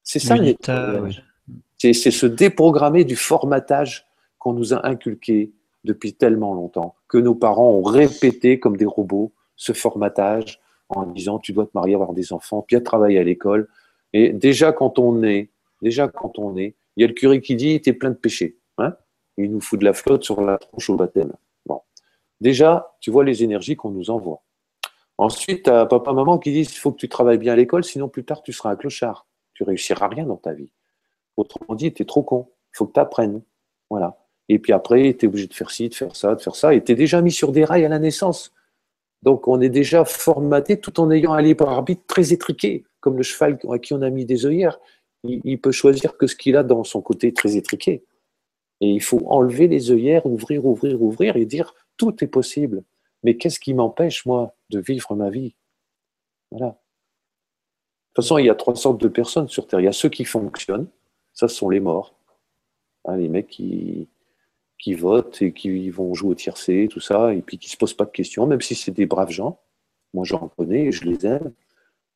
[0.03, 1.25] C'est ça le nettoyage.
[1.79, 4.05] C'est se déprogrammer du formatage
[4.37, 5.51] qu'on nous a inculqué
[5.83, 11.39] depuis tellement longtemps, que nos parents ont répété comme des robots ce formatage, en disant
[11.39, 13.67] tu dois te marier, avoir des enfants, bien travailler à l'école.
[14.13, 15.49] Et déjà quand on est,
[15.81, 18.15] déjà quand on est, il y a le curé qui dit tu es plein de
[18.15, 18.57] péchés.
[18.77, 18.93] Hein
[19.37, 21.33] il nous fout de la flotte sur la tronche au baptême.
[22.41, 24.43] Déjà, tu vois les énergies qu'on nous envoie.
[25.17, 27.83] Ensuite, tu as papa, maman qui disent il faut que tu travailles bien à l'école,
[27.83, 29.27] sinon plus tard tu seras un clochard.
[29.53, 30.71] Tu réussiras rien dans ta vie.
[31.37, 32.49] Autrement dit, tu es trop con.
[32.73, 33.41] Il faut que tu apprennes.
[33.89, 34.17] Voilà.
[34.49, 36.73] Et puis après, tu es obligé de faire ci, de faire ça, de faire ça.
[36.73, 38.53] Et tu es déjà mis sur des rails à la naissance.
[39.21, 43.23] Donc on est déjà formaté tout en ayant un libre arbitre très étriqué, comme le
[43.23, 44.79] cheval à qui on a mis des œillères.
[45.23, 48.03] il, il peut choisir que ce qu'il a dans son côté très étriqué.
[48.83, 52.83] Et il faut enlever les œillères, ouvrir, ouvrir, ouvrir et dire tout est possible.
[53.23, 55.55] Mais qu'est-ce qui m'empêche, moi, de vivre ma vie?
[56.51, 56.67] Voilà.
[56.67, 56.73] De
[58.15, 59.79] toute façon, il y a trois sortes de personnes sur Terre.
[59.79, 60.87] Il y a ceux qui fonctionnent,
[61.31, 62.13] ça sont les morts.
[63.05, 64.09] Hein, les mecs qui,
[64.77, 67.77] qui votent et qui vont jouer au tiercé, tout ça, et puis qui ne se
[67.77, 69.61] posent pas de questions, même si c'est des braves gens.
[70.13, 71.53] Moi, j'en connais et je les aime.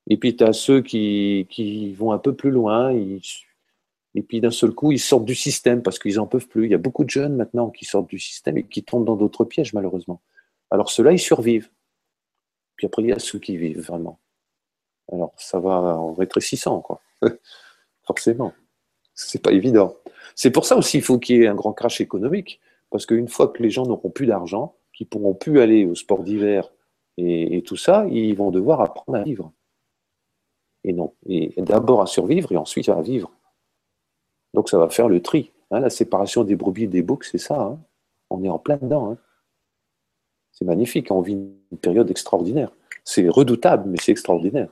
[0.09, 2.91] Et puis, tu as ceux qui, qui, vont un peu plus loin,
[4.17, 6.65] et puis d'un seul coup, ils sortent du système parce qu'ils n'en peuvent plus.
[6.65, 9.15] Il y a beaucoup de jeunes maintenant qui sortent du système et qui tombent dans
[9.15, 10.23] d'autres pièges, malheureusement.
[10.71, 11.69] Alors ceux-là, ils survivent.
[12.77, 14.19] Puis après, il y a ceux qui vivent vraiment.
[15.11, 16.99] Alors ça va en rétrécissant, quoi.
[18.07, 18.53] Forcément.
[19.13, 19.95] C'est pas évident.
[20.33, 22.59] C'est pour ça aussi qu'il faut qu'il y ait un grand crash économique.
[22.89, 26.23] Parce qu'une fois que les gens n'auront plus d'argent, qu'ils pourront plus aller au sport
[26.23, 26.71] d'hiver
[27.17, 29.51] et, et, tout ça, ils vont devoir apprendre à vivre.
[30.83, 31.13] Et non.
[31.27, 33.36] Et d'abord à survivre et ensuite à vivre.
[34.53, 35.51] Donc ça va faire le tri.
[35.71, 37.59] Hein, la séparation des brebis et des boucs, c'est ça.
[37.59, 37.79] Hein.
[38.29, 39.11] On est en plein dedans.
[39.11, 39.17] Hein.
[40.51, 41.11] C'est magnifique.
[41.11, 42.71] On vit une période extraordinaire.
[43.03, 44.69] C'est redoutable, mais c'est extraordinaire.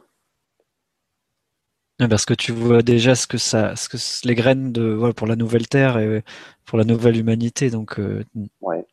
[1.97, 5.37] Parce que tu vois déjà ce que ça, ce que les graines de pour la
[5.37, 6.23] nouvelle terre et
[6.65, 7.69] pour la nouvelle humanité.
[7.69, 8.23] Donc, euh,
[8.59, 8.85] ouais.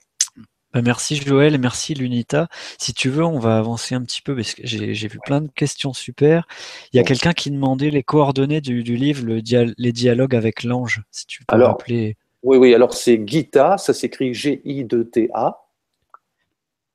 [0.73, 2.49] Bah, merci Joël merci Lunita.
[2.79, 5.49] Si tu veux, on va avancer un petit peu parce que j'ai vu plein de
[5.49, 6.47] questions super.
[6.93, 11.27] Il y a quelqu'un qui demandait les coordonnées du, livre, Les dialogues avec l'ange, si
[11.27, 12.17] tu peux alors, rappeler.
[12.43, 15.59] Oui, oui, alors c'est Gita, ça s'écrit G-I-D-T-A.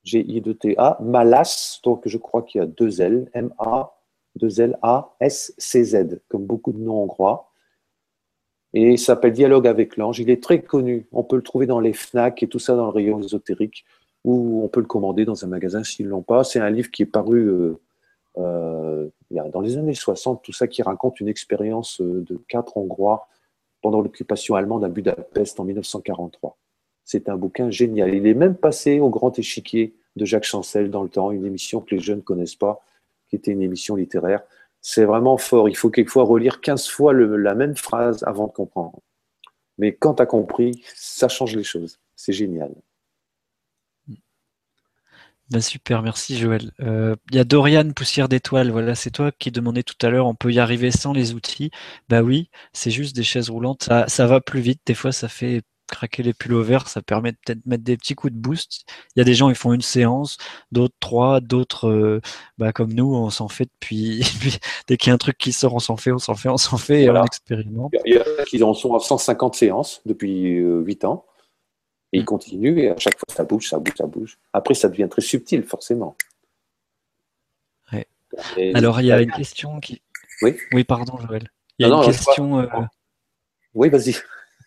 [0.04, 3.94] G-I-D-T-A, Malas, donc je crois qu'il y a deux L, M-A,
[4.36, 7.52] deux L-A-S-C-Z, comme beaucoup de noms hongrois
[8.74, 10.20] et il s'appelle Dialogue avec l'ange.
[10.20, 11.08] Il est très connu.
[11.12, 13.86] On peut le trouver dans les FNAC et tout ça dans le rayon ésotérique,
[14.24, 16.44] ou on peut le commander dans un magasin s'ils ne l'ont pas.
[16.44, 17.80] C'est un livre qui est paru euh,
[18.38, 23.28] euh, dans les années 60, tout ça qui raconte une expérience euh, de quatre Hongrois
[23.82, 26.58] pendant l'occupation allemande à Budapest en 1943.
[27.06, 28.14] C'est un bouquin génial.
[28.14, 31.80] Il est même passé au Grand Échiquier de Jacques Chancel dans le temps, une émission
[31.80, 32.84] que les jeunes ne connaissent pas,
[33.30, 34.42] qui était une émission littéraire
[34.90, 35.68] c'est vraiment fort.
[35.68, 39.02] Il faut quelquefois relire 15 fois la même phrase avant de comprendre.
[39.78, 42.00] Mais quand tu as compris, ça change les choses.
[42.16, 42.74] C'est génial.
[45.50, 46.72] Ben super, merci Joël.
[46.80, 50.26] Il euh, y a Dorian Poussière d'étoiles, voilà, c'est toi qui demandais tout à l'heure,
[50.26, 51.70] on peut y arriver sans les outils.
[52.08, 55.64] Bah oui, c'est juste des chaises roulantes, ça va plus vite, des fois ça fait
[55.88, 58.86] craquer les pullovers, ça permet peut-être de mettre des petits coups de boost.
[59.16, 60.38] Il y a des gens, ils font une séance,
[60.72, 62.22] d'autres trois, d'autres, euh,
[62.58, 64.22] bah, comme nous, on s'en fait depuis,
[64.88, 66.58] dès qu'il y a un truc qui sort, on s'en fait, on s'en fait, on
[66.58, 67.94] s'en fait, et on expérimente.
[68.06, 71.26] Il y a qui en sont à 150 séances depuis 8 euh, ans,
[72.14, 72.26] et ils mm.
[72.26, 74.38] continuent, et à chaque fois, ça bouge, ça bouge, ça bouge.
[74.54, 76.16] Après, ça devient très subtil, forcément.
[78.74, 80.02] Alors, il y a une question qui...
[80.42, 81.50] Oui, oui pardon, Joël.
[81.80, 82.60] Il y a une question...
[82.60, 82.68] Euh,
[83.74, 84.16] oui, vas-y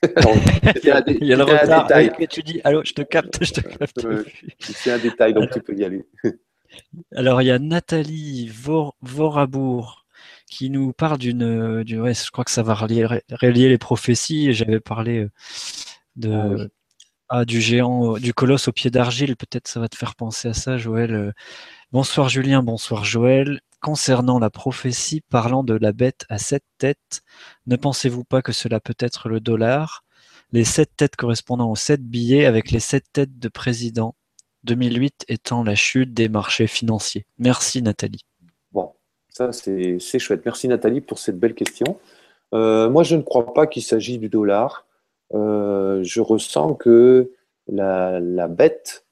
[0.83, 1.89] il y a le retard.
[2.31, 4.07] tu dis, allô, je te capte, je te capte.
[4.59, 6.07] C'est un détail, donc tu peux y aller.
[7.15, 8.51] Alors, il y a Nathalie
[9.03, 10.07] Vorabour
[10.47, 11.83] qui nous parle d'une.
[12.01, 14.53] Ouais, je crois que ça va relier, relier les prophéties.
[14.53, 15.31] J'avais parlé euh,
[16.17, 16.31] de.
[16.33, 16.67] Ah,
[17.33, 20.55] ah, du géant, du colosse au pied d'argile, peut-être ça va te faire penser à
[20.55, 21.33] ça, Joël.
[21.93, 27.23] Bonsoir Julien, bonsoir Joël concernant la prophétie parlant de la bête à sept têtes,
[27.67, 30.05] ne pensez-vous pas que cela peut être le dollar?
[30.53, 34.15] Les sept têtes correspondant aux sept billets avec les sept têtes de président,
[34.65, 37.27] 2008 étant la chute des marchés financiers.
[37.39, 38.25] Merci Nathalie.
[38.73, 38.93] Bon,
[39.29, 40.43] ça c'est chouette.
[40.45, 41.99] Merci Nathalie pour cette belle question.
[42.53, 44.87] Euh, moi je ne crois pas qu'il s'agit du dollar.
[45.33, 47.33] Euh, je ressens que
[47.69, 49.07] la, bête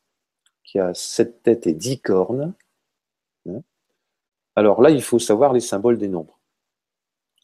[0.64, 2.54] qui a sept têtes et dix cornes,
[3.48, 3.62] hein,
[4.58, 6.40] alors là, il faut savoir les symboles des nombres.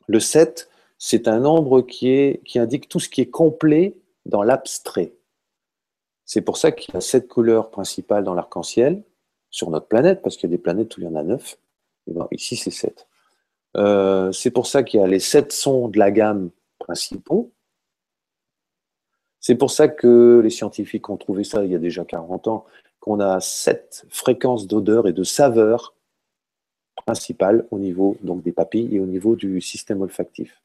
[0.08, 0.68] Le 7,
[0.98, 3.96] c'est un nombre qui, indique tout ce qui est complet
[4.26, 5.14] dans l'abstrait.
[6.24, 9.04] C'est pour ça qu'il y a sept couleurs principales dans l'arc-en-ciel
[9.50, 11.56] sur notre planète, parce qu'il y a des planètes où il y en a neuf.
[12.32, 13.06] ici, c'est 7.
[13.76, 16.50] Euh, c'est pour ça qu'il y a les sept sons de la gamme
[16.80, 17.52] principaux.
[19.38, 22.64] C'est pour ça que les scientifiques ont trouvé ça il y a déjà 40 ans,
[22.98, 25.94] qu'on a sept fréquences d'odeur et de saveur
[26.96, 30.62] principal au niveau donc, des papilles et au niveau du système olfactif.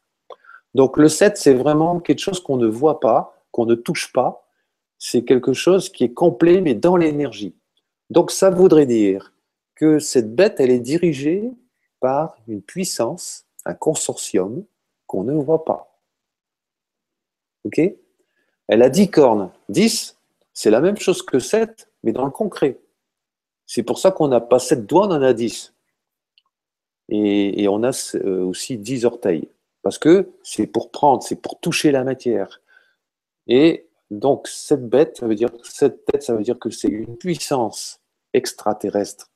[0.74, 4.46] Donc le 7, c'est vraiment quelque chose qu'on ne voit pas, qu'on ne touche pas.
[4.98, 7.54] C'est quelque chose qui est complet, mais dans l'énergie.
[8.10, 9.32] Donc ça voudrait dire
[9.74, 11.50] que cette bête, elle est dirigée
[12.00, 14.64] par une puissance, un consortium
[15.06, 15.98] qu'on ne voit pas.
[17.64, 17.80] OK?
[18.68, 19.50] Elle a 10 cornes.
[19.68, 20.16] 10,
[20.52, 22.78] c'est la même chose que 7, mais dans le concret.
[23.66, 25.74] C'est pour ça qu'on n'a pas 7 doigts, on en a 10
[27.10, 29.48] et, on a euh, aussi 10 orteils.
[29.82, 32.60] Parce que c'est pour prendre, c'est pour toucher la matière.
[33.46, 37.16] Et donc, cette bête, ça veut dire, cette tête, ça veut dire que c'est une
[37.16, 38.00] puissance
[38.32, 39.30] extraterrestre,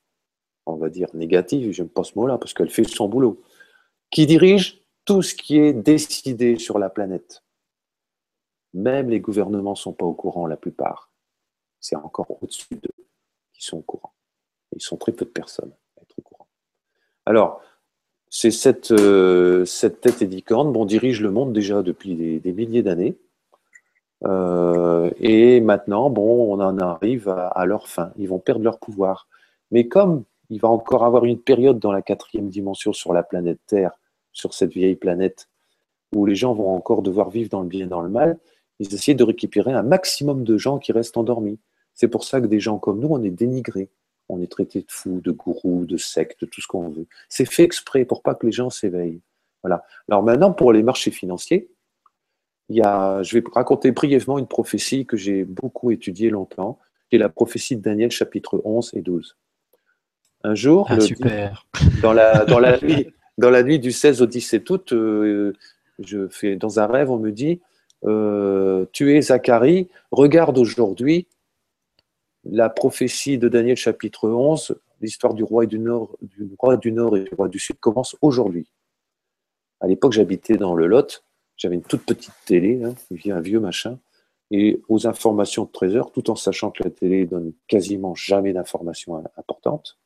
[0.65, 3.41] on va dire négative, j'aime pas ce mot-là, parce qu'elle fait son boulot,
[4.11, 7.43] qui dirige tout ce qui est décidé sur la planète.
[8.73, 11.11] Même les gouvernements ne sont pas au courant, la plupart.
[11.79, 13.05] C'est encore au-dessus d'eux
[13.53, 14.13] qui sont au courant.
[14.75, 16.47] Ils sont très peu de personnes à être au courant.
[17.25, 17.61] Alors,
[18.29, 23.17] c'est cette, euh, tête bon, dirige le monde déjà depuis des, milliers d'années.
[24.25, 28.11] Euh, et maintenant, bon, on en arrive à, leur fin.
[28.17, 29.27] Ils vont perdre leur pouvoir.
[29.71, 33.59] Mais comme il va encore avoir une période dans la quatrième dimension sur la planète
[33.65, 33.99] Terre,
[34.31, 35.47] sur cette vieille planète,
[36.13, 38.37] où les gens vont encore devoir vivre dans le bien et dans le mal,
[38.79, 41.59] ils essaient de récupérer un maximum de gens qui restent endormis.
[41.93, 43.89] C'est pour ça que des gens comme nous, on est dénigrés.
[44.29, 47.07] On est traité de fous, de gourous, de sectes, de tout ce qu'on veut.
[47.29, 49.21] C'est fait exprès pour pas que les gens s'éveillent.
[49.63, 49.83] Voilà.
[50.09, 51.69] Alors maintenant, pour les marchés financiers,
[52.69, 56.79] il y a, je vais raconter brièvement une prophétie que j'ai beaucoup étudiée longtemps,
[57.09, 59.37] qui est la prophétie de Daniel chapitre 11 et 12.
[60.43, 61.65] Un jour, ah, super.
[62.01, 63.07] dans, la, dans, la nuit,
[63.37, 65.53] dans la nuit du 16 au 17 août, euh,
[65.99, 67.61] je fais, dans un rêve, on me dit,
[68.05, 71.27] euh, tu es Zacharie, regarde aujourd'hui
[72.45, 77.17] la prophétie de Daniel chapitre 11, l'histoire du roi du Nord, du roi du Nord
[77.17, 78.71] et du roi du Sud commence aujourd'hui.
[79.79, 81.23] À l'époque, j'habitais dans le Lot,
[81.57, 82.93] j'avais une toute petite télé, hein,
[83.31, 83.99] un vieux machin,
[84.51, 88.53] et aux informations de 13 heures, tout en sachant que la télé donne quasiment jamais
[88.53, 89.97] d'informations importantes,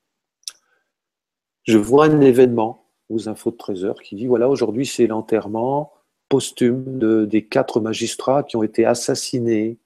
[1.64, 5.92] je vois un événement aux infos de 13 heures qui dit voilà, aujourd'hui c'est l'enterrement
[6.30, 9.78] posthume de, des quatre magistrats qui ont été assassinés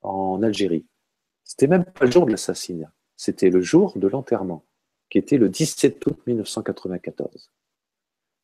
[0.00, 0.86] en Algérie.
[1.52, 4.64] C'était même pas le jour de l'assassinat, c'était le jour de l'enterrement,
[5.10, 7.50] qui était le 17 août 1994.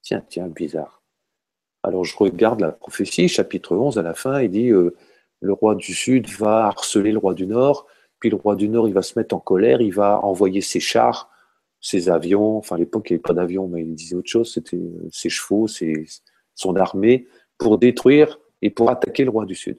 [0.02, 1.02] Tiens, tiens, bizarre.
[1.82, 4.94] Alors je regarde la prophétie, chapitre 11, à la fin, il dit euh,
[5.40, 7.86] le roi du Sud va harceler le roi du Nord,
[8.18, 10.78] puis le roi du Nord, il va se mettre en colère, il va envoyer ses
[10.78, 11.30] chars,
[11.80, 14.52] ses avions, enfin à l'époque il n'y avait pas d'avion, mais il disait autre chose,
[14.52, 17.26] c'était euh, ses chevaux, son armée,
[17.56, 19.78] pour détruire et pour attaquer le roi du Sud.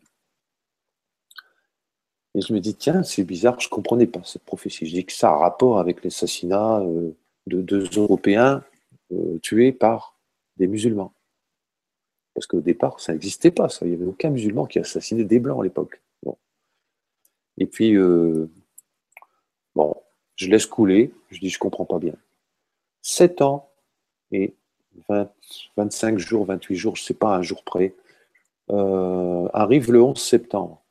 [2.35, 4.85] Et je me dis, tiens, c'est bizarre, je ne comprenais pas cette prophétie.
[4.85, 7.11] Je dis que ça a rapport avec l'assassinat euh,
[7.47, 8.63] de deux Européens
[9.11, 10.15] euh, tués par
[10.57, 11.13] des musulmans.
[12.35, 13.85] Parce qu'au départ, ça n'existait pas, ça.
[13.85, 16.01] Il n'y avait aucun musulman qui assassinait des blancs à l'époque.
[17.61, 18.49] Et puis, euh,
[19.75, 19.93] bon,
[20.35, 22.13] je laisse couler, je dis, je ne comprends pas bien.
[23.01, 23.69] Sept ans
[24.31, 24.55] et
[25.75, 27.95] 25 jours, 28 jours, je ne sais pas, un jour près,
[28.69, 30.81] arrive le 11 septembre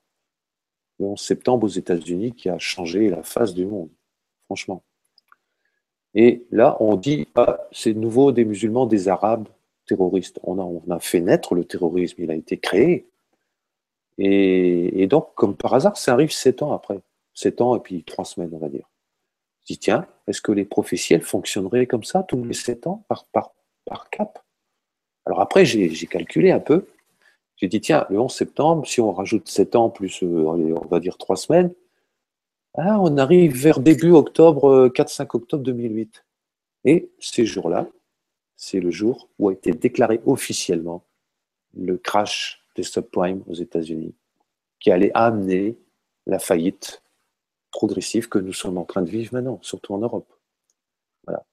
[0.98, 3.90] le 11 septembre aux États-Unis qui a changé la face du monde,
[4.46, 4.82] franchement.
[6.14, 9.48] Et là, on dit, ah, c'est nouveau des musulmans, des arabes
[9.86, 10.40] terroristes.
[10.42, 13.06] On a, on a fait naître le terrorisme, il a été créé.
[14.18, 17.00] Et, donc, comme par hasard, ça arrive sept ans après.
[17.34, 18.88] Sept ans et puis trois semaines, on va dire.
[19.60, 23.26] Je dis, tiens, est-ce que les prophéties, fonctionneraient comme ça, tous les sept ans, par,
[23.26, 23.52] par,
[23.84, 24.42] par cap?
[25.24, 26.86] Alors après, j'ai calculé un peu.
[27.59, 31.01] J'ai dit, tiens, le 11 septembre, si on rajoute 7 ans plus, euh, on va
[31.01, 31.74] dire 3 semaines,
[32.74, 36.24] ah, on arrive vers début octobre, 4-5 euh, octobre 2008.
[36.85, 37.89] Et ces jours-là,
[38.56, 41.05] c'est le jour où a été déclaré officiellement
[41.76, 44.14] le crash des subprimes aux États-Unis,
[44.78, 45.76] qui allait amener
[46.26, 47.02] la faillite
[47.72, 50.32] progressive que nous sommes en train de vivre maintenant, surtout en Europe.
[51.26, 51.44] Voilà.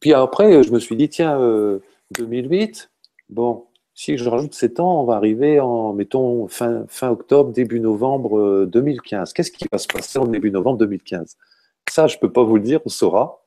[0.00, 1.38] Puis après, je me suis dit, tiens,
[2.18, 3.66] 2008, euh, bon,
[3.96, 9.30] si je rajoute 7 ans, on va arriver en, mettons, fin, octobre, début novembre 2015.
[9.30, 11.38] Euh, Qu'est-ce qui va se passer en début novembre 2015
[11.88, 13.42] Ça, je ne peux pas vous le dire, on saura.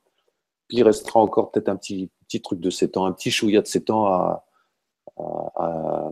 [0.66, 3.62] Puis il restera encore peut-être un petit, petit truc de 7 ans, un petit chouïa
[3.62, 4.44] de 7 ans à,
[5.16, 6.10] à,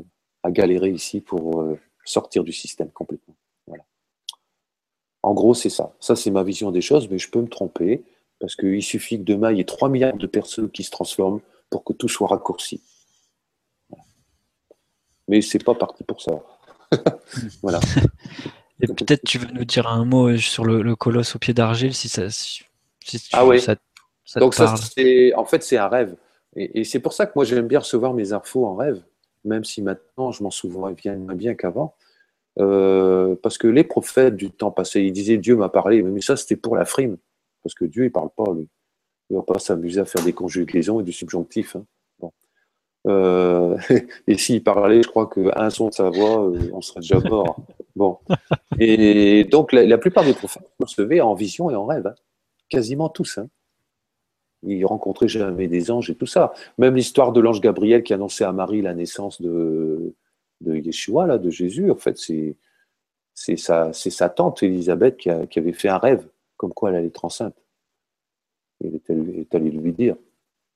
[0.51, 3.35] galérer ici pour euh, sortir du système complètement.
[3.67, 3.85] Voilà.
[5.25, 5.93] En gros, c'est ça.
[5.99, 8.05] Ça, c'est ma vision des choses, mais je peux me tromper
[8.39, 11.41] parce qu'il suffit que demain, il y ait 3 milliards de personnes qui se transforment
[11.71, 12.81] pour que tout soit raccourci
[15.29, 16.33] mais c'est pas parti pour ça.
[17.63, 17.81] voilà.
[18.81, 22.09] Et peut-être tu veux nous dire un mot sur le, colosse au pied d'argile, si
[22.09, 22.31] ça.
[22.31, 22.65] Si,
[23.33, 23.65] ah oui.
[24.37, 26.17] Donc ça, c'est en fait c'est un rêve,
[26.55, 29.03] et, c'est pour ça que moi j'aime bien recevoir mes infos en rêve,
[29.45, 31.95] même si maintenant je m'en souviens bien, bien qu'avant.
[32.59, 36.37] Euh, parce que les prophètes du temps passé, ils disaient Dieu m'a parlé, mais ça
[36.37, 37.17] c'était pour la frime,
[37.63, 38.69] parce que Dieu il parle pas lui.
[39.31, 41.77] Il va pas s'amuser à faire des conjugaisons et du subjonctif.
[41.77, 41.85] Hein.
[43.09, 43.79] Euh,
[44.27, 48.23] et s'il parlait, je crois qu'un son de sa voix, euh, on serait déjà mort.
[48.79, 52.07] Et donc, la, plupart des prophètes recevaient en vision et en rêve.
[52.07, 52.15] Hein.
[52.69, 53.39] Quasiment tous.
[53.39, 53.49] Hein.
[54.63, 56.53] Il rencontrait jamais des anges et tout ça.
[56.79, 60.15] Même l'histoire de l'ange Gabriel qui annonçait à Marie la naissance de,
[60.65, 62.57] Yeshua, de Jésus, en fait, c'est,
[63.57, 66.27] sa, tante Élisabeth qui, avait fait un rêve,
[66.57, 67.57] comme quoi elle allait être enceinte.
[68.85, 70.17] Elle est, allée lui dire.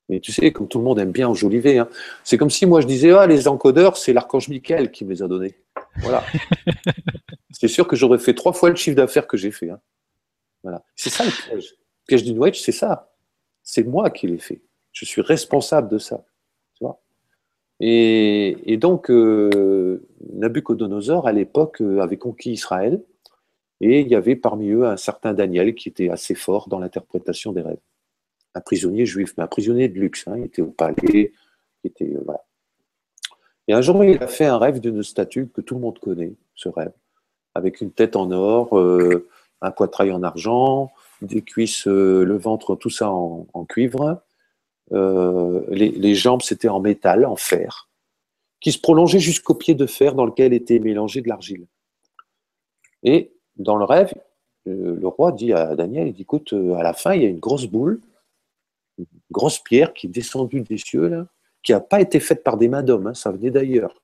[0.09, 1.89] Mais tu sais, comme tout le monde aime bien enjoliver, hein,
[2.25, 5.23] c'est comme si moi je disais Ah, les encodeurs, c'est l'archange Michael qui me les
[5.23, 5.55] a donnés.
[5.97, 6.25] Voilà.
[7.51, 9.71] c'est sûr que j'aurais fait trois fois le chiffre d'affaires que j'ai fait.
[9.71, 9.81] Hein.
[10.63, 10.85] Voilà.
[10.97, 11.71] C'est ça le piège.
[11.71, 13.13] Le piège du New c'est ça.
[13.63, 14.63] C'est moi qui l'ai fait.
[14.93, 16.25] Je suis responsable de ça.
[16.75, 17.01] Tu vois?
[17.81, 23.03] Et, donc, euh, Nabucodonosor, à l'époque, euh, avait conquis Israël.
[23.81, 27.53] Et il y avait parmi eux un certain Daniel qui était assez fort dans l'interprétation
[27.53, 27.81] des rêves.
[28.55, 30.27] Un prisonnier juif, mais un prisonnier de luxe.
[30.27, 30.35] Hein.
[30.39, 30.95] Il était au palais.
[31.05, 31.33] Il
[31.85, 32.33] était, euh.
[33.69, 36.35] Et un jour, il a fait un rêve d'une statue que tout le monde connaît,
[36.55, 36.93] ce rêve,
[37.55, 38.77] avec une tête en or,
[39.63, 40.91] un poitrail en argent,
[41.23, 44.23] des cuisses, euh, le ventre, tout ça en, cuivre.
[44.93, 47.89] Euh, les, jambes, c'était en métal, en fer,
[48.61, 51.67] qui se prolongeait jusqu'au pied de fer dans lequel était mélangé de l'argile.
[53.03, 54.13] Et dans le rêve,
[54.67, 57.67] euh, le, roi dit à Daniel, écoute, à la fin, il y a une grosse
[57.67, 58.01] boule,
[59.31, 61.27] grosse pierre qui est descendue des cieux, là,
[61.63, 64.03] qui n'a pas été faite par des mains d'hommes, hein, ça venait d'ailleurs.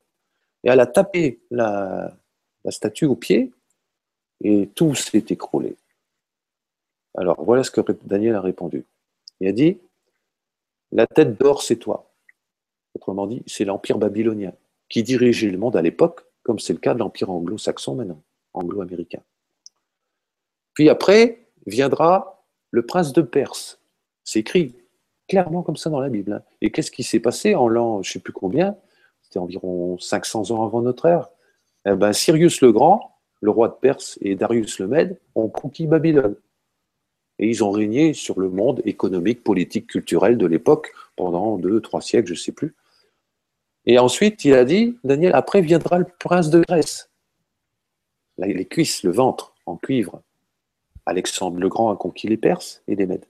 [0.65, 2.17] Et elle a tapé la,
[2.65, 3.53] la statue au pied,
[4.43, 5.77] et tout s'est écroulé.
[7.17, 8.85] Alors voilà ce que Daniel a répondu.
[9.41, 9.79] Il a dit,
[10.93, 12.11] la tête d'or, c'est toi.
[12.95, 14.53] Autrement dit, c'est l'empire babylonien
[14.89, 18.23] qui dirigeait le monde à l'époque, comme c'est le cas de l'empire anglo-saxon maintenant,
[18.55, 19.23] anglo-américain.
[20.75, 23.81] Puis après viendra le prince de Perse.
[24.25, 24.75] C'est écrit
[25.29, 26.33] clairement comme ça dans la Bible.
[26.33, 26.43] Hein.
[26.61, 28.77] Et qu'est-ce qui s'est passé en l'an, je ne sais plus combien,
[29.23, 31.29] c'était environ 500 ans avant notre ère
[31.87, 35.87] eh ben, Sirius le Grand, le roi de Perse, et Darius le Mède ont conquis
[35.87, 36.37] Babylone.
[37.39, 42.01] Et ils ont régné sur le monde économique, politique, culturel de l'époque pendant deux, trois
[42.01, 42.75] siècles, je ne sais plus.
[43.87, 47.11] Et ensuite, il a dit, Daniel, après viendra le prince de Grèce.
[48.39, 50.23] Les cuisses, le ventre en cuivre.
[51.07, 53.25] Alexandre le Grand a conquis les Perses et les Mèdes.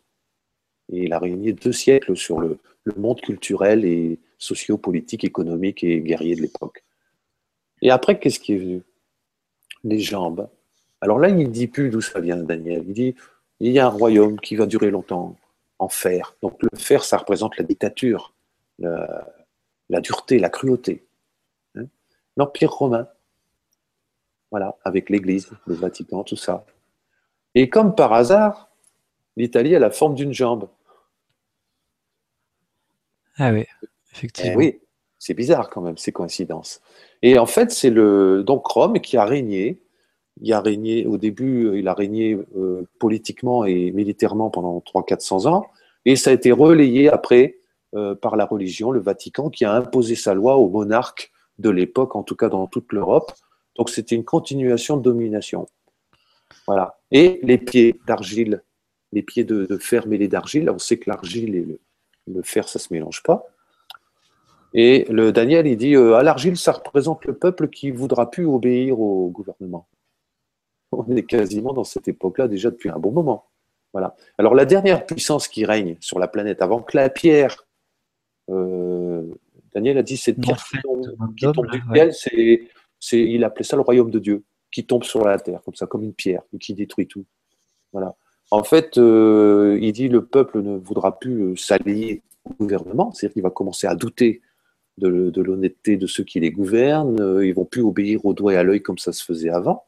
[0.89, 6.35] Il a régné deux siècles sur le, le monde culturel et socio-politique, économique et guerrier
[6.35, 6.85] de l'époque.
[7.83, 8.83] Et après, qu'est-ce qui est venu?
[9.85, 10.49] Les jambes.
[11.01, 12.85] Alors là, il ne dit plus d'où ça vient, Daniel.
[12.87, 13.15] Il dit
[13.61, 15.37] il y a un royaume qui va durer longtemps
[15.79, 16.37] en fer.
[16.43, 18.33] Donc le fer, ça représente la dictature,
[18.79, 21.05] la, dureté, la cruauté.
[21.77, 21.87] Hein?
[22.37, 23.09] L'Empire romain,
[24.51, 26.65] voilà, avec l'Église, le Vatican, tout ça.
[27.55, 28.71] Et comme par hasard,
[29.37, 30.69] l'Italie a la forme d'une jambe.
[33.39, 33.65] Ah oui,
[34.13, 34.53] effectivement.
[34.53, 34.81] Eh oui,
[35.19, 36.81] c'est bizarre quand même, ces coïncidences.
[37.23, 39.81] Et en fait, c'est le donc Rome qui a régné
[40.41, 45.67] il a régné, au début, il a régné euh, politiquement et militairement pendant 300-400 ans,
[46.05, 47.59] et ça a été relayé après
[47.95, 52.15] euh, par la religion, le Vatican, qui a imposé sa loi aux monarques de l'époque,
[52.15, 53.33] en tout cas dans toute l'Europe.
[53.77, 55.67] Donc c'était une continuation de domination.
[56.67, 56.99] Voilà.
[57.11, 58.63] Et les pieds d'argile,
[59.13, 61.81] les pieds de, fer mêlés d'argile, on sait que l'argile et le,
[62.43, 63.47] fer, ça ne se mélange pas.
[64.75, 68.47] Et le Daniel, il dit, euh, à l'argile, ça représente le peuple qui voudra plus
[68.47, 69.89] obéir au gouvernement.
[70.93, 73.47] On est quasiment dans cette époque-là déjà depuis un bon moment.
[73.93, 74.15] Voilà.
[74.37, 77.67] Alors la dernière puissance qui règne sur la planète avant que la pierre,
[78.51, 79.23] euh,
[79.75, 80.63] Daniel a dit cette pierre
[81.37, 82.13] qui tombe, du ciel,
[83.01, 85.87] c'est, il appelait ça le royaume de Dieu, qui tombe sur la terre comme ça,
[85.87, 87.25] comme une pierre, et qui détruit tout.
[87.93, 88.15] Voilà.
[88.51, 93.35] En fait, euh, il dit le peuple ne voudra plus euh, s'allier au gouvernement, c'est-à-dire
[93.35, 94.41] qu'il va commencer à douter
[94.97, 98.65] de, l'honnêteté de ceux qui les gouvernent, ils vont plus obéir au doigt et à
[98.65, 99.85] l'œil comme ça se faisait avant.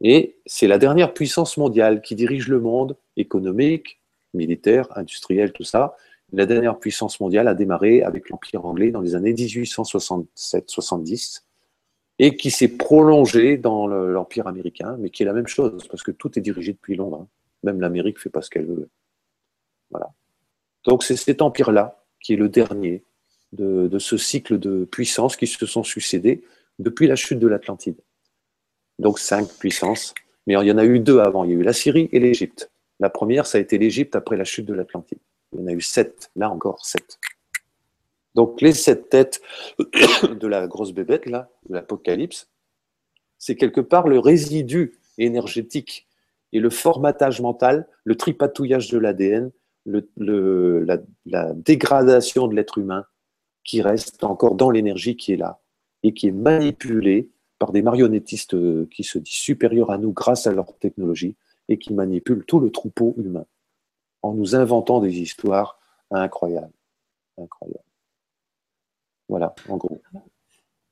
[0.00, 4.00] Et c'est la dernière puissance mondiale qui dirige le monde économique,
[4.32, 5.94] militaire, industriel, tout ça.
[6.32, 11.44] La dernière puissance mondiale a démarré avec l'Empire anglais dans les années 1867-70
[12.18, 16.12] et qui s'est prolongée dans l'Empire américain, mais qui est la même chose, parce que
[16.12, 17.22] tout est dirigé depuis Londres.
[17.22, 17.28] Hein.
[17.64, 18.88] Même l'Amérique ne fait pas ce qu'elle veut.
[19.90, 20.12] Voilà.
[20.84, 23.02] Donc c'est cet empire-là qui est le dernier
[23.52, 26.44] de, ce cycle de puissances qui se sont succédés
[26.78, 28.00] depuis la chute de l'Atlantide
[28.98, 30.14] donc cinq puissances.
[30.46, 31.44] Mais il y en a eu deux avant.
[31.44, 32.70] Il y a eu la Syrie et l'Égypte.
[33.00, 35.18] La première, ça a été l'Égypte après la chute de l'Atlantide.
[35.52, 37.18] Il y en a eu sept, là encore sept.
[38.34, 39.40] Donc les sept têtes
[39.78, 42.50] de la grosse bébête, là, de l'Apocalypse,
[43.38, 46.06] c'est quelque part le résidu énergétique
[46.52, 49.50] et le formatage mental, le tripatouillage de l'ADN,
[49.86, 53.04] la, dégradation de l'être humain
[53.64, 55.60] qui reste encore dans l'énergie qui est là
[56.02, 60.46] et qui est manipulée par des marionnettistes euh, qui se disent supérieurs à nous grâce
[60.46, 61.36] à leur technologie
[61.68, 63.46] et qui manipulent tout le troupeau humain.
[64.22, 65.78] en nous inventant des histoires.
[66.10, 66.72] Incroyables.
[69.28, 70.02] Voilà, en gros.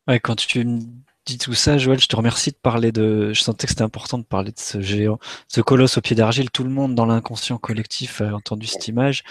[0.09, 0.81] Ouais, quand tu me
[1.27, 3.33] dis tout ça, Joël, je te remercie de parler de.
[3.33, 5.19] Je sentais que c'était important de parler de ce géant,
[5.49, 6.51] ce colosse au pied d'argile.
[6.51, 9.23] Tout le monde dans l'inconscient collectif a entendu cette image.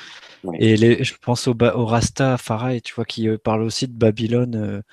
[0.60, 3.94] Et les, je pense au, au Rasta Farai, tu vois, qui euh, parle aussi de
[3.94, 4.84] Babylone,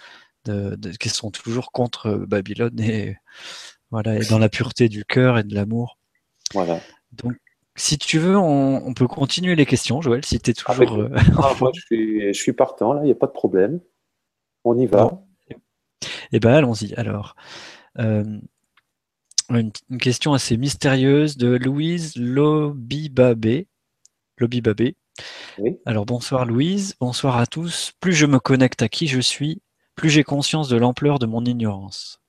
[0.48, 3.16] euh, de, qui sont toujours contre euh, Babylone et
[3.90, 5.98] voilà, et dans la pureté du cœur et de l'amour.
[6.52, 6.80] Voilà.
[7.12, 7.34] Donc,
[7.76, 11.08] si tu veux, on, peut continuer les questions, Joël, si tu es toujours.
[11.42, 13.80] Ah, moi, je suis, je suis partant, là, il n'y a pas de problème.
[14.70, 15.18] On y va.
[16.30, 16.92] Eh bien, allons-y.
[16.96, 17.36] Alors,
[17.98, 18.38] euh,
[19.48, 23.66] une, question assez mystérieuse de Louise Lobibabé.
[24.36, 24.94] Lobibabé.
[25.56, 25.78] Oui.
[25.86, 27.92] Alors, bonsoir Louise, bonsoir à tous.
[27.98, 29.62] Plus je me connecte à qui je suis,
[29.94, 32.20] plus j'ai conscience de l'ampleur de mon ignorance.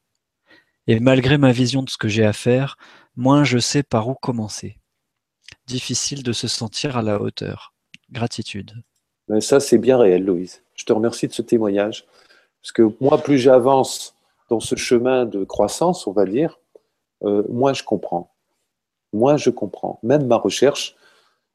[0.88, 2.78] Et malgré ma vision de ce que j'ai à faire,
[3.18, 4.80] moins je sais par où commencer.
[5.68, 7.74] Difficile de se sentir à la hauteur.
[8.10, 8.82] Gratitude.
[9.28, 10.64] Mais ça, c'est bien réel, Louise.
[10.74, 12.06] Je te remercie de ce témoignage.
[12.62, 14.16] Parce que moi, plus j'avance
[14.50, 16.60] dans ce chemin de croissance, on va dire,
[17.24, 18.34] euh, moins je comprends.
[19.14, 20.00] Moins je comprends.
[20.04, 20.96] Même ma recherche,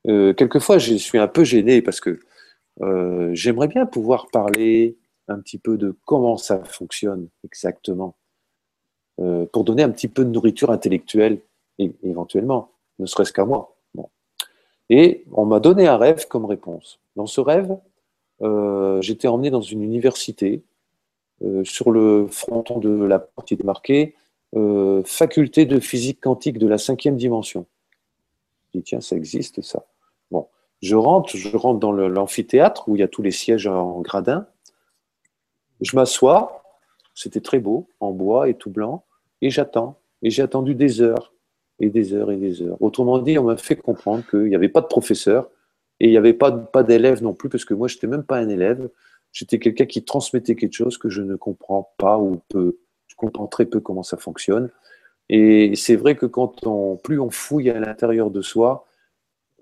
[0.09, 2.21] euh, quelquefois, je suis un peu gêné parce que
[2.83, 4.97] euh, j'aimerais bien pouvoir parler
[5.29, 8.15] un petit peu de comment ça fonctionne exactement,
[9.17, 11.39] pour donner un petit peu de nourriture intellectuelle,
[11.79, 13.75] éventuellement, ne serait-ce qu'à moi.
[14.91, 17.01] Et on m'a donné un rêve comme réponse.
[17.17, 17.75] Dans ce rêve,
[19.01, 20.63] j'étais emmené dans une université
[21.65, 24.15] sur le fronton de la porte, il est marqué
[24.57, 27.67] euh, faculté de physique quantique de la cinquième dimension.
[28.67, 29.85] Je dis, tiens, ça existe, ça.
[30.31, 30.47] Bon,
[30.81, 34.47] je rentre, je rentre dans l'amphithéâtre où il y a tous les sièges en gradin.
[35.81, 36.63] Je m'assois,
[37.15, 39.05] c'était très beau, en bois et tout blanc,
[39.43, 39.99] et j'attends.
[40.23, 41.33] Et j'ai attendu des heures,
[41.81, 42.81] et des heures, et des heures.
[42.81, 45.51] Autrement dit, on m'a fait comprendre qu'il n'y avait pas de professeur,
[45.99, 48.23] et il n'y avait pas, pas d'élève non plus, parce que moi, je n'étais même
[48.23, 48.89] pas un élève.
[49.35, 52.79] J'étais quelqu'un qui transmettait quelque chose que je ne comprends pas ou peu.
[53.09, 54.71] Je comprends très peu comment ça fonctionne.
[55.29, 56.63] Et c'est vrai que quand
[57.03, 58.87] plus on fouille à l'intérieur de soi,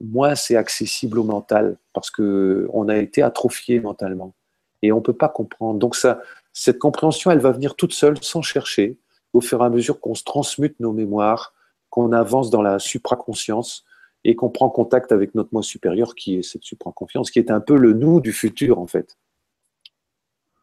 [0.01, 4.35] moins c'est accessible au mental parce que on a été atrophié mentalement
[4.83, 5.79] et on peut pas comprendre.
[5.79, 6.21] Donc ça,
[6.53, 8.99] cette compréhension, elle va venir toute seule, sans chercher,
[9.33, 11.55] au fur et à mesure qu'on se transmute nos mémoires,
[11.89, 13.85] qu'on avance dans la supraconscience
[14.25, 17.61] et qu'on prend contact avec notre moi supérieur, qui est cette supraconscience, qui est un
[17.61, 19.17] peu le nous du futur en fait.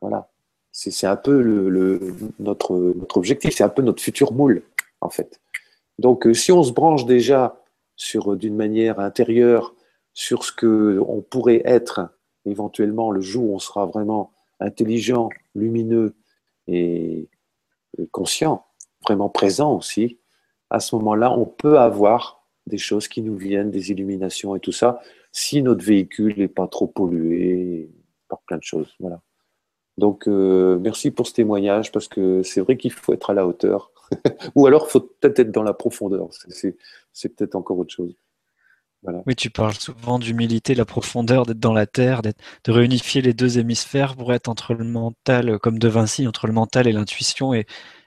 [0.02, 0.30] Voilà.
[0.72, 1.42] C'est un peu
[2.40, 4.64] notre, objectif, c'est un peu notre futur moule,
[5.02, 5.42] en fait.
[5.98, 7.62] Donc, euh, si on se branche déjà
[7.96, 9.76] sur, euh, d'une manière intérieure
[10.14, 12.10] sur ce qu'on pourrait être
[12.46, 16.16] éventuellement le jour où on sera vraiment intelligent, lumineux
[16.68, 17.28] et,
[18.12, 18.66] conscient,
[19.04, 20.20] vraiment présent aussi,
[20.70, 24.72] à ce moment-là, on peut avoir des choses qui nous viennent, des illuminations et tout
[24.72, 25.02] ça,
[25.32, 27.90] si notre véhicule n'est pas trop pollué
[28.28, 28.96] par plein de choses.
[29.00, 29.22] Voilà.
[30.00, 33.46] Donc, euh, merci pour ce témoignage, parce que c'est vrai qu'il faut être à la
[33.46, 33.92] hauteur.
[34.56, 36.30] Ou alors, il faut peut-être être dans la profondeur.
[37.12, 38.16] C'est peut-être encore autre chose.
[39.26, 43.58] Oui, tu parles souvent d'humilité, la profondeur, d'être dans la terre, de réunifier les deux
[43.58, 47.66] hémisphères pour être entre le mental, comme De Vinci, entre le mental et l'intuition, et,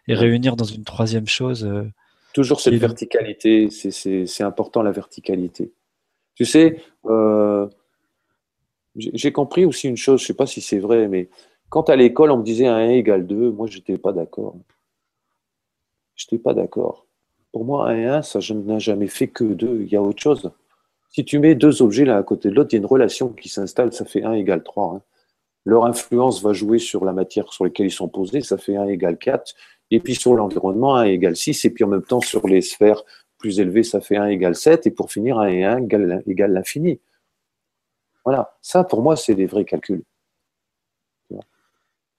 [0.09, 1.65] réunir dans une troisième chose.
[1.65, 1.85] Euh,
[2.35, 5.73] Toujours cette verticalité, c'est important la verticalité.
[6.35, 7.67] Tu sais, euh,
[8.97, 11.29] j'ai compris aussi une chose, je ne sais pas si c'est vrai, mais
[11.73, 14.57] quand à l'école, on me disait 1 égale 2, moi, je n'étais pas d'accord.
[16.15, 17.07] Je n'étais pas d'accord.
[17.51, 19.81] Pour moi, 1 et 1, ça n'a jamais fait que 2.
[19.81, 20.53] Il y a autre chose.
[21.09, 23.31] Si tu mets deux objets l'un à côté de l'autre, il y a une relation
[23.31, 24.97] qui s'installe, ça fait 1 égale 3.
[24.97, 25.03] Hein.
[25.65, 28.89] Leur influence va jouer sur la matière sur laquelle ils sont posés, ça fait 1
[28.89, 29.55] égale 4.
[29.93, 31.65] Et puis sur l'environnement, 1 égale 6.
[31.65, 33.03] Et puis en même temps, sur les sphères
[33.39, 34.87] plus élevées, ça fait 1 égale 7.
[34.87, 35.79] Et pour finir, 1 et 1
[36.27, 37.01] égale l'infini.
[38.27, 38.59] Voilà.
[38.61, 40.03] Ça, pour moi, c'est des vrais calculs.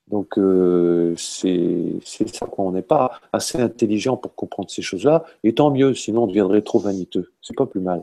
[0.07, 1.99] Donc, euh, c'est
[2.33, 5.23] ça qu'on n'est pas assez intelligent pour comprendre ces choses-là.
[5.43, 7.31] Et tant mieux, sinon on deviendrait trop vaniteux.
[7.41, 8.01] C'est pas plus mal.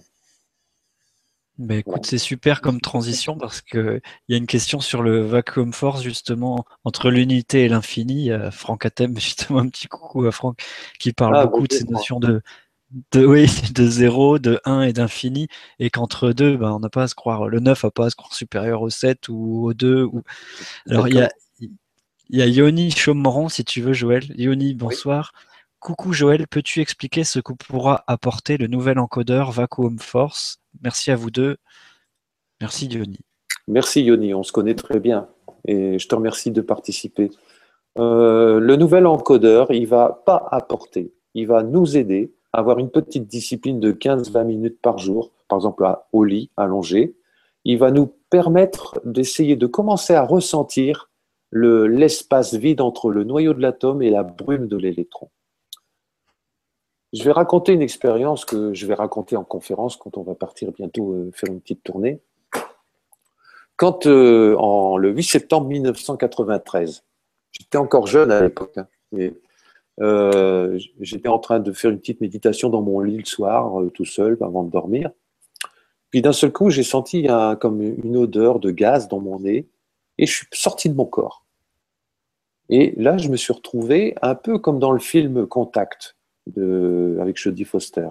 [1.59, 4.01] Ben écoute, c'est super comme transition parce qu'il
[4.31, 8.31] y a une question sur le vacuum force, justement, entre l'unité et l'infini.
[8.51, 10.63] Franck Atem, justement, un petit coucou à Franck,
[10.99, 12.41] qui parle ah, beaucoup de ces notions de,
[13.13, 15.49] de, oui, de zéro, de 1 et d'infini,
[15.79, 18.11] et qu'entre deux, ben, on n'a pas à se croire, le 9 n'a pas à
[18.11, 20.05] se croire supérieur au 7 ou au 2.
[20.05, 20.23] Ou...
[20.89, 21.31] Alors, il y a,
[22.33, 24.25] il y a Yoni Chomoron, si tu veux, Joël.
[24.39, 25.33] Yoni, bonsoir.
[25.81, 30.61] Coucou Joël, peux-tu expliquer ce que pourra apporter le nouvel encodeur Vacuum Force?
[30.83, 31.57] Merci à vous deux.
[32.61, 33.19] Merci Yoni.
[33.67, 35.29] Merci Yoni, on se connaît très bien
[35.67, 37.31] et je te remercie de participer.
[37.99, 42.91] Euh, le nouvel encodeur, il va pas apporter, il va nous aider à avoir une
[42.91, 47.17] petite discipline de 15-20 minutes par jour par exemple au lit, allongé,
[47.65, 51.10] il va nous permettre d'essayer de commencer à ressentir
[51.53, 55.31] l'espace vide entre le noyau de l'atome et la brume de l'électron.
[57.13, 60.71] Je vais raconter une expérience que je vais raconter en conférence quand on va partir
[60.71, 62.21] bientôt euh, faire une petite tournée.
[63.77, 67.03] Quand, euh, en, le 8 septembre 1993,
[67.51, 68.87] j'étais encore jeune à l'époque, hein,
[70.01, 74.05] euh, j'étais en train de faire une petite méditation dans mon lit le soir, tout
[74.05, 75.11] seul, avant de dormir.
[76.11, 77.27] Puis d'un seul coup, j'ai senti
[77.61, 79.67] comme une odeur de gaz dans mon nez
[80.21, 81.47] et je suis sorti de mon corps.
[82.69, 86.17] Et là, je me suis retrouvé un peu comme dans le film Contact
[86.57, 88.09] avec Jodie Foster.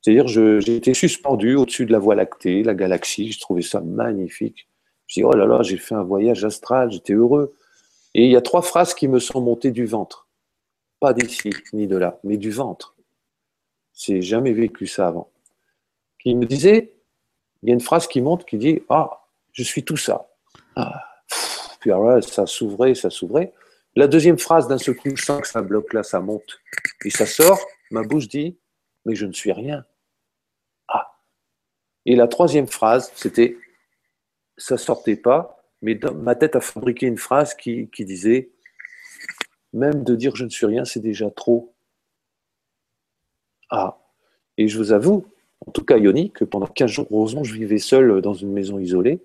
[0.00, 3.30] C'est-à-dire, j'ai été suspendu au-dessus de la Voie lactée, la galaxie.
[3.30, 4.66] Je trouvais ça magnifique.
[5.06, 7.54] Je dis, oh là là, j'ai fait un voyage astral, j'étais heureux.
[8.14, 10.26] Et il y a trois phrases qui me sont montées du ventre.
[11.00, 12.96] Pas d'ici, ni de là, mais du ventre.
[13.94, 15.30] J'ai jamais vécu ça avant.
[16.18, 16.94] Qui me disait,
[17.62, 20.28] il y a une phrase qui monte qui dit, ah, je suis tout ça.
[20.76, 21.11] Ah.
[21.82, 23.52] Puis alors là, ça s'ouvrait, ça s'ouvrait.
[23.96, 26.60] La deuxième phrase, d'un seul coup, je sens que ça bloque là, ça monte.
[27.04, 27.60] Et ça sort,
[27.90, 28.56] ma bouche dit,
[29.04, 29.84] mais je ne suis rien.
[30.86, 31.18] Ah.
[32.06, 33.58] Et la troisième phrase, c'était,
[34.56, 38.52] ça sortait pas, mais ma tête a fabriqué une phrase qui, qui disait,
[39.72, 41.74] même de dire je ne suis rien, c'est déjà trop.
[43.70, 43.98] Ah.
[44.56, 45.26] Et je vous avoue,
[45.66, 48.78] en tout cas Yoni, que pendant 15 jours, heureusement, je vivais seul dans une maison
[48.78, 49.20] isolée,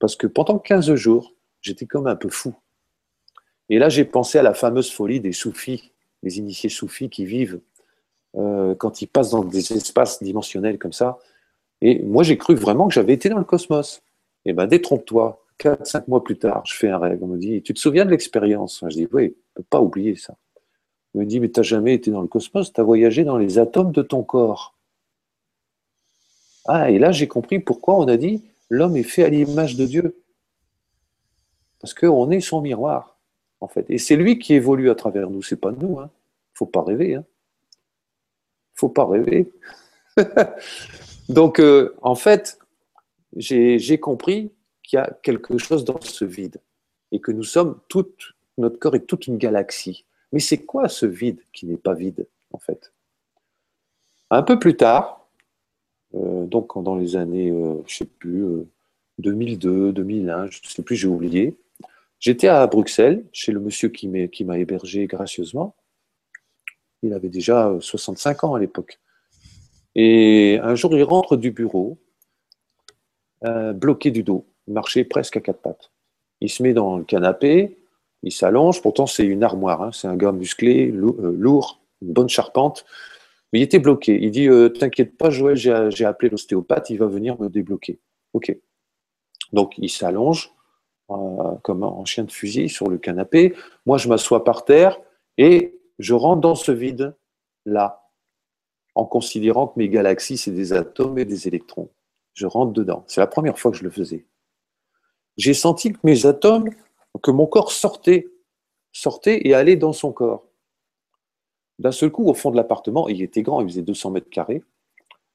[0.00, 2.54] parce que pendant 15 jours, j'étais comme un peu fou.
[3.68, 7.60] Et là, j'ai pensé à la fameuse folie des soufis, les initiés soufis qui vivent
[8.36, 11.18] euh, quand ils passent dans des espaces dimensionnels comme ça.
[11.80, 14.02] Et moi, j'ai cru vraiment que j'avais été dans le cosmos.
[14.44, 15.44] Et eh bien, détrompe-toi.
[15.58, 17.18] Quatre, cinq mois plus tard, je fais un rêve.
[17.20, 18.84] On me dit, tu te souviens de l'expérience?
[18.88, 20.36] Je dis, oui, ne peux pas oublier ça.
[21.14, 23.38] On me dit, mais tu n'as jamais été dans le cosmos, tu as voyagé dans
[23.38, 24.76] les atomes de ton corps.
[26.66, 29.84] Ah, et là, j'ai compris pourquoi on a dit, l'homme est fait à l'image de
[29.84, 30.22] Dieu.
[31.80, 33.18] Parce qu'on est son miroir
[33.60, 33.86] en fait.
[33.88, 35.98] Et c'est lui qui évolue à travers nous, c'est pas nous.
[35.98, 36.10] Hein.
[36.54, 37.14] Faut pas rêver.
[37.14, 37.24] Hein.
[38.74, 39.52] Faut pas rêver.
[41.28, 42.58] Donc, euh, en fait,
[43.36, 44.52] j'ai compris
[44.82, 46.60] qu'il y a quelque chose dans ce vide
[47.12, 50.04] et que nous sommes toute notre corps est toute une galaxie.
[50.32, 52.92] Mais c'est quoi ce vide qui n'est pas vide, en fait?
[54.30, 55.28] Un peu plus tard,
[56.14, 58.44] euh, donc dans les années, euh, je sais plus,
[59.18, 61.56] 2002, 2001, je ne sais plus, j'ai oublié,
[62.20, 65.76] J'étais à Bruxelles, chez le monsieur qui m'a hébergé gracieusement.
[67.02, 68.98] Il avait déjà 65 ans à l'époque.
[69.94, 71.98] Et un jour, il rentre du bureau,
[73.44, 75.90] euh, bloqué du dos, il marchait presque à quatre pattes.
[76.40, 77.78] Il se met dans le canapé,
[78.22, 79.92] il s'allonge, pourtant c'est une armoire, hein.
[79.92, 82.84] c'est un gars musclé, euh, lourd, une bonne charpente,
[83.52, 84.18] mais il était bloqué.
[84.20, 87.98] Il dit euh, T'inquiète pas, Joël, j'ai appelé l'ostéopathe, il va venir me débloquer.
[88.32, 88.56] Ok.
[89.52, 90.52] Donc il s'allonge,
[91.10, 93.54] euh, comme en chien de fusil sur le canapé.
[93.86, 95.00] Moi, je m'assois par terre
[95.36, 98.02] et je rentre dans ce vide-là,
[98.94, 101.88] en considérant que mes galaxies, c'est des atomes et des électrons.
[102.34, 103.04] Je rentre dedans.
[103.06, 104.26] C'est la première fois que je le faisais.
[105.36, 106.70] J'ai senti que mes atomes,
[107.22, 108.28] que mon corps sortait,
[108.92, 110.44] sortait et allait dans son corps.
[111.78, 114.62] D'un seul coup, au fond de l'appartement, il était grand, il faisait 200 mètres carrés.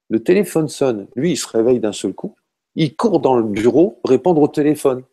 [0.09, 1.07] Le téléphone sonne.
[1.15, 2.35] Lui, il se réveille d'un seul coup.
[2.75, 5.03] Il court dans le bureau répondre au téléphone.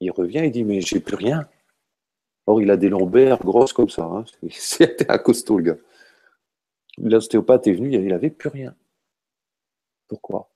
[0.00, 1.48] Il revient, il dit Mais j'ai plus rien.
[2.46, 4.04] Or, il a des lombaires grosses comme ça.
[4.04, 4.24] Hein.
[4.50, 5.80] C'était un costaud, le gars.
[6.98, 8.74] L'ostéopathe est venu, il n'avait plus rien.
[10.08, 10.50] Pourquoi?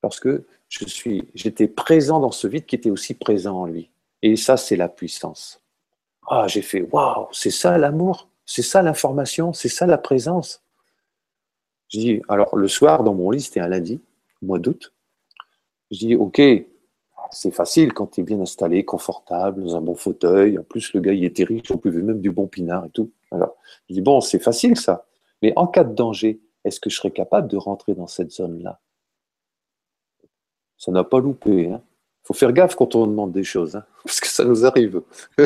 [0.00, 3.90] Parce que je suis, j'étais présent dans ce vide qui était aussi présent en lui.
[4.22, 5.62] Et ça, c'est la puissance.
[6.26, 10.62] Ah, j'ai fait Waouh, c'est ça l'amour, c'est ça l'information, c'est ça la présence?
[11.88, 14.00] Je dis Alors, le soir, dans mon lit, c'était un lundi,
[14.42, 14.92] mois d'août.
[15.90, 16.40] Je dis Ok,
[17.32, 20.58] c'est facile quand tu es bien installé, confortable, dans un bon fauteuil.
[20.58, 23.10] En plus, le gars, il était riche, on pouvait même du bon pinard et tout.
[23.30, 23.56] Alors,
[23.88, 25.06] je dis, bon, c'est facile ça.
[25.42, 28.80] Mais en cas de danger, est-ce que je serais capable de rentrer dans cette zone-là?
[30.76, 31.64] Ça n'a pas loupé.
[31.64, 31.82] Il hein.
[32.22, 35.02] faut faire gaffe quand on demande des choses, hein, parce que ça nous arrive.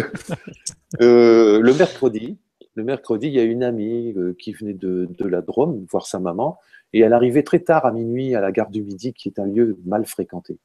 [1.00, 2.38] Euh, le mercredi,
[2.76, 6.06] le mercredi, il y a une amie euh, qui venait de, de la Drôme voir
[6.06, 6.60] sa maman,
[6.92, 9.44] et elle arrivait très tard à minuit à la gare du Midi, qui est un
[9.44, 10.60] lieu mal fréquenté.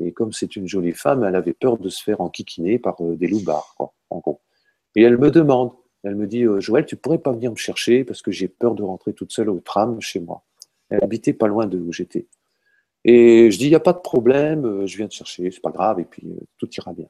[0.00, 3.16] Et comme c'est une jolie femme, elle avait peur de se faire enquiquiner par euh,
[3.16, 3.76] des loupards,
[4.10, 4.40] en gros.
[4.96, 5.72] Et elle me demande,
[6.02, 8.74] elle me dit, euh, Joël, tu pourrais pas venir me chercher parce que j'ai peur
[8.74, 10.42] de rentrer toute seule au tram chez moi.
[10.90, 12.26] Elle habitait pas loin de où j'étais.
[13.04, 15.60] Et je dis, il n'y a pas de problème, euh, je viens te chercher, c'est
[15.60, 16.26] pas grave, et puis
[16.58, 17.08] tout ira bien.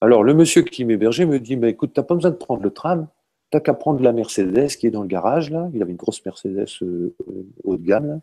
[0.00, 2.62] Alors le monsieur qui m'hébergeait me dit, mais écoute, tu n'as pas besoin de prendre
[2.62, 3.08] le tram,
[3.50, 5.70] t'as qu'à prendre la Mercedes qui est dans le garage, là.
[5.72, 6.66] Il avait une grosse Mercedes
[7.64, 8.20] haut de gamme,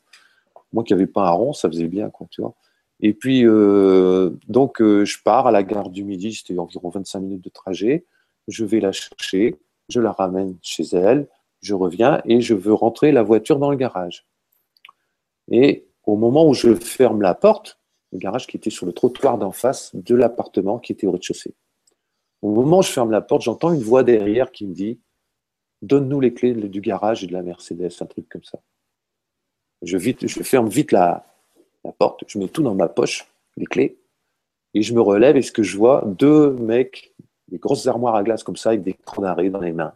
[0.71, 2.53] Moi qui n'avais pas un rond, ça faisait bien, quoi, tu vois.
[3.05, 7.19] Et puis, euh, donc, euh, je pars à la gare du Midi, c'était environ 25
[7.19, 8.05] minutes de trajet.
[8.47, 9.59] Je vais la chercher,
[9.89, 11.27] je la ramène chez elle,
[11.61, 14.25] je reviens et je veux rentrer la voiture dans le garage.
[15.51, 17.77] Et au moment où je ferme la porte,
[18.13, 21.55] le garage qui était sur le trottoir d'en face de l'appartement qui était au rez-de-chaussée.
[22.41, 25.01] Au moment où je ferme la porte, j'entends une voix derrière qui me dit
[25.81, 28.59] Donne-nous les clés du garage et de la Mercedes, un truc comme ça.
[29.81, 31.25] Je, ferme vite la,
[31.83, 33.27] la porte, je mets tout dans ma poche,
[33.57, 33.97] les clés,
[34.73, 37.13] et je me relève et ce que je vois, deux mecs,
[37.47, 39.95] des grosses armoires à glace comme ça, avec des crans dans les mains.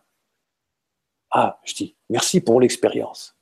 [1.32, 3.36] Ah, je dis, merci pour l'expérience.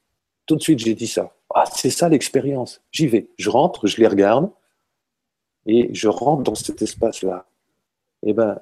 [0.46, 1.36] Tout de suite, j'ai dit ça.
[1.54, 2.82] Ah, c'est ça l'expérience.
[2.92, 3.30] J'y vais.
[3.38, 4.52] Je rentre, je les regarde,
[5.66, 7.46] et je rentre dans cet espace-là.
[8.24, 8.60] Eh bien,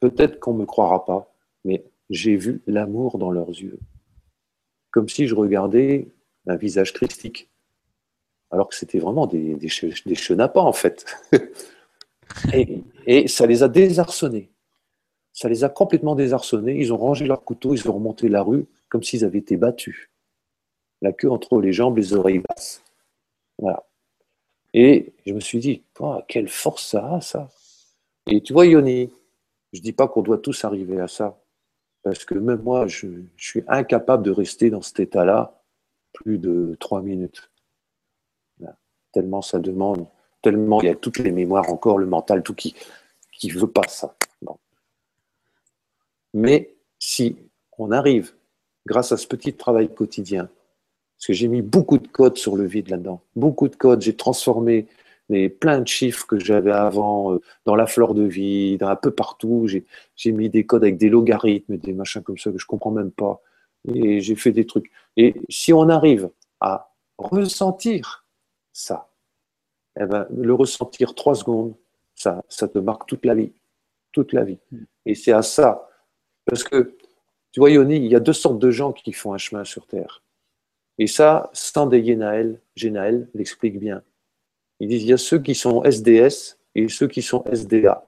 [0.00, 1.32] peut-être qu'on ne me croira pas,
[1.64, 3.78] mais j'ai vu l'amour dans leurs yeux.
[4.90, 6.08] Comme si je regardais
[6.46, 7.48] un visage christique
[8.52, 9.68] alors que c'était vraiment des, des,
[10.14, 11.06] chenapans en fait.
[13.06, 14.50] et, ça les a désarçonnés.
[15.32, 16.78] Ça les a complètement désarçonnés.
[16.78, 20.10] Ils ont rangé leurs couteaux, ils ont remonté la rue comme s'ils avaient été battus.
[21.00, 22.84] La queue entre les jambes, les oreilles basses.
[23.58, 23.84] Voilà.
[24.74, 25.82] Et je me suis dit,
[26.28, 27.48] quelle force ça a, ça.
[28.26, 29.10] Et tu vois, Yoni,
[29.72, 31.42] je ne dis pas qu'on doit tous arriver à ça.
[32.02, 33.06] Parce que même moi, je
[33.38, 35.62] suis incapable de rester dans cet état-là
[36.12, 37.51] plus de trois minutes
[39.12, 40.06] tellement ça demande,
[40.42, 42.74] tellement il y a toutes les mémoires encore, le mental, tout qui
[43.44, 44.14] ne veut pas ça.
[46.34, 47.36] Mais si
[47.78, 48.32] on arrive,
[48.86, 50.48] grâce à ce petit travail quotidien,
[51.16, 54.16] parce que j'ai mis beaucoup de codes sur le vide là-dedans, beaucoup de codes, j'ai
[54.16, 54.86] transformé
[55.28, 59.10] les, plein de chiffres que j'avais avant euh, dans la fleur de vie, un peu
[59.10, 59.68] partout,
[60.16, 63.12] j'ai mis des codes avec des logarithmes, des machins comme ça que je comprends même
[63.12, 63.40] pas,
[63.92, 64.90] et j'ai fait des trucs.
[65.16, 66.30] Et si on arrive
[66.60, 68.21] à ressentir
[68.72, 69.08] ça.
[70.00, 71.74] Eh ben, le ressentir trois secondes,
[72.14, 73.52] ça, ça te marque toute la vie.
[74.12, 74.58] Toute la vie.
[75.06, 75.88] Et c'est à ça.
[76.44, 76.96] Parce que,
[77.52, 79.86] tu vois, Yoni, il y a deux sortes de gens qui font un chemin sur
[79.86, 80.22] Terre.
[80.98, 84.02] Et ça, Stanley Genaël, Genaël l'explique bien.
[84.80, 88.06] Il dit il y a ceux qui sont SDS et ceux qui sont SDA.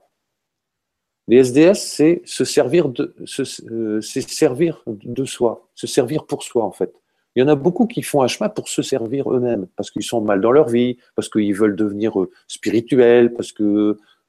[1.27, 3.15] Les SDS, c'est se servir de,
[3.69, 7.01] euh, servir de soi, se servir pour soi, en fait.
[7.35, 10.03] Il y en a beaucoup qui font un chemin pour se servir eux-mêmes, parce qu'ils
[10.03, 13.65] sont mal dans leur vie, parce qu'ils veulent devenir euh, spirituels, parce qu'ils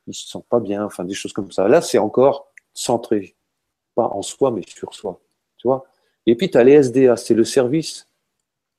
[0.06, 1.68] ne se sentent pas bien, enfin des choses comme ça.
[1.68, 3.36] Là, c'est encore centré,
[3.94, 5.20] pas en soi, mais sur soi.
[5.56, 5.84] Tu vois
[6.26, 8.08] Et puis, tu as les SDA, c'est le service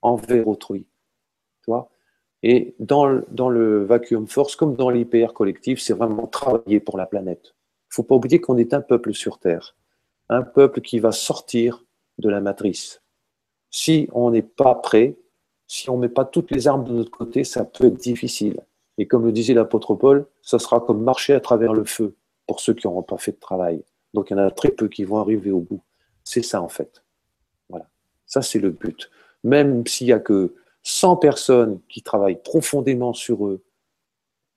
[0.02, 0.88] envers autrui.
[1.66, 1.72] Tu
[2.44, 7.06] Et dans, dans le vacuum force, comme dans l'IPR collectif, c'est vraiment travailler pour la
[7.06, 7.56] planète.
[7.86, 9.78] Il ne faut pas oublier qu'on est un peuple sur Terre,
[10.28, 11.86] un peuple qui va sortir
[12.18, 13.02] de la matrice
[13.78, 15.16] si on n'est pas prêt,
[15.68, 18.60] si on ne met pas toutes les armes de notre côté, ça peut être difficile.
[18.98, 22.16] Et comme le disait l'apôtre Paul, ça sera comme marcher à travers le feu
[22.48, 23.84] pour ceux qui n'auront pas fait de travail.
[24.16, 25.84] Donc il y en a très peu qui vont arriver au bout.
[26.24, 27.04] C'est ça en fait.
[27.70, 27.88] Voilà.
[28.26, 29.12] Ça c'est le but.
[29.44, 33.64] Même s'il n'y a que 100 personnes qui travaillent profondément sur eux,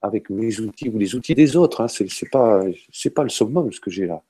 [0.00, 2.62] avec mes outils ou les outils des autres, hein, ce n'est pas,
[3.14, 4.22] pas le summum ce que j'ai là,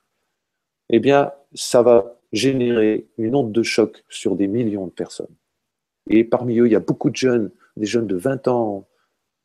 [0.89, 5.35] eh bien, ça va générer une onde de choc sur des millions de personnes.
[6.09, 8.87] Et parmi eux, il y a beaucoup de jeunes, des jeunes de 20 ans,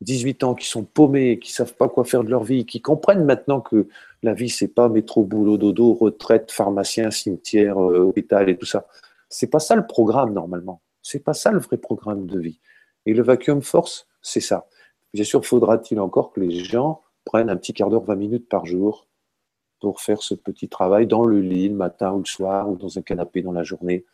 [0.02, 3.24] 18 ans qui sont paumés, qui savent pas quoi faire de leur vie, qui comprennent
[3.24, 3.88] maintenant que
[4.22, 8.86] la vie c'est pas métro, boulot, dodo, retraite, pharmacien, cimetière, euh, hôpital et tout ça.
[9.28, 10.82] C'est pas ça le programme normalement.
[11.02, 12.60] C'est pas ça le vrai programme de vie.
[13.06, 14.66] Et le vacuum force, c'est ça.
[15.14, 18.66] Bien sûr, faudra-t-il encore que les gens prennent un petit quart d'heure, 20 minutes par
[18.66, 19.06] jour
[19.86, 22.98] pour faire ce petit travail dans le lit le matin ou le soir ou dans
[22.98, 24.04] un canapé dans la journée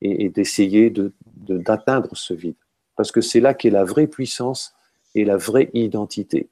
[0.00, 0.90] et, d'essayer
[1.36, 2.56] d'atteindre ce vide.
[2.96, 4.74] Parce que c'est là qu'est la vraie puissance
[5.14, 6.48] et la vraie identité.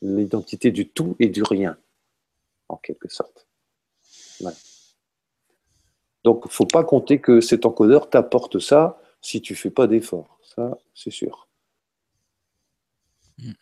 [0.00, 1.76] L'identité du tout et du rien,
[2.70, 3.46] en quelque sorte.
[6.24, 9.70] Donc, il ne faut pas compter que cet encodeur t'apporte ça si tu ne fais
[9.70, 10.38] pas d'effort.
[10.42, 11.46] Ça, c'est sûr.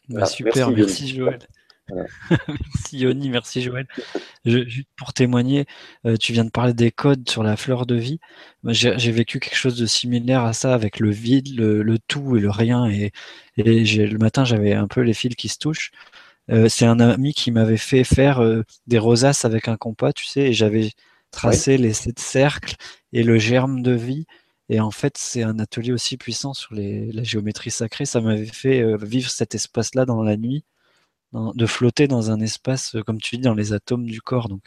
[0.08, 1.40] Bah, super, merci Joël.
[2.48, 3.86] merci Yoni, merci Joël.
[4.44, 5.66] juste pour témoigner,
[6.04, 8.18] euh, tu viens de parler des codes sur la fleur de vie.
[8.64, 12.50] J'ai vécu quelque chose de similaire à ça avec le vide, le, tout et le
[12.50, 12.86] rien.
[12.86, 13.12] Et,
[13.56, 15.92] le matin, j'avais un peu les fils qui se touchent.
[16.50, 20.26] Euh, c'est un ami qui m'avait fait faire euh, des rosaces avec un compas, tu
[20.26, 20.90] sais, et j'avais
[21.32, 22.76] tracé les sept cercles
[23.12, 24.26] et le germe de vie.
[24.68, 28.04] Et en fait, c'est un atelier aussi puissant sur la géométrie sacrée.
[28.04, 30.64] Ça m'avait fait vivre cet espace-là dans la nuit
[31.32, 34.48] de flotter dans un espace, euh, comme tu dis, dans les atomes du corps.
[34.48, 34.62] Donc,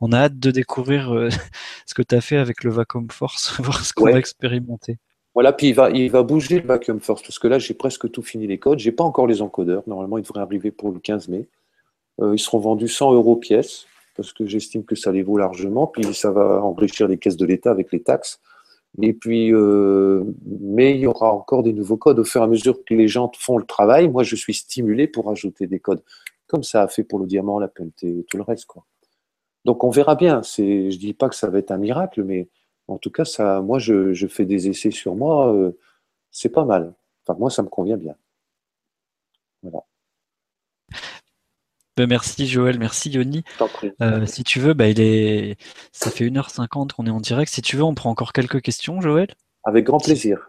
[0.00, 1.28] on a hâte de découvrir euh,
[1.86, 4.98] ce que tu as fait avec le Vacuum Force, voir ce qu'on va expérimenter.
[5.34, 8.10] Voilà, puis il va, il va bouger le Vacuum Force, parce que là, j'ai presque
[8.10, 8.78] tout fini les codes.
[8.78, 9.82] J'ai pas encore les encodeurs.
[9.86, 11.46] Normalement, ils devraient arriver pour le 15 mai.
[12.22, 13.84] Euh, ils seront vendus 100 euros pièce,
[14.16, 15.86] parce que j'estime que ça les vaut largement.
[15.86, 18.40] Puis ça va enrichir les caisses de l'État avec les taxes.
[19.02, 22.46] Et puis, euh, mais il y aura encore des nouveaux codes au fur et à
[22.46, 24.08] mesure que les gens font le travail.
[24.08, 26.02] Moi, je suis stimulé pour ajouter des codes,
[26.46, 27.70] comme ça a fait pour le diamant, la
[28.02, 28.66] et tout le reste.
[28.66, 28.84] Quoi.
[29.64, 30.42] Donc, on verra bien.
[30.42, 32.48] Je dis pas que ça va être un miracle, mais
[32.88, 35.52] en tout cas, ça, moi, je, je fais des essais sur moi.
[35.54, 35.72] Euh,
[36.30, 36.94] c'est pas mal.
[37.26, 38.14] Enfin, moi, ça me convient bien.
[39.62, 39.84] Voilà.
[41.96, 43.42] Ben, merci Joël, merci Yoni.
[44.02, 45.56] Euh, si tu veux, il est...
[45.92, 47.50] ça fait 1h50 qu'on est en direct.
[47.50, 49.28] Si tu veux, on prend encore quelques questions, Joël.
[49.64, 50.46] Avec grand plaisir.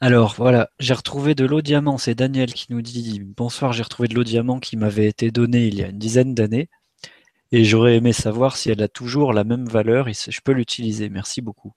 [0.00, 1.96] Alors voilà, j'ai retrouvé de l'eau diamant.
[1.96, 5.66] C'est Daniel qui nous dit Bonsoir, j'ai retrouvé de l'eau diamant qui m'avait été donnée
[5.66, 6.68] il y a une dizaine d'années.
[7.50, 10.52] Et j'aurais aimé savoir si elle a toujours la même valeur et si je peux
[10.52, 11.08] l'utiliser.
[11.08, 11.72] Merci beaucoup.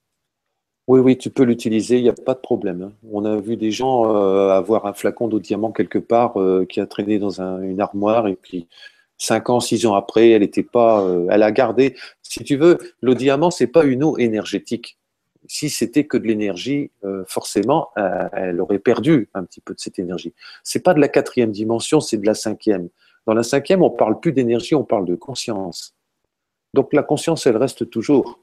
[0.87, 2.81] Oui, oui, tu peux l'utiliser, il n'y a pas de problème.
[2.81, 2.91] Hein.
[3.11, 6.79] On a vu des gens euh, avoir un flacon d'eau diamant quelque part euh, qui
[6.79, 8.67] a traîné dans une armoire et puis
[9.17, 11.95] cinq ans, six ans après, elle était pas, euh, elle a gardé.
[12.23, 14.97] Si tu veux, l'eau diamant, c'est pas une eau énergétique.
[15.47, 16.91] Si c'était que de l'énergie,
[17.25, 17.89] forcément,
[18.31, 20.33] elle aurait perdu un petit peu de cette énergie.
[20.63, 22.89] C'est pas de la quatrième dimension, c'est de la cinquième.
[23.25, 25.95] Dans la cinquième, on parle plus d'énergie, on parle de conscience.
[26.75, 28.39] Donc la conscience, elle reste toujours.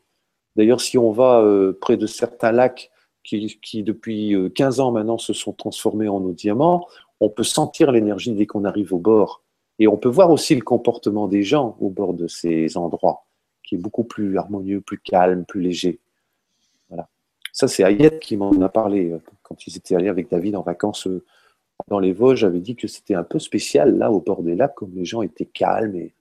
[0.59, 2.91] D'ailleurs, si on va euh, près de certains lacs
[3.23, 6.89] qui, depuis 15 euh, ans maintenant se sont transformés en eau diamant,
[7.21, 9.45] on peut sentir l'énergie dès qu'on arrive au bord.
[9.79, 13.25] Et on peut voir aussi le comportement des gens au bord de ces endroits,
[13.63, 16.01] qui est beaucoup plus harmonieux, plus calme, plus léger.
[16.89, 17.09] Voilà.
[17.53, 20.63] Ça, c'est Ayette qui m'en a parlé euh, quand ils étaient allés avec David en
[20.63, 21.07] vacances
[21.87, 22.41] dans les Vosges.
[22.41, 25.23] J'avais dit que c'était un peu spécial là au bord des lacs, comme les gens
[25.23, 25.95] étaient calmes.
[25.95, 26.13] Et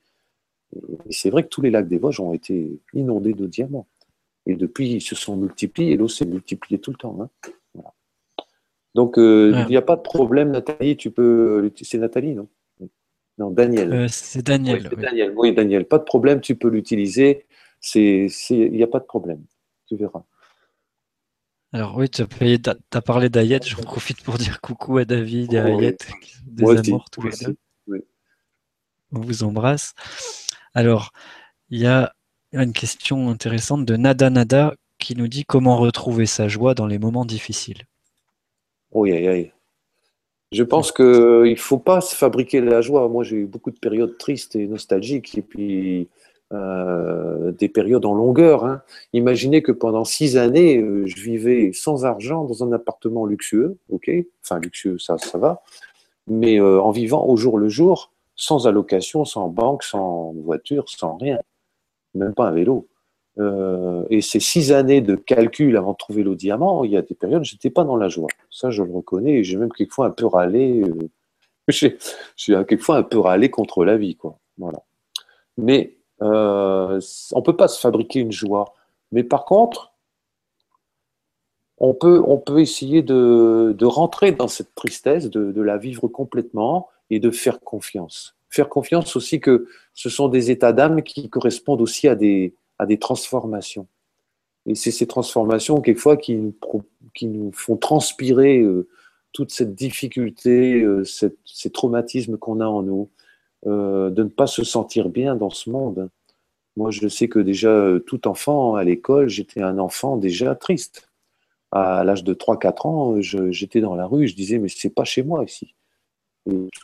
[1.09, 3.87] c'est vrai que tous les lacs des Vosges ont été inondés de diamants.
[4.47, 7.17] Et depuis, ils se sont multipliés et l'eau s'est multipliée tout le temps.
[7.21, 7.29] Hein.
[8.95, 10.97] Donc, euh, il n'y a pas de problème, Nathalie.
[10.97, 11.71] Tu peux.
[11.81, 12.47] C'est Nathalie, non?
[13.37, 13.93] Non, Daniel.
[13.93, 14.89] Euh, c'est Daniel.
[14.91, 15.33] Oui, Daniel.
[15.35, 15.85] Oui, Daniel.
[15.85, 17.45] Pas de problème, tu peux l'utiliser.
[17.93, 18.31] Il
[18.71, 19.43] n'y a pas de problème.
[19.85, 20.23] Tu verras.
[21.73, 25.65] Alors oui, tu as, parlé d'Ayette, j'en profite pour dire coucou à David et à
[25.65, 26.07] Ayette,
[26.45, 27.57] des amours tous les deux.
[29.11, 29.93] On vous embrasse.
[30.73, 31.11] Alors,
[31.69, 32.15] il y a
[32.53, 36.99] une question intéressante de Nada Nada qui nous dit comment retrouver sa joie dans les
[36.99, 37.83] moments difficiles.
[38.91, 39.51] Oui, oui, oui.
[40.53, 43.09] Je pense qu'il ne faut pas se fabriquer la joie.
[43.09, 46.07] Moi, j'ai eu beaucoup de périodes tristes et nostalgiques, et puis
[46.53, 48.63] euh, des périodes en longueur.
[48.63, 48.81] Hein.
[49.11, 54.09] Imaginez que pendant six années, euh, je vivais sans argent dans un appartement luxueux, ok,
[54.41, 55.61] enfin luxueux, ça, ça va,
[56.27, 61.17] mais euh, en vivant au jour le jour, sans allocation, sans banque, sans voiture, sans
[61.17, 61.39] rien
[62.15, 62.87] même pas un vélo.
[63.39, 67.03] Euh, et ces six années de calcul avant de trouver le diamant, il y a
[67.03, 68.29] des périodes j'étais pas dans la joie.
[68.49, 69.39] Ça, je le reconnais.
[69.39, 70.81] Et j'ai même quelquefois un peu râlé.
[70.83, 71.09] Euh,
[71.67, 71.97] j'ai
[72.65, 74.39] quelquefois un peu râlé contre la vie, quoi.
[74.57, 74.79] Voilà.
[75.57, 76.99] Mais euh,
[77.33, 78.73] on peut pas se fabriquer une joie.
[79.11, 79.93] Mais par contre,
[81.79, 87.59] on peut, essayer de, rentrer dans cette tristesse, de la vivre complètement et de faire
[87.59, 92.53] confiance faire confiance aussi que ce sont des états d'âme qui correspondent aussi à des,
[92.79, 93.87] à des transformations.
[94.65, 96.53] Et c'est ces transformations, quelquefois, qui nous,
[97.13, 98.87] qui nous font transpirer euh,
[99.31, 103.09] toute cette difficulté, euh, ces traumatismes qu'on a en nous,
[103.65, 106.09] euh, de ne pas se sentir bien dans ce monde.
[106.75, 111.09] Moi, je sais que déjà, tout enfant, à l'école, j'étais un enfant déjà triste.
[111.71, 115.23] À l'âge de 3-4 ans, j'étais dans la rue, je disais, mais c'est pas chez
[115.23, 115.73] moi ici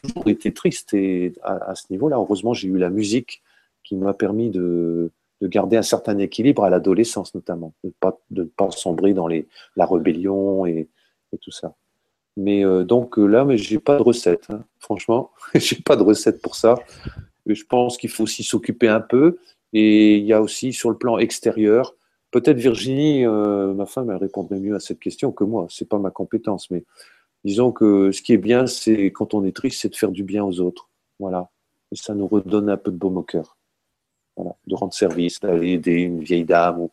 [0.01, 2.17] toujours été triste et à, ce niveau-là.
[2.17, 3.41] Heureusement, j'ai eu la musique
[3.83, 5.11] qui m'a permis de,
[5.41, 7.91] garder un certain équilibre à l'adolescence notamment, de
[8.31, 10.87] ne pas, sombrer dans la rébellion et,
[11.41, 11.73] tout ça.
[12.37, 14.45] Mais euh, donc euh, là, mais j'ai pas de recette.
[14.51, 14.63] Hein.
[14.79, 16.75] Franchement, j'ai pas de recette pour ça.
[17.47, 19.37] je pense qu'il faut aussi s'occuper un peu.
[19.73, 21.95] Et il y a aussi sur le plan extérieur,
[22.33, 25.67] peut-être Virginie, euh, ma femme, elle répondrait mieux à cette question que moi.
[25.69, 26.83] C'est pas ma compétence, mais
[27.43, 30.23] disons que ce qui est bien, c'est quand on est triste, c'est de faire du
[30.23, 30.89] bien aux autres.
[31.19, 31.49] Voilà.
[31.91, 33.57] Et ça nous redonne un peu de baume au cœur.
[34.35, 34.55] Voilà.
[34.67, 36.91] De rendre service, d'aller aider une vieille dame ou,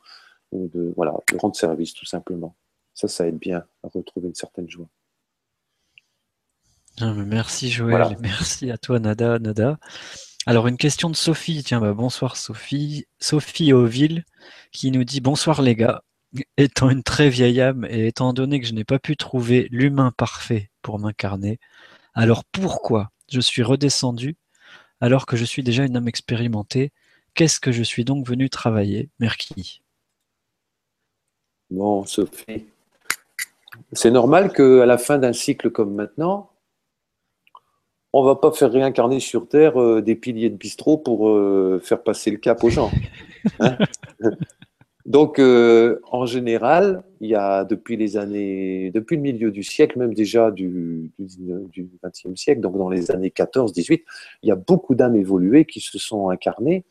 [0.52, 2.54] de, voilà, de rendre service tout simplement.
[2.94, 4.88] Ça, ça aide bien à retrouver une certaine joie.
[7.00, 9.38] Ah, merci Joël, merci à toi Nada.
[9.38, 9.78] Nada.
[10.44, 13.06] Alors une question de Sophie, tiens, bah, bonsoir Sophie.
[13.20, 14.24] Sophie Auville
[14.72, 16.02] qui nous dit bonsoir les gars.
[16.56, 20.12] Étant une très vieille âme et étant donné que je n'ai pas pu trouver l'humain
[20.16, 21.58] parfait pour m'incarner,
[22.14, 24.36] alors pourquoi je suis redescendu
[25.00, 26.92] alors que je suis déjà une âme expérimentée?
[27.34, 29.08] Qu'est-ce que je suis donc venu travailler?
[29.18, 29.82] Merci.
[31.70, 32.66] Bon, Sophie,
[33.92, 36.50] c'est normal qu'à la fin d'un cycle comme maintenant,
[38.12, 42.02] on va pas faire réincarner sur Terre euh, des piliers de bistrot pour euh, faire
[42.02, 42.90] passer le cap aux gens.
[43.60, 43.78] Hein?
[45.10, 49.98] Donc, euh, en général, il y a depuis les années, depuis le milieu du siècle,
[49.98, 54.04] même déjà du, XXe siècle, donc dans les années 14, 18,
[54.44, 56.84] il y a beaucoup d'âmes évoluées qui se sont incarnées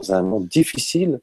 [0.00, 1.20] dans un monde difficile,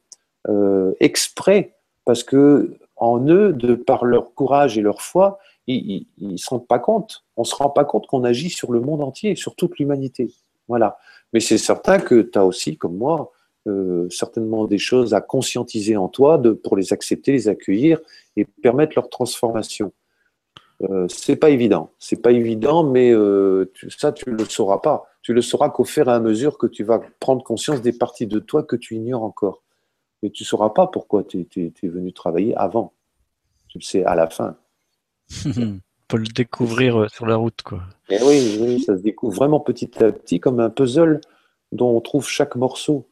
[1.00, 1.74] exprès,
[2.06, 6.66] parce que en eux, de par leur courage et leur foi, ils ne se rendent
[6.66, 7.26] pas compte.
[7.36, 10.30] On ne se rend pas compte qu'on agit sur le monde entier, sur toute l'humanité.
[10.66, 10.96] Voilà.
[11.34, 13.32] Mais c'est certain que tu as aussi, comme moi,
[13.66, 18.00] euh, certainement des choses à conscientiser en toi de, pour les accepter, les accueillir
[18.36, 19.92] et permettre leur transformation.
[20.82, 25.06] Euh, c'est pas évident, c'est pas évident, mais euh, ça tu le sauras pas.
[25.22, 28.28] Tu le sauras qu'au fur et à mesure que tu vas prendre conscience des parties
[28.28, 29.62] de toi que tu ignores encore.
[30.22, 32.92] Mais tu sauras pas pourquoi tu es, venu travailler avant.
[33.68, 34.56] Tu le sais à la fin.
[36.10, 37.82] Faut le découvrir euh, sur la route, quoi.
[38.08, 41.20] Et eh oui, oui, ça se découvre vraiment petit à petit comme un puzzle
[41.72, 43.06] dont on trouve chaque morceau.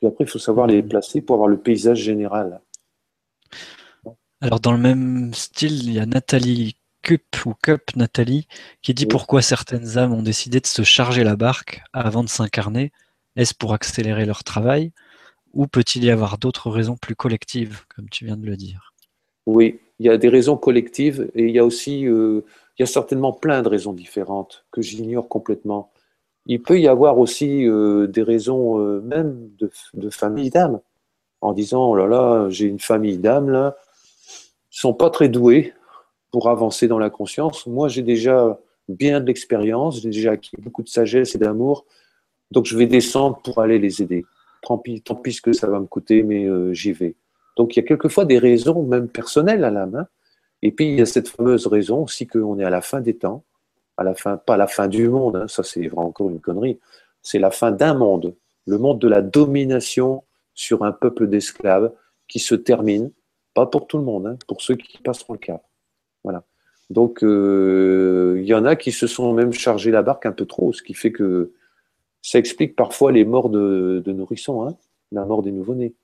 [0.00, 2.60] Puis après, il faut savoir les placer pour avoir le paysage général.
[4.40, 8.46] Alors, dans le même style, il y a Nathalie Cup ou Cup Nathalie
[8.80, 12.92] qui dit pourquoi certaines âmes ont décidé de se charger la barque avant de s'incarner.
[13.36, 14.92] Est-ce pour accélérer leur travail
[15.52, 18.94] ou peut-il y avoir d'autres raisons plus collectives, comme tu viens de le dire?
[19.46, 22.42] Oui, il y a des raisons collectives et il y a aussi, euh,
[22.78, 25.90] il y a certainement plein de raisons différentes que j'ignore complètement.
[26.46, 30.80] Il peut y avoir aussi euh, des raisons euh, même de, famille d'âmes,
[31.40, 33.76] en disant, oh là là, j'ai une famille d'âmes là,
[34.72, 35.72] ils sont pas très doués
[36.30, 37.66] pour avancer dans la conscience.
[37.66, 38.58] Moi, j'ai déjà
[38.88, 41.84] bien de l'expérience, j'ai déjà acquis beaucoup de sagesse et d'amour,
[42.50, 44.24] donc je vais descendre pour aller les aider
[44.62, 47.16] tant pis, tant pis ce que ça va me coûter, mais euh, j'y vais.
[47.56, 50.06] Donc il y a quelquefois des raisons, même personnelles à la main.
[50.62, 53.16] Et puis il y a cette fameuse raison aussi qu'on est à la fin des
[53.16, 53.44] temps,
[54.00, 56.80] à la fin, pas la fin du monde, hein, ça c'est encore une connerie,
[57.20, 58.34] c'est la fin d'un monde,
[58.66, 60.24] le monde de la domination
[60.54, 61.92] sur un peuple d'esclaves
[62.26, 63.12] qui se termine,
[63.52, 65.62] pas pour tout le monde, hein, pour ceux qui passeront le cap.
[66.24, 66.44] Voilà.
[66.88, 70.46] Donc euh, il y en a qui se sont même chargés la barque un peu
[70.46, 71.52] trop, ce qui fait que
[72.22, 74.76] ça explique parfois les morts de, nourrissons, hein,
[75.12, 75.94] la mort des nouveau-nés.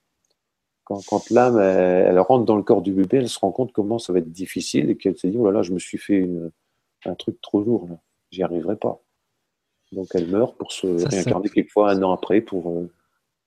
[0.84, 4.12] Quand, l'âme, elle, rentre dans le corps du bébé, elle se rend compte comment ça
[4.12, 6.28] va être difficile et qu'elle se dit, oh là là, je me suis fait
[7.08, 7.88] un truc trop lourd,
[8.30, 9.00] j'y arriverai pas.
[9.92, 12.90] Donc elle meurt pour se réincarner quelquefois un an après pour euh,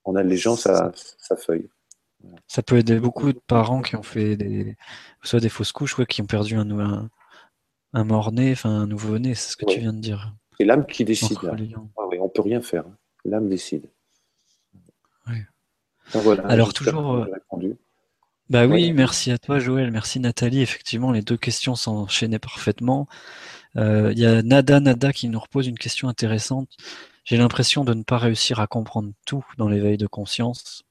[0.06, 1.70] en allégeance à sa feuille.
[2.48, 4.76] Ça peut aider beaucoup de parents qui ont fait des,
[5.24, 7.10] soit des fausses couches, qui ont perdu un,
[7.94, 10.34] un, mort-né, enfin un nouveau-né, c'est ce que tu viens de dire.
[10.58, 11.38] C'est l'âme qui décide.
[11.44, 11.56] Ah
[11.98, 12.86] on peut rien faire.
[12.86, 12.98] Hein.
[13.24, 13.90] L'âme décide.
[16.44, 17.28] Alors toujours.
[18.50, 20.62] Bah oui, merci à toi Joël, merci Nathalie.
[20.62, 23.08] Effectivement, les deux questions s'enchaînaient parfaitement.
[23.78, 26.70] Euh, il y a Nada Nada qui nous repose une question intéressante.
[27.26, 30.84] J'ai l'impression de ne pas réussir à comprendre tout dans l'éveil de conscience.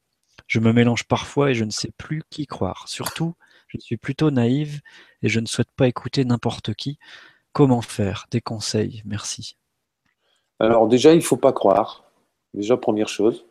[0.47, 2.87] Je me mélange parfois et je ne sais plus qui croire.
[2.87, 3.35] Surtout,
[3.67, 4.81] je suis plutôt naïve
[5.23, 6.99] et je ne souhaite pas écouter n'importe qui.
[7.53, 8.27] Comment faire?
[8.31, 9.57] Des conseils, merci.
[10.61, 12.05] Alors déjà, il ne faut pas croire.
[12.55, 13.45] Déjà, première chose,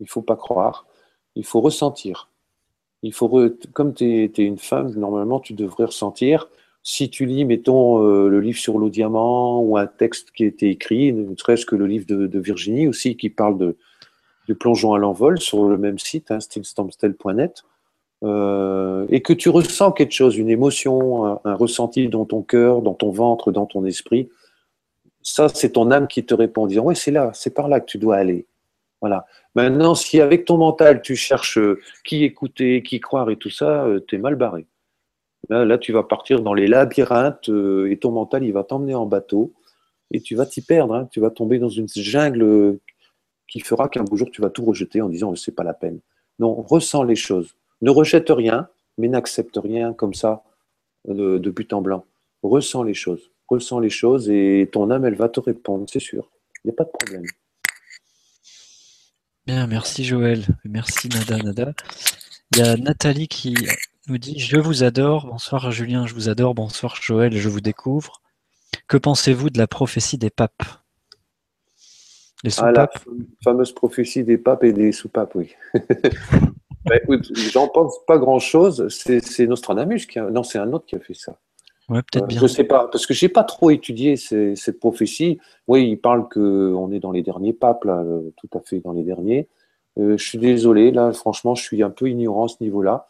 [0.00, 0.86] il ne faut pas croire.
[1.34, 2.28] Il faut ressentir.
[3.02, 3.28] Il faut
[3.72, 6.48] Comme tu es, une femme, normalement, tu devrais ressentir.
[6.82, 10.46] Si tu lis, mettons, euh, le livre sur l'eau diamant ou un texte qui a
[10.46, 13.76] été écrit, ne serait-ce que le livre de, Virginie aussi, qui parle de,
[14.46, 16.38] du plongeon à l'envol sur le même site, hein,
[18.24, 22.94] euh, et que tu ressens quelque chose, une émotion, un, ressenti dans ton cœur, dans
[22.94, 24.28] ton ventre, dans ton esprit,
[25.22, 27.80] ça, c'est ton âme qui te répond en disant Oui, c'est là, c'est par là
[27.80, 28.46] que tu dois aller.
[29.00, 29.26] Voilà.
[29.58, 33.86] Maintenant, si avec ton mental, tu cherches euh, qui écouter, qui croire et tout ça,
[33.86, 34.66] euh, tu es mal barré.
[35.48, 39.52] Là, tu vas partir dans les labyrinthes et ton mental, il va t'emmener en bateau
[40.12, 40.94] et tu vas t'y perdre.
[40.94, 41.08] Hein.
[41.10, 42.78] Tu vas tomber dans une jungle
[43.48, 45.98] qui fera qu'un beau jour, tu vas tout rejeter en disant c'est pas la peine.
[46.38, 47.56] Non, ressens les choses.
[47.82, 50.44] Ne rejette rien, mais n'accepte rien comme ça
[51.08, 52.04] de, but en blanc.
[52.44, 53.32] Ressens les choses.
[53.48, 56.30] Ressens les choses et ton âme, elle va te répondre, c'est sûr.
[56.62, 57.24] Il n'y a pas de problème.
[59.48, 60.44] Bien, merci Joël.
[60.66, 61.72] Merci Nada Nada.
[62.52, 63.54] Il y a Nathalie qui
[64.06, 65.26] nous dit Je vous adore.
[65.26, 66.54] Bonsoir Julien, je vous adore.
[66.54, 68.20] Bonsoir Joël, je vous découvre.
[68.88, 70.64] Que pensez-vous de la prophétie des papes?
[72.44, 72.90] Les ah, la
[73.42, 75.54] fameuse prophétie des papes et des soupapes, oui.
[76.84, 76.96] Bah,
[77.50, 78.88] j'en pense pas grand-chose.
[78.88, 80.30] C'est Nostradamus qui a...
[80.30, 81.38] Non, c'est un autre qui a fait ça.
[81.88, 82.40] Ouais, peut-être bien.
[82.40, 85.38] Je sais pas, parce que j'ai pas trop étudié cette prophétie.
[85.66, 88.04] Oui, il parle que on est dans les derniers papes, là,
[88.36, 89.48] tout à fait dans les derniers.
[89.96, 93.06] je suis désolé, là, franchement, je suis un peu ignorant à ce niveau-là.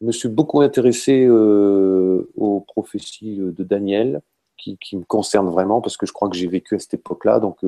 [0.00, 4.22] Je me suis beaucoup intéressé aux prophéties de Daniel,
[4.56, 7.38] qui, qui, me concernent vraiment, parce que je crois que j'ai vécu à cette époque-là,
[7.38, 7.58] donc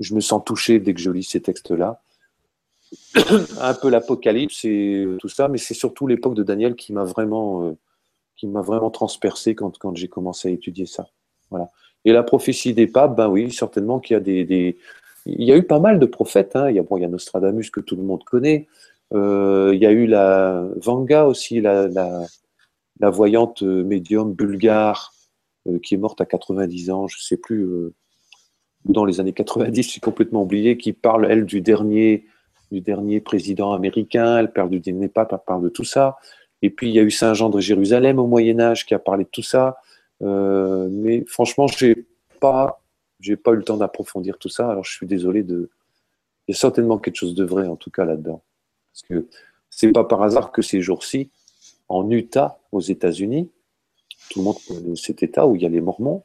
[0.00, 2.02] je me sens touché dès que je lis ces textes-là.
[3.60, 7.64] un peu l'Apocalypse et tout ça, mais c'est surtout l'époque de Daniel qui m'a vraiment,
[7.64, 7.76] euh,
[8.36, 11.08] qui m'a vraiment transpercé quand, quand j'ai commencé à étudier ça.
[11.50, 11.70] Voilà.
[12.04, 14.76] Et la prophétie des papes, ben oui, certainement qu'il y a des,
[15.26, 16.54] il y a eu pas mal de prophètes.
[16.56, 16.70] Hein.
[16.70, 18.66] Il, y a, bon, il y a Nostradamus que tout le monde connaît.
[19.12, 25.12] Euh, il y a eu la Vanga aussi, la, la, voyante médium bulgare
[25.68, 27.94] euh, qui est morte à 90 ans, je sais plus, euh,
[28.84, 32.26] dans les années 90, je suis complètement oublié, qui parle, elle, du dernier
[32.72, 36.16] du dernier président américain, elle parle du dernier pape, elle parle de tout ça.
[36.64, 38.98] Et puis il y a eu Saint Jean de Jérusalem au Moyen Âge qui a
[38.98, 39.76] parlé de tout ça.
[40.22, 42.06] Euh, mais franchement, j'ai
[42.40, 42.80] pas,
[43.20, 44.70] j'ai pas eu le temps d'approfondir tout ça.
[44.70, 45.68] Alors je suis désolé de.
[46.48, 48.42] Il y a certainement quelque chose de vrai en tout cas là-dedans,
[48.90, 49.28] parce que
[49.68, 51.30] c'est pas par hasard que ces jours-ci,
[51.88, 53.50] en Utah, aux États-Unis,
[54.30, 56.22] tout le monde connaît cet État où il y a les Mormons,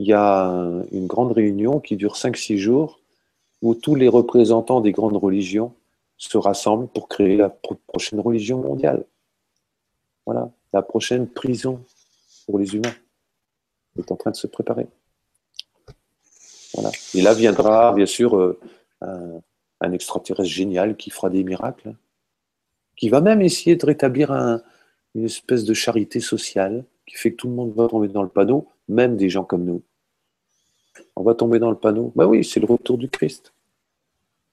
[0.00, 0.50] il y a
[0.90, 2.98] une grande réunion qui dure 5-6 jours
[3.62, 5.74] où tous les représentants des grandes religions
[6.16, 9.04] se rassemblent pour créer la prochaine religion mondiale.
[10.26, 11.82] Voilà, la prochaine prison
[12.46, 12.94] pour les humains
[13.96, 14.86] est en train de se préparer.
[16.74, 16.90] Voilà.
[17.14, 18.58] Et là viendra, bien sûr, euh,
[19.80, 21.94] un, extraterrestre génial qui fera des miracles,
[22.96, 24.32] qui va même essayer de rétablir
[25.14, 28.28] une espèce de charité sociale qui fait que tout le monde va tomber dans le
[28.28, 29.82] panneau, même des gens comme nous.
[31.14, 32.12] On va tomber dans le panneau.
[32.16, 33.52] Bah oui, c'est le retour du Christ.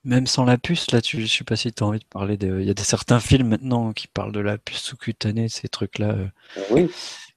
[0.05, 2.35] Même sans la puce, là, tu, je sais pas si tu as envie de parler
[2.35, 2.59] de.
[2.59, 6.11] Il y a des, certains films maintenant qui parlent de la puce sous-cutanée, ces trucs-là.
[6.11, 6.27] Euh,
[6.71, 6.89] oui.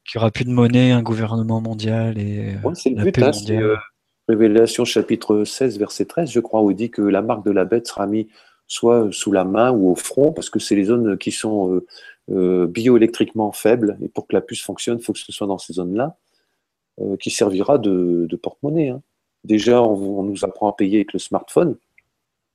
[0.04, 2.54] Qu'il n'y aura plus de monnaie, un gouvernement mondial et.
[2.64, 3.76] Euh, c'est le but, hein, euh,
[4.28, 7.64] Révélation chapitre 16, verset 13, je crois, où il dit que la marque de la
[7.64, 8.26] bête sera mise
[8.68, 11.80] soit sous la main ou au front, parce que c'est les zones qui sont
[12.26, 15.74] bioélectriquement faibles, et pour que la puce fonctionne, il faut que ce soit dans ces
[15.74, 16.16] zones-là,
[17.20, 18.88] qui servira de, porte-monnaie.
[18.88, 19.02] Hein.
[19.44, 21.76] Déjà, on, nous apprend à payer avec le smartphone,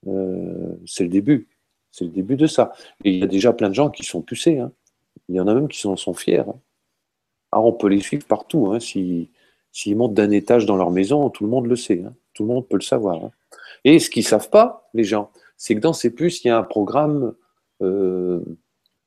[0.07, 1.47] euh, c'est le début.
[1.91, 2.71] C'est le début de ça.
[3.03, 4.59] Et il y a déjà plein de gens qui sont pucés.
[4.59, 4.71] Hein.
[5.27, 6.39] Il y en a même qui sont, sont fiers.
[6.39, 6.55] Hein.
[7.51, 8.71] Alors on peut les suivre partout.
[8.71, 8.79] Hein.
[8.79, 12.01] S'ils montent d'un étage dans leur maison, tout le monde le sait.
[12.05, 12.13] Hein.
[12.33, 13.29] Tout le monde peut le savoir.
[13.83, 16.51] Et ce qu'ils ne savent pas, les gens, c'est que dans ces puces, il y
[16.51, 17.33] a un programme.
[17.81, 18.41] Euh,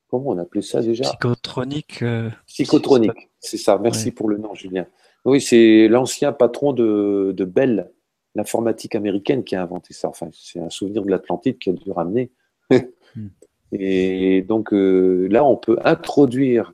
[0.09, 1.03] comment on appelait ça déjà?
[1.05, 2.01] Psychotronique.
[2.03, 3.79] Euh, Psychotronique, c'est ça.
[3.79, 4.85] Merci pour le nom, Julien.
[5.23, 7.91] Oui, c'est l'ancien patron de, de Bell,
[8.35, 10.09] l'informatique américaine qui a inventé ça.
[10.09, 12.31] Enfin, c'est un souvenir de l'Atlantide qui a dû ramener.
[13.15, 13.29] Hmm.
[13.71, 16.73] Et donc euh, là, on peut introduire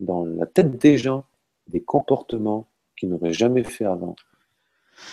[0.00, 1.24] dans la tête des gens
[1.68, 4.16] des comportements qu'ils n'auraient jamais fait avant.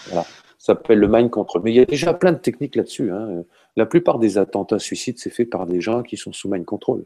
[0.08, 0.24] Voilà.
[0.58, 1.62] Ça s'appelle le mind control.
[1.64, 3.12] Mais il y a déjà plein de techniques là-dessus.
[3.12, 3.44] Hein.
[3.76, 7.06] La plupart des attentats suicides, c'est fait par des gens qui sont sous mind control.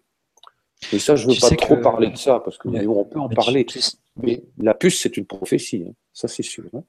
[0.93, 3.65] Et ça, je ne veux pas trop parler de ça, parce qu'on peut en parler.
[4.15, 5.85] Mais la puce, c'est une prophétie.
[5.87, 5.93] Hein.
[6.13, 6.65] Ça, c'est sûr.
[6.75, 6.83] Hein.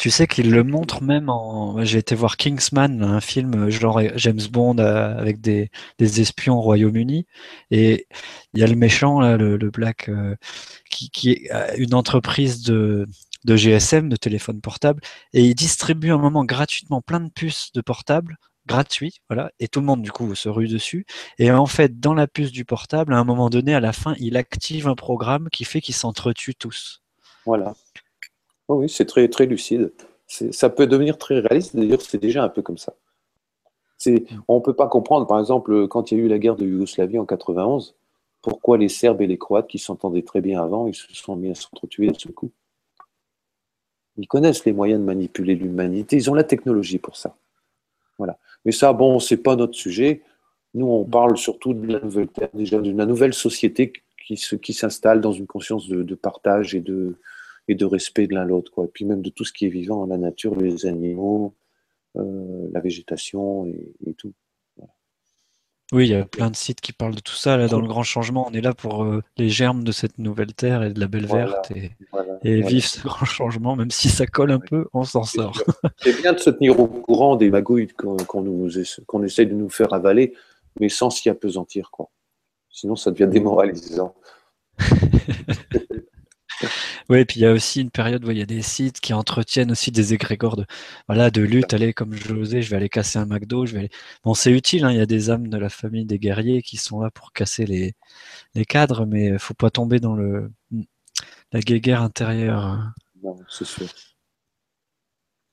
[0.00, 1.84] Tu sais qu'il le montre même en.
[1.84, 5.70] J'ai été voir Kingsman, un film genre James Bond euh, avec des,
[6.00, 7.26] espions au Royaume-Uni.
[7.70, 8.06] Et
[8.54, 10.36] il y a le méchant, le, Black, euh,
[10.90, 13.08] qui, qui, est euh, une entreprise de,
[13.44, 15.02] de GSM, de téléphone portable.
[15.34, 19.80] Et il distribue un moment gratuitement plein de puces de portable gratuit, voilà, et tout
[19.80, 21.04] le monde du coup se rue dessus.
[21.38, 24.14] Et en fait, dans la puce du portable, à un moment donné, à la fin,
[24.18, 27.02] il active un programme qui fait qu'ils s'entretuent tous.
[27.44, 27.74] Voilà.
[28.76, 29.92] Oui, c'est très, très lucide.
[30.26, 32.94] Ça peut devenir très réaliste, d'ailleurs, c'est déjà un peu comme ça.
[34.48, 36.64] On ne peut pas comprendre, par exemple, quand il y a eu la guerre de
[36.64, 37.96] Yougoslavie en 91,
[38.40, 41.50] pourquoi les Serbes et les Croates, qui s'entendaient très bien avant, ils se sont mis
[41.50, 42.52] à s'entretuer de ce coup.
[44.16, 47.36] Ils connaissent les moyens de manipuler l'humanité, ils ont la technologie pour ça.
[48.18, 48.38] Voilà.
[48.64, 50.22] Mais ça, bon, c'est pas notre sujet.
[50.74, 55.48] Nous, on parle surtout de la nouvelle déjà de nouvelle société qui s'installe dans une
[55.48, 57.16] conscience de partage et de,
[57.70, 58.84] et de respect de l'un l'autre, quoi.
[58.84, 61.54] Et puis même de tout ce qui est vivant, la nature, les animaux,
[62.16, 64.32] euh, la végétation et, tout.
[65.92, 67.56] Oui, il y a plein de sites qui parlent de tout ça.
[67.56, 70.52] Là, dans le grand changement, on est là pour euh, les germes de cette nouvelle
[70.52, 71.92] terre et de la belle verte et,
[72.42, 75.62] et vivre ce grand changement, même si ça colle un peu, on s'en sort.
[75.98, 78.68] C'est bien de se tenir au courant des magouilles qu'on nous
[79.06, 80.34] qu'on essaie de nous faire avaler,
[80.80, 82.10] mais sans s'y apesantir, quoi.
[82.68, 84.14] Sinon, ça devient démoralisant.
[87.08, 89.12] Oui, puis il y a aussi une période où il y a des sites qui
[89.14, 90.66] entretiennent aussi des égrégores de,
[91.08, 91.74] de lutte.
[91.74, 93.66] Allez, comme l'osais, je vais aller casser un McDo.
[93.66, 93.90] Je vais
[94.24, 96.76] Bon, c'est utile, hein, il y a des âmes de la famille des guerriers qui
[96.76, 97.94] sont là pour casser les,
[98.54, 100.50] les cadres, mais il faut pas tomber dans le
[101.52, 102.92] la guéguerre intérieure.
[103.22, 103.86] Non, c'est sûr.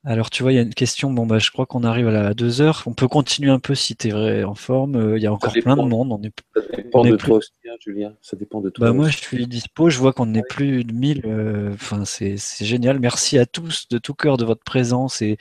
[0.09, 1.11] Alors, tu vois, il y a une question.
[1.11, 2.81] Bon, bah, je crois qu'on arrive à la deux heures.
[2.85, 4.95] On peut continuer un peu si tu es vrai en forme.
[4.95, 6.13] Euh, il y a encore plein de monde.
[6.13, 8.13] On est, ça dépend de toi aussi, hein, Julien.
[8.21, 8.87] Ça dépend de toi.
[8.87, 9.89] Bah, moi, je suis dispo.
[9.89, 11.23] Je vois qu'on est plus de 1000.
[11.25, 13.01] Euh, enfin, c'est génial.
[13.01, 15.21] Merci à tous de tout cœur de votre présence.
[15.21, 15.37] Et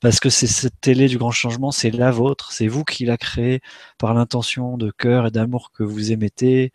[0.00, 2.52] parce que c'est cette télé du grand changement, c'est la vôtre.
[2.52, 3.60] C'est vous qui la créée
[3.98, 6.72] par l'intention de cœur et d'amour que vous émettez,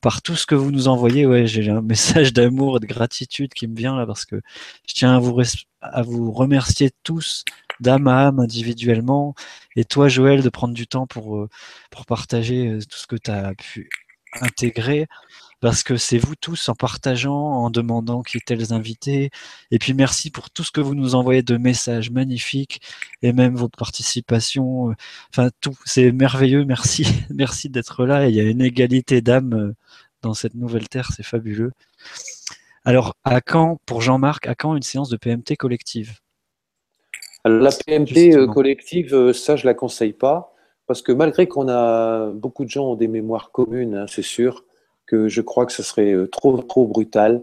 [0.00, 1.24] par tout ce que vous nous envoyez.
[1.24, 4.40] Ouais, j'ai un message d'amour et de gratitude qui me vient là parce que
[4.88, 5.34] je tiens à vous
[5.80, 7.44] à vous remercier tous
[7.80, 9.34] d'âme à âme individuellement.
[9.76, 11.48] Et toi, Joël, de prendre du temps pour, euh,
[12.06, 13.88] partager euh, tout ce que tu as pu
[14.40, 15.06] intégrer.
[15.60, 19.30] Parce que c'est vous tous en partageant, en demandant qui tels invités.
[19.70, 22.80] Et puis merci pour tout ce que vous nous envoyez de messages magnifiques
[23.22, 24.90] et même votre participation.
[24.90, 24.94] Euh,
[25.32, 25.76] enfin, tout.
[25.84, 26.64] C'est merveilleux.
[26.64, 27.06] Merci.
[27.30, 28.28] Merci d'être là.
[28.28, 29.74] il y a une égalité d'âme
[30.22, 31.10] dans cette nouvelle terre.
[31.14, 31.72] C'est fabuleux.
[32.84, 36.18] Alors, à quand, pour Jean-Marc, à quand une séance de PMT collective?
[37.44, 40.54] La PMT euh, collective, euh, ça, je ne la conseille pas,
[40.86, 44.64] parce que malgré qu'on a beaucoup de gens ont des mémoires communes, hein, c'est sûr,
[45.06, 47.42] que je crois que ce serait euh, trop, trop brutal.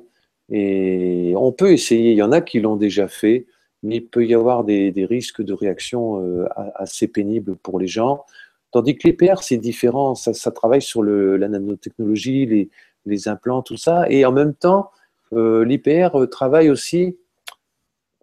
[0.50, 3.46] Et on peut essayer, il y en a qui l'ont déjà fait,
[3.84, 8.24] mais il peut y avoir des, risques de réaction assez pénibles pour les gens.
[8.72, 12.70] Tandis que l'EPR, c'est différent, ça, travaille sur la nanotechnologie, les,
[13.06, 14.90] les implants, tout ça, et en même temps,
[15.32, 17.18] l'IPR euh, travaille aussi,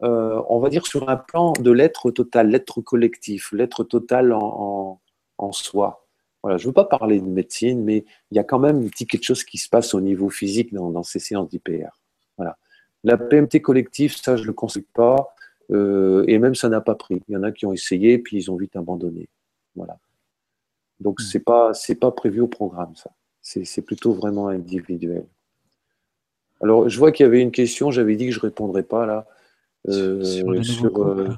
[0.03, 5.01] euh, on va dire, sur un plan de l'être total, l'être collectif, l'être total en,
[5.53, 6.07] soi.
[6.43, 9.23] Voilà, je ne veux pas parler de médecine, mais il y a quand même quelque
[9.23, 12.01] chose qui se passe au niveau physique dans, ces séances d'IPR.
[12.37, 12.59] Voilà.
[13.03, 15.35] La PMT collective, ça, je ne le conseille pas,
[15.71, 17.23] et même ça n'a pas pris.
[17.29, 19.29] Il y en a qui ont essayé, puis ils ont vite abandonné.
[19.75, 19.99] Voilà.
[21.01, 23.11] Donc, ce n'est pas, pas prévu au programme, ça.
[23.41, 25.27] C'est plutôt vraiment individuel.
[26.65, 29.05] Alors, je vois qu'il y avait une question, j'avais dit que je ne répondrais pas
[29.05, 29.27] là.
[29.91, 30.25] Euh,
[30.63, 31.29] sur, euh,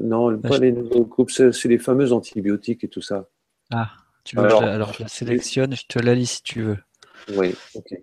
[0.00, 3.28] non, pas les nouveaux groupes, c'est les fameux antibiotiques et tout ça.
[3.70, 3.90] Ah,
[4.24, 6.78] tu veux alors, je, alors je la sélectionne, je te la lis si tu veux.
[7.36, 8.00] Oui, ok.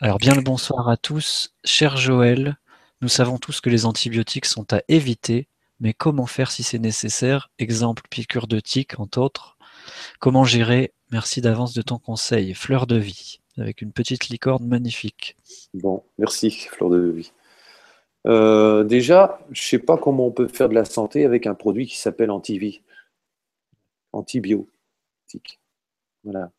[0.00, 1.54] Alors, bien le bonsoir à tous.
[1.64, 2.58] Cher Joël,
[3.00, 5.48] nous savons tous que les antibiotiques sont à éviter,
[5.80, 7.48] mais comment faire si c'est nécessaire?
[7.58, 9.56] Exemple, piqûre de tic, entre autres.
[10.20, 10.92] Comment gérer?
[11.10, 12.52] Merci d'avance de ton conseil.
[12.52, 15.36] Fleur de vie avec une petite licorne magnifique.
[15.74, 17.32] Bon, merci, Fleur de Vie.
[18.26, 21.54] Euh, déjà, je ne sais pas comment on peut faire de la santé avec un
[21.54, 22.82] produit qui s'appelle antivie,
[24.12, 25.60] antibiotique.
[26.24, 26.52] Voilà.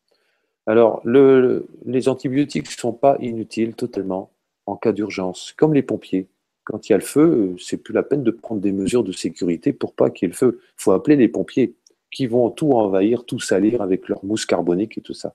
[0.66, 4.30] Alors, les antibiotiques ne sont pas inutiles totalement
[4.66, 6.28] en cas d'urgence, comme les pompiers.
[6.64, 9.12] Quand il y a le feu, c'est plus la peine de prendre des mesures de
[9.12, 10.60] sécurité pour pas qu'il y ait le feu.
[10.62, 11.74] Il faut appeler les pompiers
[12.10, 15.34] qui vont tout envahir, tout salir avec leur mousse carbonique et tout ça.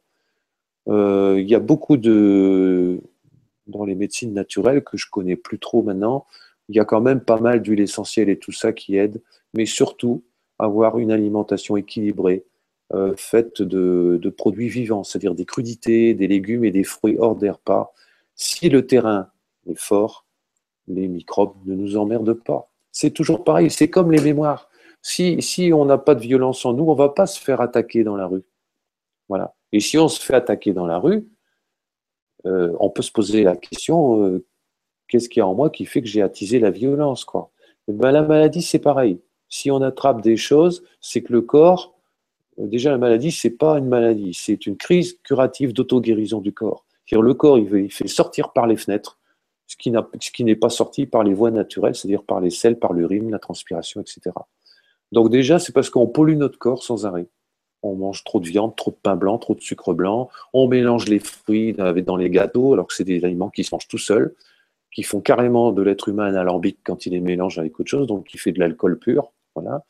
[0.90, 3.00] Euh, il y a beaucoup de,
[3.68, 6.26] dans les médecines naturelles que je connais plus trop maintenant,
[6.68, 9.22] il y a quand même pas mal d'huile essentielle et tout ça qui aide,
[9.54, 10.24] mais surtout
[10.60, 12.46] avoir une alimentation équilibrée,
[12.94, 17.50] euh, faite de, produits vivants, c'est-à-dire des crudités, des légumes et des fruits hors des
[17.50, 17.94] repas.
[18.36, 19.30] Si le terrain
[19.68, 20.26] est fort,
[20.88, 22.72] les microbes ne nous emmerdent pas.
[22.92, 24.70] C'est toujours pareil, c'est comme les mémoires.
[25.02, 27.62] Si, si on n'a pas de violence en nous, on ne va pas se faire
[27.62, 28.44] attaquer dans la rue.
[29.28, 29.56] Voilà.
[29.72, 31.28] Et si on se fait attaquer dans la rue,
[32.46, 34.46] euh, on peut se poser la question euh,
[35.08, 37.52] qu'est-ce qu'il y a en moi qui fait que j'ai attisé la violence quoi?
[37.88, 39.20] Eh ben, La maladie, c'est pareil.
[39.50, 41.96] Si on attrape des choses, c'est que le corps,
[42.60, 46.86] euh, déjà la maladie, c'est pas une maladie, c'est une crise curative d'auto-guérison du corps.
[47.08, 49.20] -dire le corps, il fait sortir par les fenêtres
[49.70, 53.30] ce qui n'est pas sorti par les voies naturelles, c'est-à-dire par les selles, par l'urine,
[53.30, 54.36] la transpiration, etc.
[55.12, 57.28] Donc déjà, c'est parce qu'on pollue notre corps sans arrêt
[57.82, 61.08] on mange trop de viande, trop de pain blanc, trop de sucre blanc, on mélange
[61.08, 64.36] les fruits dans les gâteaux, alors que c'est des aliments qui se mangent tout seuls,
[64.92, 68.08] qui font carrément de l'être humain un alambic quand il les mélange avec autre chose,
[68.08, 69.32] donc qui fait de l'alcool pur.
[69.56, 69.84] Voilà.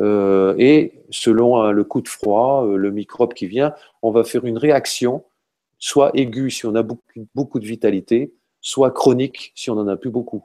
[0.00, 4.24] Euh, et selon hein, le coup de froid, euh, le microbe qui vient, on va
[4.24, 5.24] faire une réaction,
[5.78, 7.02] soit aiguë si on a beaucoup,
[7.34, 10.44] beaucoup de vitalité, soit chronique si on n'en a plus beaucoup.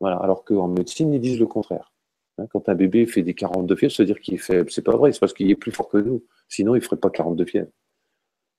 [0.00, 0.16] Voilà.
[0.16, 1.93] Alors qu'en médecine, ils disent le contraire.
[2.38, 4.70] Hein, quand un bébé fait des 42 fièvres, veut dire qu'il est faible.
[4.70, 6.22] C'est pas vrai, c'est parce qu'il est plus fort que nous.
[6.48, 7.70] Sinon, il ne ferait pas 42 fièvres.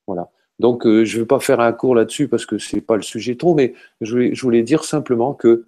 [0.06, 0.30] Voilà.
[0.58, 2.96] Donc, euh, je ne veux pas faire un cours là-dessus parce que ce n'est pas
[2.96, 5.66] le sujet trop, mais je voulais, dire simplement que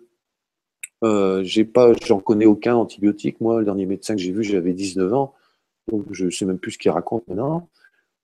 [1.05, 3.41] euh, j'ai pas, j'en connais aucun antibiotique.
[3.41, 5.35] Moi, le dernier médecin que j'ai vu, j'avais 19 ans,
[6.11, 7.69] je ne sais même plus ce qu'il raconte maintenant.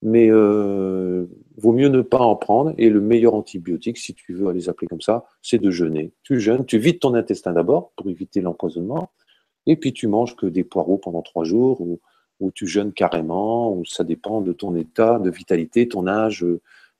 [0.02, 2.74] Mais euh, vaut mieux ne pas en prendre.
[2.78, 6.12] Et le meilleur antibiotique, si tu veux les appeler comme ça, c'est de jeûner.
[6.22, 9.10] Tu jeûnes, tu vides ton intestin d'abord pour éviter l'empoisonnement
[9.66, 12.00] et puis tu manges que des poireaux pendant trois jours, ou,
[12.54, 16.44] tu jeûnes carrément, ou ça dépend de ton état de vitalité, ton âge,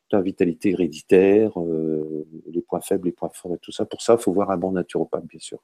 [0.08, 3.84] ta vitalité héréditaire, euh, les points faibles, les points forts et tout ça.
[3.84, 5.58] Pour ça, il faut voir un bon naturopathe, bien sûr.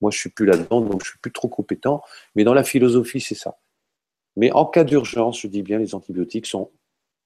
[0.00, 2.02] Moi, je ne suis plus là-dedans, donc je ne suis plus trop compétent.
[2.34, 3.58] Mais dans la philosophie, c'est ça.
[4.36, 6.70] Mais en cas d'urgence, je dis bien, les antibiotiques sont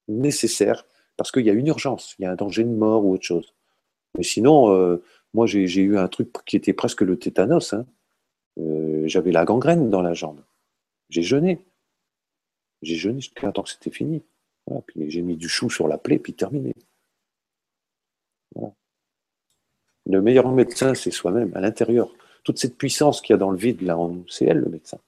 [0.08, 0.84] nécessaires
[1.16, 3.24] parce qu'il y a une urgence, il y a un danger de mort ou autre
[3.24, 3.54] chose.
[4.16, 5.02] Mais sinon, euh,
[5.34, 7.72] moi, j'ai eu un truc qui était presque le tétanos.
[7.72, 7.86] Hein.
[8.58, 10.40] Euh, j'avais la gangrène dans la jambe.
[11.10, 11.64] J'ai jeûné.
[12.82, 14.22] J'ai jeûné jusqu'à temps que c'était fini.
[14.86, 16.74] Puis j'ai mis du chou sur la plaie, puis terminé.
[20.06, 22.10] Le meilleur médecin, c'est soi-même, à l'intérieur.
[22.42, 23.98] Toute cette puissance qu'il y a dans le vide, là,
[24.28, 24.98] c'est elle, le médecin.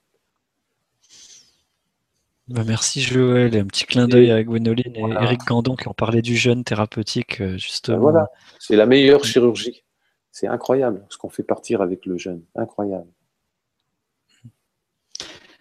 [2.48, 3.56] Bah, merci Joël.
[3.56, 7.40] Un petit clin d'œil avec Gwénoline et Eric Gandon qui ont parlé du jeûne thérapeutique,
[7.40, 7.96] euh, justement.
[7.96, 9.84] Ben voilà, c'est la meilleure chirurgie.
[10.32, 12.42] C'est incroyable ce qu'on fait partir avec le jeûne.
[12.56, 13.06] Incroyable.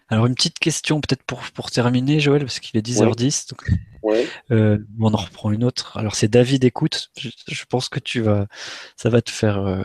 [0.09, 3.53] Alors, une petite question peut-être pour, pour terminer, Joël, parce qu'il est 10h10.
[4.51, 5.97] Euh, on en reprend une autre.
[5.97, 7.11] Alors, c'est David Écoute.
[7.17, 8.47] Je, pense que tu vas,
[8.95, 9.83] ça va te faire euh,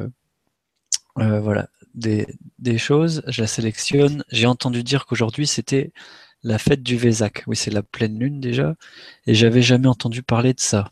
[1.18, 2.26] euh, voilà, des,
[2.58, 3.22] des, choses.
[3.26, 4.24] Je la sélectionne.
[4.30, 5.92] J'ai entendu dire qu'aujourd'hui, c'était
[6.42, 7.44] la fête du Vésac.
[7.46, 8.76] Oui, c'est la pleine lune déjà.
[9.26, 10.90] Et j'avais jamais entendu parler de ça.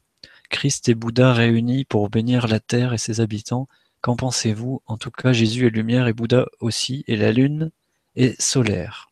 [0.50, 3.66] Christ et Bouddha réunis pour bénir la terre et ses habitants.
[4.02, 4.82] Qu'en pensez-vous?
[4.86, 7.70] En tout cas, Jésus est lumière et Bouddha aussi, et la lune
[8.14, 9.11] est solaire.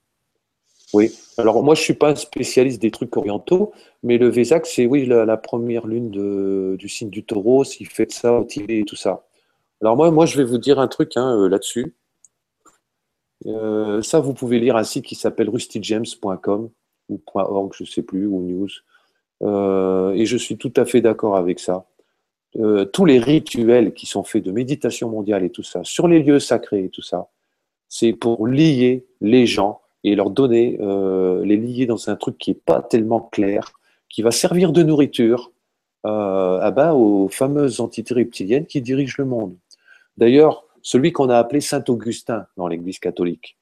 [0.93, 3.73] Oui, alors moi je suis pas un spécialiste des trucs orientaux,
[4.03, 6.11] mais le Vésac, c'est oui la, première lune
[6.77, 9.25] du signe du taureau, s'il fait ça au Tibet et tout ça.
[9.83, 11.95] Alors moi, je vais vous dire un truc hein, euh, là-dessus.
[13.47, 16.71] Euh, ça, vous pouvez lire un site qui s'appelle rustyjames.com
[17.09, 18.69] ou .org, je sais plus, ou news.
[19.43, 21.87] Euh, et je suis tout à fait d'accord avec ça.
[22.93, 26.41] tous les rituels qui sont faits de méditation mondiale et tout ça, sur les lieux
[26.41, 27.29] sacrés et tout ça,
[27.89, 32.51] c'est pour lier les gens et leur donner, euh, les lier dans un truc qui
[32.51, 33.73] n'est pas tellement clair,
[34.09, 35.53] qui va servir de nourriture
[36.07, 39.57] euh, ah ben, aux fameuses entités reptiliennes qui dirigent le monde.
[40.17, 43.59] D'ailleurs, celui qu'on a appelé Saint Augustin dans l'Église catholique,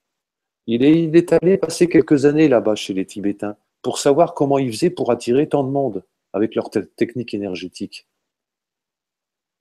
[0.67, 4.59] il est, il est allé passer quelques années là-bas chez les Tibétains pour savoir comment
[4.59, 8.07] ils faisaient pour attirer tant de monde avec leur technique énergétique.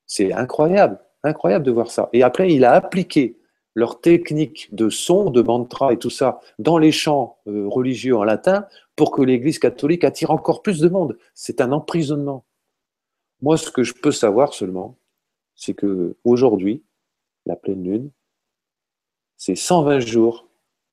[0.06, 2.10] C'est incroyable, incroyable de voir ça.
[2.14, 3.38] Et après, il a appliqué
[3.78, 8.24] leur technique de son, de mantra et tout ça dans les chants euh, religieux en
[8.24, 11.20] latin pour que l'Église catholique attire encore plus de monde.
[11.36, 12.44] C'est un emprisonnement.
[13.44, 14.98] Moi, ce que je peux savoir seulement,
[15.54, 16.84] c'est que aujourd'hui,
[17.46, 18.10] la pleine lune,
[19.36, 20.48] c'est 120 jours.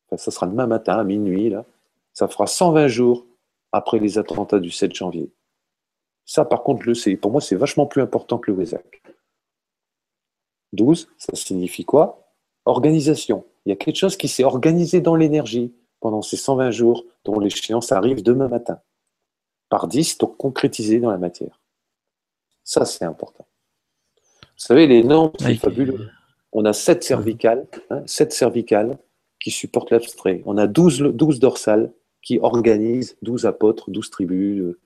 [0.06, 1.64] Enfin, ça sera demain matin à minuit là.
[2.12, 3.24] Ça fera 120 jours
[3.72, 5.32] après les attentats du 7 janvier.
[6.26, 7.16] Ça, par contre, le sais.
[7.16, 9.02] Pour moi, c'est vachement plus important que le Wesak.
[10.74, 12.23] 12, ça signifie quoi?
[12.66, 13.44] Organisation.
[13.64, 17.38] Il y a quelque chose qui s'est organisé dans l'énergie pendant ces 120 jours dont
[17.38, 18.80] l'échéance arrive demain matin.
[19.68, 21.60] Par 10, donc concrétisé dans la matière.
[22.62, 23.46] Ça, c'est important.
[24.42, 26.10] Vous savez, les noms, c'est fabuleux.
[26.52, 28.98] On a 7 cervicales, hein, cervicales
[29.40, 30.42] qui supportent l'abstrait.
[30.46, 31.92] On a 12, 12 dorsales
[32.22, 34.78] qui organisent 12 apôtres, 12 tribus, euh,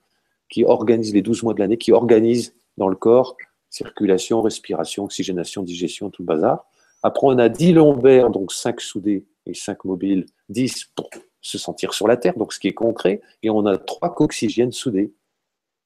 [0.49, 3.37] qui organisent les 12 mois de l'année, qui organisent dans le corps
[3.69, 6.65] circulation, respiration, oxygénation, digestion, tout le bazar.
[7.03, 11.09] Après, on a 10 lombaires, donc 5 soudés et 5 mobiles, 10 pour
[11.41, 14.71] se sentir sur la terre, donc ce qui est concret, et on a 3 coxygènes
[14.71, 15.13] soudés.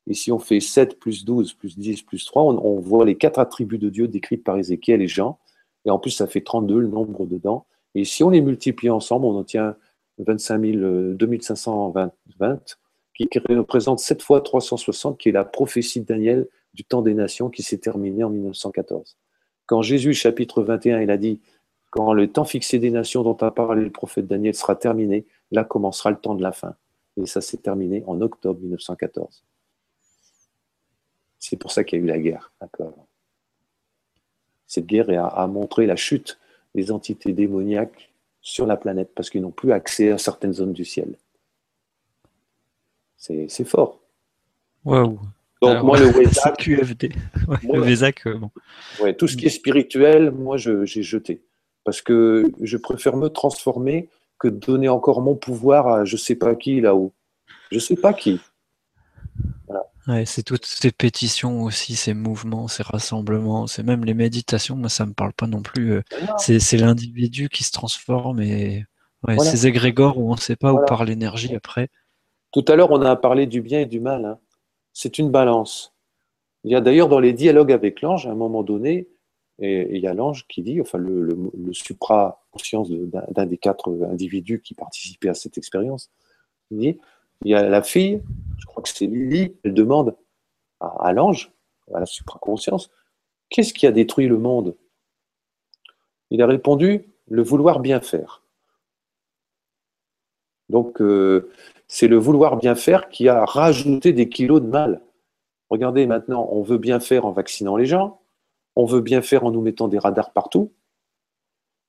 [0.07, 3.39] Et si on fait 7 plus 12 plus 10 plus 3, on, voit les quatre
[3.39, 5.39] attributs de Dieu décrits par Ézéchiel et Jean.
[5.85, 7.65] Et en plus, ça fait 32 le nombre dedans.
[7.95, 9.75] Et si on les multiplie ensemble, on obtient
[10.17, 12.11] 25 000, 2520,
[13.15, 17.49] qui représente 7 fois 360, qui est la prophétie de Daniel du temps des nations
[17.49, 19.17] qui s'est terminée en 1914.
[19.65, 21.39] Quand Jésus, chapitre 21, il a dit
[21.89, 25.63] Quand le temps fixé des nations dont a parlé le prophète Daniel sera terminé, là
[25.63, 26.75] commencera le temps de la fin.
[27.17, 29.43] Et ça s'est terminé en octobre 1914.
[31.39, 32.51] C'est pour ça qu'il y a eu la guerre.
[34.65, 36.39] Cette guerre a, montré la chute
[36.73, 38.11] des entités démoniaques
[38.41, 41.15] sur la planète parce qu'ils n'ont plus accès à certaines zones du ciel.
[43.17, 43.99] C'est fort.
[44.83, 45.19] Waouh
[45.63, 46.57] donc, moi, le Wesak.
[46.57, 47.09] QFD.
[47.63, 48.51] le euh, bon.
[49.01, 51.41] Ouais, tout ce qui est spirituel, moi, j'ai jeté.
[51.83, 54.09] Parce que je préfère me transformer
[54.39, 57.13] que donner encore mon pouvoir à je sais pas qui là-haut.
[57.71, 58.39] Je sais pas qui.
[60.05, 64.89] Ouais, c'est toutes ces pétitions aussi, ces mouvements, ces rassemblements, c'est même les méditations, moi
[64.89, 65.93] ça me parle pas non plus.
[65.93, 66.01] Euh,
[66.37, 68.83] c'est l'individu qui se transforme et
[69.39, 71.87] ces égrégores où on ne sait pas où part l'énergie après.
[72.51, 74.25] Tout à l'heure, on a parlé du bien et du mal.
[74.25, 74.37] Hein
[74.93, 75.93] c'est une balance.
[76.63, 79.07] Il y a d'ailleurs dans les dialogues avec l'ange, à un moment donné,
[79.59, 84.61] et, il y a l'ange qui dit, enfin le, le, supra-conscience d'un des quatre individus
[84.61, 86.09] qui participaient à cette expérience,
[86.71, 86.97] il dit,
[87.43, 88.21] il y a la fille,
[88.57, 90.15] je crois que c'est Lily, elle demande
[90.79, 91.51] à, l'ange,
[91.93, 92.89] à la supraconscience,
[93.49, 94.75] qu'est-ce qui a détruit le monde?
[96.29, 98.42] Il a répondu, le vouloir bien faire.
[100.73, 101.51] Donc, euh,
[101.87, 105.01] c'est le vouloir bien faire qui a rajouté des kilos de mal.
[105.69, 108.21] Regardez maintenant, on veut bien faire en vaccinant les gens,
[108.75, 110.73] on veut bien faire en nous mettant des radars partout,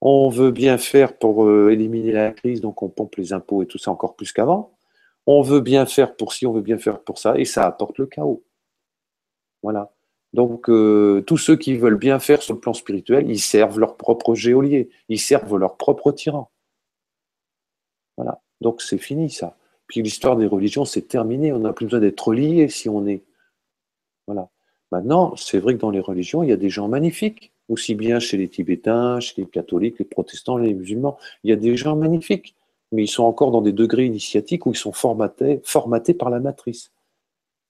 [0.03, 3.67] on veut bien faire pour euh, éliminer la crise, donc on pompe les impôts et
[3.67, 4.77] tout ça encore plus qu'avant.
[5.27, 7.97] On veut bien faire pour ci, on veut bien faire pour ça, et ça apporte
[7.99, 8.45] le chaos.
[9.63, 9.95] Voilà.
[10.35, 13.97] Donc, euh, tous ceux qui veulent bien faire sur le plan spirituel, ils servent leur
[13.97, 16.51] propre géolier, ils servent leur propre tyran.
[18.17, 18.44] Voilà.
[18.65, 19.59] Donc, c'est fini ça.
[19.87, 21.53] Puis l'histoire des religions, c'est terminé.
[21.53, 23.23] On n'a plus besoin d'être lié si on est.
[24.27, 24.49] Voilà.
[24.91, 28.21] Maintenant, c'est vrai que dans les religions, il y a des gens magnifiques, aussi bien
[28.21, 31.19] chez les Tibétains, chez les catholiques, les protestants, les musulmans.
[31.43, 32.57] Il y a des gens magnifiques,
[32.91, 36.41] mais ils sont encore dans des degrés initiatiques où ils sont formatés, formatés par la
[36.41, 36.91] matrice.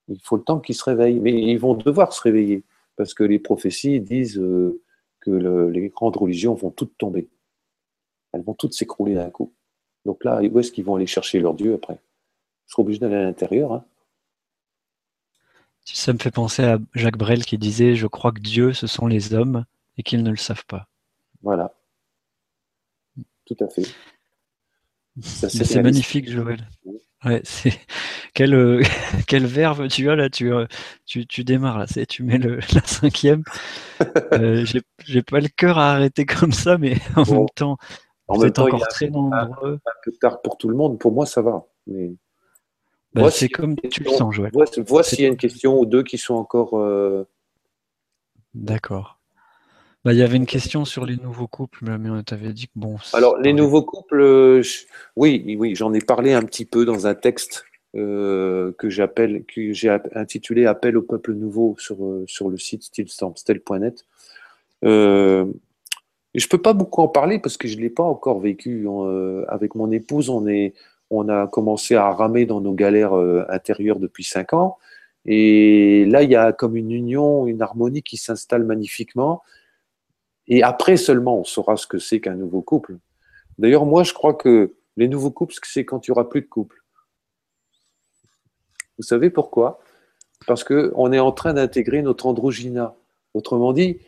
[0.07, 2.62] Il faut le temps qu'ils se réveillent, mais ils vont devoir se réveiller,
[2.95, 4.81] parce que les prophéties disent euh,
[5.21, 5.33] que
[5.73, 7.29] les grandes religions vont toutes tomber.
[8.33, 9.53] Elles vont toutes s'écrouler d'un coup.
[10.05, 11.94] Donc là, où est-ce qu'ils vont aller chercher leur Dieu après?
[11.94, 13.72] Ils seront obligés d'aller à l'intérieur.
[13.72, 13.85] Hein.
[15.85, 19.06] Ça me fait penser à Jacques Brel qui disait Je crois que Dieu, ce sont
[19.06, 19.64] les hommes
[19.98, 20.89] et qu'ils ne le savent pas.
[21.43, 21.74] Voilà.
[23.44, 23.86] Tout à fait.
[25.20, 26.66] C'est magnifique, Joël.
[27.24, 27.43] Ouais,
[28.35, 28.82] quel, euh,
[29.26, 30.66] quel verbe tu as là tu, euh,
[31.06, 33.44] tu, tu démarres là, tu mets le, la cinquième.
[34.32, 34.64] Euh,
[35.05, 37.78] J'ai pas le cœur à arrêter comme ça, mais en même temps,
[38.28, 39.74] en vous êtes encore très nombreux.
[39.74, 40.98] Un, peu tard pour tout le monde.
[40.98, 41.64] Pour moi, ça va.
[41.86, 42.14] Mais
[43.14, 44.51] bah, c'est comme tu le sens, Joël.
[44.86, 46.78] Vois, s'il y a une question ou deux qui sont encore.
[46.78, 47.26] Euh,
[48.55, 49.18] D'accord.
[50.05, 52.72] Bah, il y avait une question sur les nouveaux couples, mais on t'avait dit que
[52.76, 52.96] bon.
[53.12, 54.62] Alors, les nouveaux couples, euh,
[55.16, 57.64] oui, oui, j'en ai parlé un petit peu dans un texte
[57.94, 61.96] euh, que j'appelle, que j'ai intitulé Appel au peuple nouveau sur,
[62.26, 64.05] sur le site stylestormstel.net.
[66.35, 68.89] Euh, je peux pas beaucoup en parler parce que je l'ai pas encore vécu.
[69.48, 70.74] avec mon épouse, on est,
[71.11, 73.15] on a commencé à ramer dans nos galères
[73.48, 74.78] intérieures depuis cinq ans.
[75.27, 79.43] Et là, il y a comme une union, une harmonie qui s'installe magnifiquement.
[80.47, 82.98] Et après seulement, on saura ce que c'est qu'un nouveau couple.
[83.59, 86.47] D'ailleurs, moi, je crois que les nouveaux couples, c'est quand il n'y aura plus de
[86.47, 86.82] couple.
[88.98, 89.81] Vous savez pourquoi?
[90.47, 92.94] Parce qu'on est en train d'intégrer notre androgyna.
[93.32, 93.98] Autrement dit,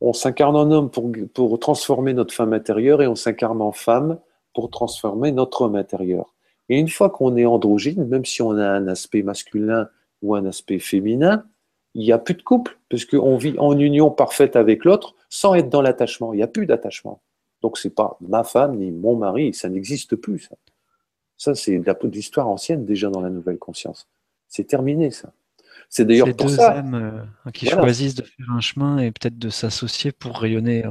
[0.00, 4.18] on s'incarne en homme pour, transformer notre femme intérieure et on s'incarne en femme
[4.54, 6.34] pour transformer notre homme intérieur.
[6.68, 9.88] Et une fois qu'on est androgyne, même si on a un aspect masculin
[10.22, 11.44] ou un aspect féminin,
[11.94, 15.70] il n'y a plus de couple, puisqu'on vit en union parfaite avec l'autre sans être
[15.70, 16.34] dans l'attachement.
[16.34, 17.20] Il n'y a plus d'attachement.
[17.62, 20.40] Donc ce n'est pas ma femme ni mon mari, ça n'existe plus.
[20.40, 20.56] Ça,
[21.36, 24.08] ça c'est de l'histoire ancienne déjà dans la nouvelle conscience.
[24.48, 25.32] C'est terminé ça.
[25.88, 29.48] C'est d'ailleurs pour deux âmes euh, qui choisissent de faire un chemin et peut-être de
[29.48, 30.84] s'associer pour rayonner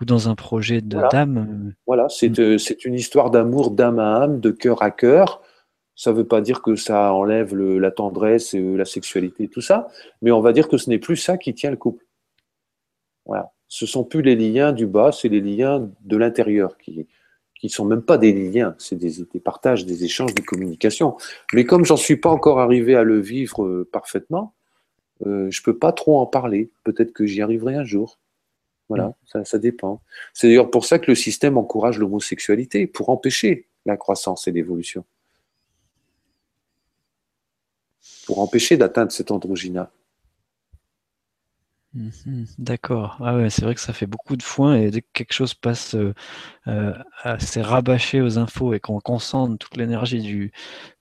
[0.00, 1.72] ou dans un projet d'âme.
[1.86, 2.42] Voilà, c'est mm.
[2.42, 5.42] euh, c'est une histoire d'amour d'âme à âme, de cœur à cœur.
[5.94, 9.88] Ça ne veut pas dire que ça enlève la tendresse, et la sexualité, tout ça,
[10.22, 12.06] mais on va dire que ce n'est plus ça qui tient le couple.
[13.26, 13.52] Voilà.
[13.68, 17.06] Ce sont plus les liens du bas, c'est les liens de l'intérieur qui,
[17.60, 21.18] qui ne sont même pas des liens, c'est des, des, partages, des échanges, des communications.
[21.52, 24.54] Mais comme j'en suis pas encore arrivé à le vivre euh, parfaitement,
[25.26, 26.70] euh, je peux pas trop en parler.
[26.84, 28.18] Peut-être que j'y arriverai un jour.
[28.88, 29.14] Voilà, mm.
[29.26, 30.00] ça, ça, dépend.
[30.32, 35.04] C'est d'ailleurs pour ça que le système encourage l'homosexualité, pour empêcher la croissance et l'évolution.
[38.24, 39.92] Pour empêcher d'atteindre cet androgyna.
[41.92, 43.16] Mhm, d'accord.
[43.20, 45.54] Ah ouais, c'est vrai que ça fait beaucoup de foin et dès que quelque chose
[45.54, 46.14] passe euh,
[46.68, 50.52] euh, assez rabâché aux infos et qu'on concentre toute l'énergie du,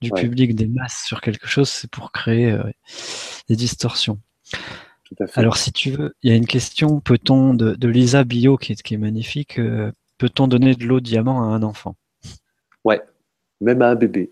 [0.01, 2.63] du public, des masses sur quelque chose, c'est pour créer euh,
[3.49, 4.19] des distorsions.
[5.35, 8.81] Alors si tu veux, il y a une question, peut-on, de, Lisa Bio qui est,
[8.81, 9.59] qui est magnifique,
[10.17, 11.95] peut-on donner de l'eau diamant à un enfant?
[12.83, 13.01] Ouais,
[13.61, 14.31] même à un bébé.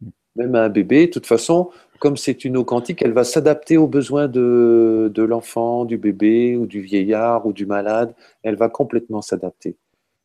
[0.00, 0.10] Hmm.
[0.36, 1.70] Même à un bébé, de toute façon,
[2.00, 6.66] comme c'est une eau quantique, elle va s'adapter aux besoins de, l'enfant, du bébé ou
[6.66, 8.14] du vieillard ou du malade.
[8.42, 9.76] Elle va complètement s'adapter.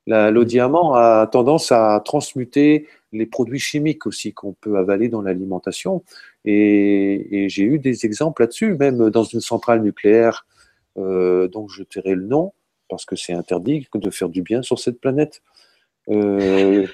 [0.07, 6.03] L'eau diamant a tendance à transmuter les produits chimiques aussi qu'on peut avaler dans l'alimentation.
[6.45, 10.45] Et, j'ai eu des exemples là-dessus, même dans une centrale nucléaire
[10.97, 12.53] euh, dont je tairai le nom,
[12.87, 15.41] parce que c'est interdit de faire du bien sur cette planète.
[16.09, 16.87] Euh,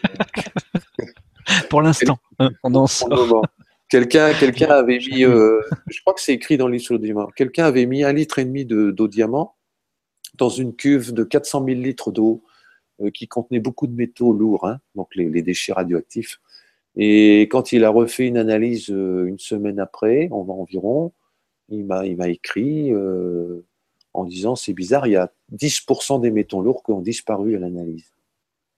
[1.69, 3.43] Pour l'instant, hein, on en sort.
[3.91, 7.65] Quelqu'un quelqu'un avait mis, euh, je crois que c'est écrit dans l'histoire du diamant, quelqu'un
[7.65, 9.55] avait mis un litre et demi d'eau diamant
[10.37, 12.41] dans une cuve de 400 000 litres d'eau
[13.01, 16.39] euh, qui contenait beaucoup de métaux lourds, hein, donc les, déchets radioactifs.
[16.95, 21.11] Et quand il a refait une analyse une semaine après, environ,
[21.69, 22.93] il m'a écrit
[24.13, 27.59] en disant c'est bizarre, il y a 10% des métaux lourds qui ont disparu à
[27.59, 28.11] l'analyse.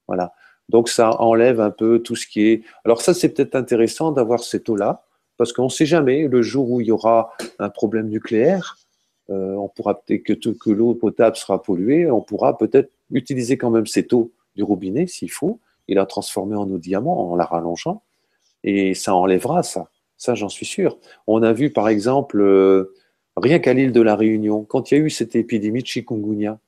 [0.08, 0.34] Voilà.
[0.70, 2.64] Donc ça enlève un peu tout ce qui est.
[2.86, 5.04] Alors ça, c'est peut-être intéressant d'avoir cette eau-là,
[5.38, 8.78] parce qu'on ne sait jamais, le jour où il y aura un problème nucléaire,
[9.30, 13.70] euh, on pourra peut-être que, que l'eau potable sera polluée, on pourra peut-être utiliser quand
[13.70, 17.46] même cette eau du robinet s'il faut, et la transformer en eau diamant en la
[17.46, 18.04] rallongeant,
[18.64, 19.90] et ça enlèvera ça.
[20.18, 20.98] Ça, j'en suis sûr.
[21.28, 22.94] On a vu par exemple, euh,
[23.36, 26.60] rien qu'à l'île de la Réunion, quand il y a eu cette épidémie de chikungunya,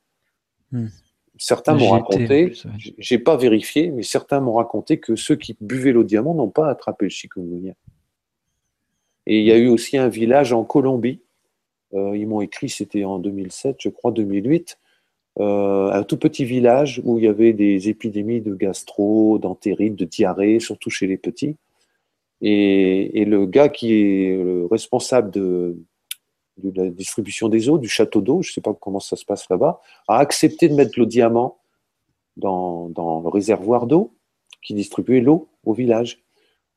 [0.72, 0.88] hmm.
[1.38, 2.52] Certains m'ont raconté,
[2.98, 6.68] j'ai pas vérifié, mais certains m'ont raconté que ceux qui buvaient l'eau diamant n'ont pas
[6.68, 7.74] attrapé le chikungunya.
[9.26, 11.20] Et il y a eu aussi un village en Colombie,
[11.94, 14.78] euh, ils m'ont écrit, c'était en 2007, je crois, 2008,
[15.38, 20.04] euh, un tout petit village où il y avait des épidémies de gastro, d'entérite, de
[20.04, 21.56] diarrhée, surtout chez les petits.
[22.42, 25.76] Et, le gars qui est le responsable de,
[26.62, 29.48] la distribution des eaux, du château d'eau, je ne sais pas comment ça se passe
[29.50, 31.58] là-bas, a accepté de mettre le diamant
[32.36, 34.14] dans, dans le réservoir d'eau
[34.62, 36.22] qui distribuait l'eau au village.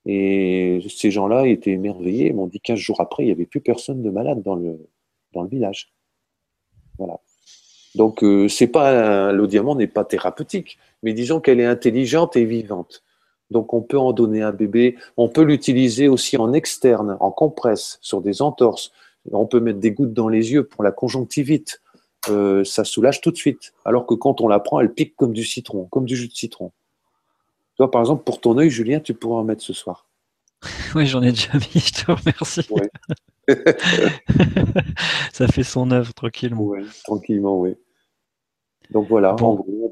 [0.06, 2.32] Et ces gens-là étaient émerveillés.
[2.34, 4.90] M'ont dit 15 jours après, il n'y avait plus personne de malade dans le,
[5.34, 5.94] dans le village.
[6.98, 7.20] Voilà.
[7.96, 12.46] Donc, euh, c'est pas l'eau diamant n'est pas thérapeutique, mais disons qu'elle est intelligente et
[12.46, 13.04] vivante.
[13.50, 14.96] Donc, on peut en donner un bébé.
[15.18, 18.92] On peut l'utiliser aussi en externe, en compresse, sur des entorses.
[19.32, 21.82] On peut mettre des gouttes dans les yeux pour la conjonctivite.
[22.30, 23.74] Euh, ça soulage tout de suite.
[23.86, 26.34] Alors que quand on la prend, elle pique comme du citron, comme du jus de
[26.34, 26.72] citron.
[27.78, 30.06] Toi, par exemple, pour ton œil, Julien, tu pourras en mettre ce soir.
[30.96, 32.68] Oui, j'en ai déjà mis, je te remercie.
[35.34, 36.72] ça fait son œuvre tranquillement.
[37.04, 37.76] tranquillement, oui.
[38.90, 39.36] Donc voilà,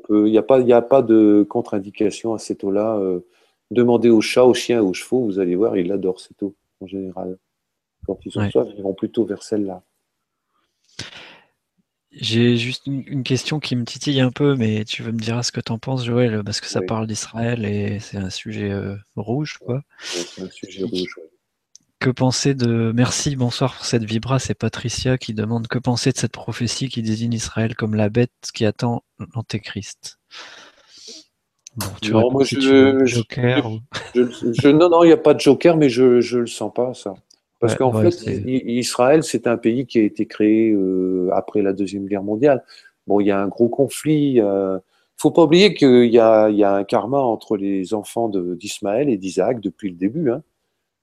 [0.10, 2.98] il n'y a, pas, a pas de contre-indication à cette eau-là.
[2.98, 3.20] Euh,
[3.70, 6.88] demandez aux chats, aux chiens, aux chevaux, vous allez voir, ils adorent cette eau en
[6.88, 7.38] général.
[8.08, 9.84] Quand ils soif, ils vont plutôt vers celle-là.
[12.12, 15.52] J'ai juste une, question qui me titille un peu, mais tu veux me dire ce
[15.52, 18.96] que tu en penses, Joël, parce que ça parle d'Israël et c'est un sujet euh,
[19.16, 19.84] rouge, quoi.
[20.00, 21.30] c'est un sujet rouge, oui.
[22.00, 22.92] Que penser de.
[22.94, 24.38] Merci, bonsoir pour cette vibra.
[24.38, 28.32] C'est Patricia qui demande que penser de cette prophétie qui désigne Israël comme la bête
[28.54, 29.04] qui attend
[29.34, 30.20] l'Antéchrist?
[32.02, 33.70] Tu non, moi je, Joker
[34.16, 37.16] non, non, il n'y a pas de Joker, mais je ne le sens pas, ça.
[37.60, 42.06] Parce qu'en fait, Israël, c'est un pays qui a été créé euh, après la Deuxième
[42.06, 42.64] Guerre mondiale.
[43.08, 44.34] Bon, il y a un gros conflit.
[44.34, 44.80] Il ne
[45.18, 49.60] faut pas oublier qu'il y, y a, un karma entre les enfants d'Ismaël et d'Isaac
[49.60, 50.30] depuis le début.
[50.30, 50.44] Hein.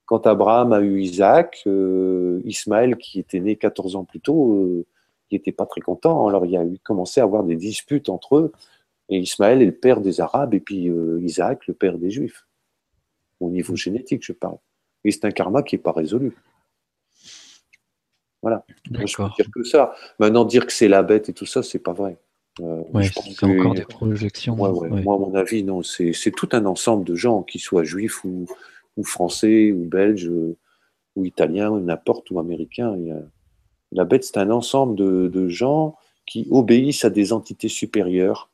[0.06, 4.86] Quand Abraham a eu Isaac, euh, Ismaël, qui était né 14 ans plus tôt, euh,
[5.30, 6.28] il n'était pas très content.
[6.28, 8.52] Alors il y a eu commencé à avoir des disputes entre eux.
[9.08, 12.46] Et Ismaël est le père des Arabes et puis euh, Isaac le père des Juifs.
[13.40, 14.58] Au niveau génétique, je parle.
[15.04, 16.34] Et c'est un karma qui n'est pas résolu.
[18.42, 18.64] Voilà.
[18.90, 19.94] je peux dire que ça.
[20.18, 22.18] Maintenant, dire que c'est la bête et tout ça, c'est pas vrai.
[22.58, 24.54] c'est encore des projections.
[24.56, 25.82] Moi, à mon avis, non.
[25.82, 28.46] C'est tout un ensemble de gens, qui soient juifs ou,
[28.96, 30.30] ou français, ou belges,
[31.16, 32.94] ou italiens, ou n'importe, ou américains.
[33.92, 38.50] La bête, c'est un ensemble de, gens qui obéissent à des entités supérieures.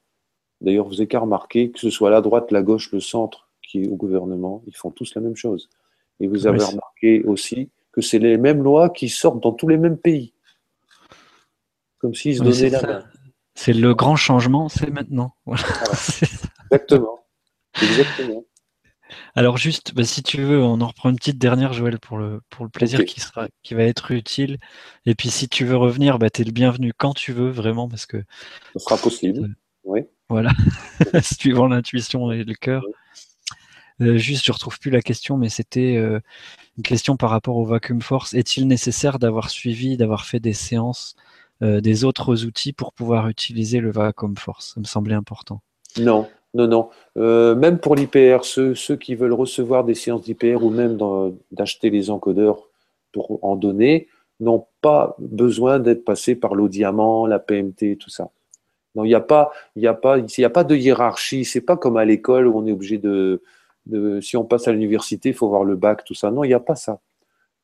[0.60, 3.84] D'ailleurs, vous avez qu'à remarquer que ce soit la droite, la gauche, le centre qui
[3.84, 5.70] est au gouvernement, ils font tous la même chose.
[6.20, 9.78] Et vous avez remarqué aussi que c'est les mêmes lois qui sortent dans tous les
[9.78, 10.32] mêmes pays.
[11.98, 13.04] Comme s'ils se donnaient la main.
[13.54, 15.34] C'est le grand changement, c'est maintenant.
[16.70, 17.18] Exactement.
[17.82, 18.44] Exactement.
[19.34, 22.40] Alors juste, bah, si tu veux, on en reprend une petite dernière, Joël, pour le,
[22.48, 24.58] pour le plaisir qui, sera, qui va être utile.
[25.04, 27.88] Et puis si tu veux revenir, bah, tu es le bienvenu quand tu veux, vraiment,
[27.88, 28.22] parce que...
[28.74, 30.02] Ce sera possible, oui.
[30.28, 30.52] Voilà,
[31.22, 32.84] suivant l'intuition et le cœur.
[34.00, 36.20] Euh, juste, je retrouve plus la question, mais c'était euh,
[36.76, 38.34] une question par rapport au vacuum force.
[38.34, 41.16] Est-il nécessaire d'avoir suivi, d'avoir fait des séances
[41.62, 44.72] euh, des autres outils pour pouvoir utiliser le vacuum force?
[44.74, 45.60] Ça me semblait important.
[45.98, 46.88] Non, non, non.
[47.16, 50.98] Même pour l'IPR, ceux, qui veulent recevoir des séances d'IPR ou même
[51.50, 52.68] d'acheter les encodeurs
[53.12, 58.30] pour en donner, n'ont pas besoin d'être passés par l'eau diamant, la PMT, tout ça.
[58.94, 59.50] Non, il n'y a pas,
[59.84, 61.44] a a pas de hiérarchie.
[61.44, 63.42] C'est pas comme à l'école où on est obligé de,
[64.20, 66.30] si on passe à l'université, il faut voir le bac, tout ça.
[66.30, 67.00] Non, il n'y a pas ça.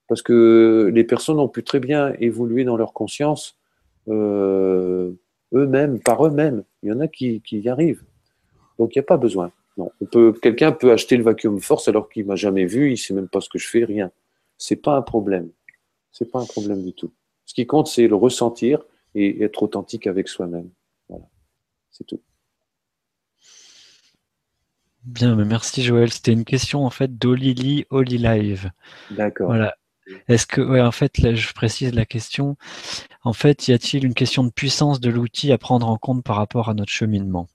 [0.08, 3.58] Parce que les personnes ont pu très bien évoluer dans leur conscience
[4.08, 5.12] euh,
[5.52, 6.64] eux-mêmes, par eux-mêmes.
[6.82, 8.04] Il y en a qui y arrivent.
[8.78, 9.50] Donc il n'y a pas besoin.
[9.76, 9.90] Non.
[10.40, 13.28] quelqu'un peut acheter le vacuum force alors qu'il m'a jamais vu, il ne sait même
[13.28, 14.10] pas ce que je fais, rien.
[14.56, 15.50] C'est pas un problème.
[16.12, 17.12] C'est pas un problème du tout.
[17.44, 18.82] Ce qui compte, c'est le ressentir
[19.14, 20.70] et être authentique avec soi-même.
[21.08, 21.26] Voilà.
[21.90, 22.20] C'est tout.
[25.06, 26.12] Bien, merci Joël.
[26.12, 28.70] C'était une question en fait d'Olili Live.
[29.12, 29.46] D'accord.
[29.46, 29.74] Voilà.
[30.28, 32.56] Est-ce que, ouais, en fait, là, je précise la question.
[33.22, 36.36] En fait, y a-t-il une question de puissance de l'outil à prendre en compte par
[36.36, 37.48] rapport à notre cheminement?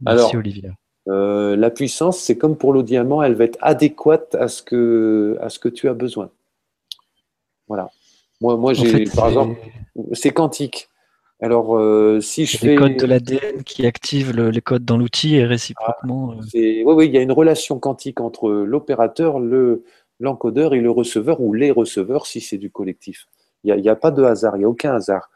[0.00, 0.70] Merci Olivier.
[1.08, 5.38] Euh, la puissance, c'est comme pour le diamant, elle va être adéquate à ce que,
[5.40, 6.30] à ce que tu as besoin.
[7.68, 7.90] Voilà.
[8.40, 9.58] Moi, moi j'ai, par exemple,
[10.12, 10.88] c'est quantique.
[11.40, 12.68] Alors, euh, si je fais.
[12.68, 16.32] Les codes de l'ADN qui activent les codes dans l'outil et réciproquement.
[16.32, 19.84] Ah, oui, oui, il y a une relation quantique entre l'opérateur, le,
[20.18, 23.26] l'encodeur et le receveur, ou les receveurs si c'est du collectif.
[23.64, 25.30] Il n'y a, a, pas de hasard, il n'y a aucun hasard.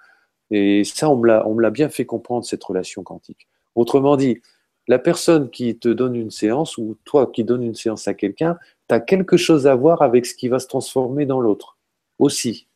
[0.51, 3.49] Et ça, on me l'a bien fait comprendre, cette relation quantique.
[3.75, 4.41] Autrement dit,
[4.89, 8.59] la personne qui te donne une séance, ou toi qui donnes une séance à quelqu'un,
[8.89, 11.79] tu as quelque chose à voir avec ce qui va se transformer dans l'autre
[12.19, 12.67] aussi.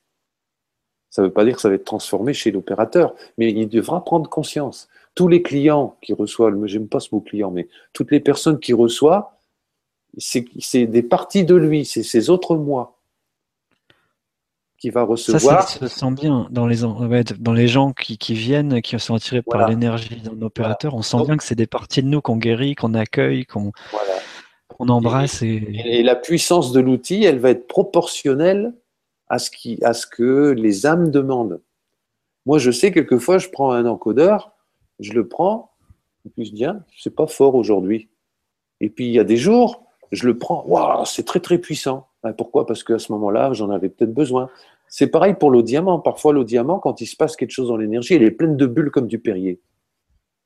[1.14, 4.04] Ça ne veut pas dire que ça va être transformé chez l'opérateur, mais il devra
[4.04, 4.88] prendre conscience.
[5.14, 8.72] Tous les clients qui reçoivent, j'aime pas ce mot client, mais toutes les personnes qui
[8.72, 9.28] reçoivent,
[10.18, 12.98] c'est des parties de lui, c'est ses autres moi
[14.76, 15.68] qui va recevoir.
[15.68, 16.78] Ça, ça se sent bien dans les,
[17.38, 20.96] dans les gens qui, viennent, qui sont attirés par l'énergie d'un opérateur.
[20.96, 23.70] On sent bien que c'est des parties de nous qu'on guérit, qu'on accueille, qu'on
[24.80, 25.42] embrasse.
[25.42, 28.74] et, la puissance de l'outil, elle va être proportionnelle
[29.34, 31.60] à ce, que les âmes demandent.
[32.46, 34.52] Moi, je sais, quelquefois, je prends un encodeur,
[35.00, 35.72] je le prends,
[36.26, 38.08] et puis je dis, ah, c'est pas fort aujourd'hui.
[38.80, 42.08] Et puis, il y a des jours, je le prends, waouh, c'est très, très puissant.
[42.22, 42.66] Ben, pourquoi?
[42.66, 44.48] Parce qu'à ce moment-là, j'en avais peut-être besoin.
[44.88, 45.98] C'est pareil pour l'eau diamant.
[45.98, 48.66] Parfois, l'eau diamant, quand il se passe quelque chose dans l'énergie, elle est pleine de
[48.66, 49.60] bulles comme du Perrier.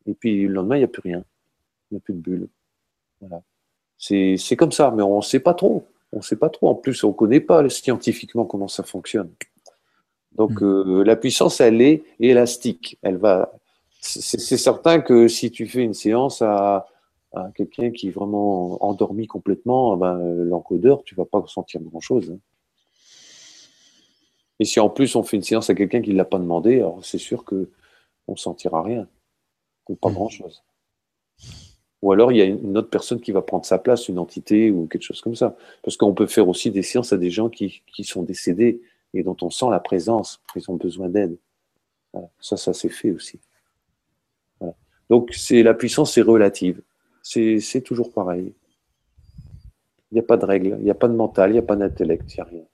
[0.07, 1.25] Et puis, le lendemain, il n'y a plus rien.
[1.91, 2.49] Il n'y a plus de bulles.
[3.21, 3.43] Voilà.
[3.99, 5.87] C'est comme ça, mais on ne sait pas trop.
[6.13, 6.69] On ne sait pas trop.
[6.69, 9.31] En plus, on ne connaît pas scientifiquement comment ça fonctionne.
[10.33, 10.65] Donc, hmm.
[10.65, 12.99] euh, la puissance, elle est élastique.
[13.03, 13.53] Elle va.
[14.01, 16.87] C'est certain que si tu fais une séance à,
[17.55, 22.31] quelqu'un qui est vraiment endormi complètement, ben, l'encodeur, tu ne vas pas ressentir grand-chose.
[22.31, 22.39] Hein.
[24.61, 26.77] Et si en plus on fait une séance à quelqu'un qui ne l'a pas demandé,
[26.77, 27.67] alors c'est sûr qu'on
[28.29, 29.09] ne sentira rien,
[29.89, 30.15] ou pas hmm.
[30.15, 30.63] grand-chose.
[32.03, 34.71] Ou alors, il y a une autre personne qui va prendre sa place, une entité
[34.71, 35.57] ou quelque chose comme ça.
[35.83, 38.81] Parce qu'on peut faire aussi des séances à des gens qui, sont décédés
[39.15, 41.37] et dont on sent la présence, qu'ils ont besoin d'aide.
[42.41, 43.41] Ça, ça s'est fait aussi.
[45.11, 46.83] Donc, c'est la puissance est relative.
[47.23, 48.53] C'est toujours pareil.
[50.11, 51.63] Il n'y a pas de règle, il n'y a pas de mental, il n'y a
[51.63, 52.65] pas d'intellect, il n'y a rien.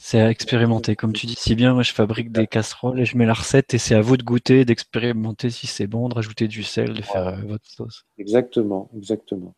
[0.00, 0.94] C'est à expérimenter.
[0.94, 3.74] Comme tu dis si bien, moi je fabrique des casseroles et je mets la recette
[3.74, 7.02] et c'est à vous de goûter, d'expérimenter si c'est bon, de rajouter du sel, de
[7.02, 8.06] faire euh, votre sauce.
[8.16, 9.54] Exactement, exactement.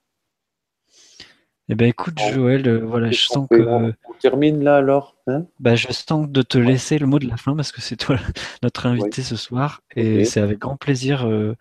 [1.68, 3.60] Eh ben écoute Joël, euh, voilà, je sens que.
[3.62, 5.44] On termine là alors hein?
[5.60, 8.16] Bah, Je sens de te laisser le mot de la fin parce que c'est toi
[8.64, 11.54] notre invité ce soir et c'est avec grand plaisir euh,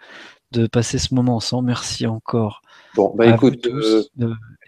[0.51, 1.67] de passer ce moment ensemble.
[1.67, 2.61] Merci encore.
[2.95, 3.67] Bon, bah écoute.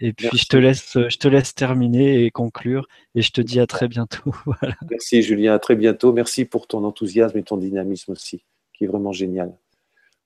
[0.00, 2.86] Et puis je te, laisse, je te laisse terminer et conclure.
[3.14, 4.32] Et je te dis à très bientôt.
[4.90, 6.12] Merci Julien, à très bientôt.
[6.12, 9.52] Merci pour ton enthousiasme et ton dynamisme aussi, qui est vraiment génial.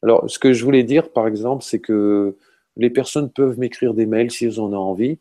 [0.02, 2.36] Alors, ce que je voulais dire, par exemple, c'est que
[2.76, 5.18] les personnes peuvent m'écrire des mails si elles en ont envie.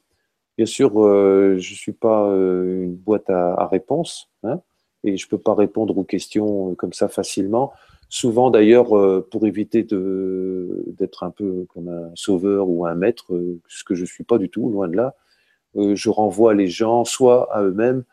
[0.57, 4.61] Bien sûr, euh, je ne suis pas euh, une boîte à, réponses hein,
[5.03, 7.73] et je ne peux pas répondre aux questions euh, comme ça facilement.
[8.09, 13.59] Souvent d'ailleurs, euh, pour éviter d'être un peu comme un sauveur ou un maître, euh,
[13.67, 15.15] ce que je ne suis pas du tout, loin de là,
[15.75, 18.03] euh, je renvoie les gens soit à eux-mêmes,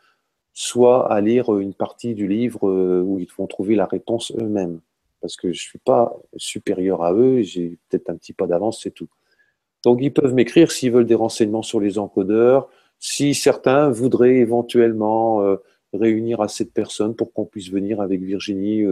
[0.53, 2.63] soit à lire une partie du livre
[3.01, 4.79] où ils vont trouver la réponse eux-mêmes.
[5.21, 8.81] Parce que je ne suis pas supérieur à eux, j'ai peut-être un petit pas d'avance,
[8.83, 9.07] c'est tout.
[9.83, 15.57] Donc ils peuvent m'écrire s'ils veulent des renseignements sur les encodeurs, si certains voudraient éventuellement
[15.93, 18.83] réunir assez de personnes pour qu'on puisse venir avec Virginie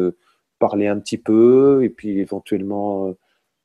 [0.62, 3.18] parler un petit peu et puis éventuellement euh,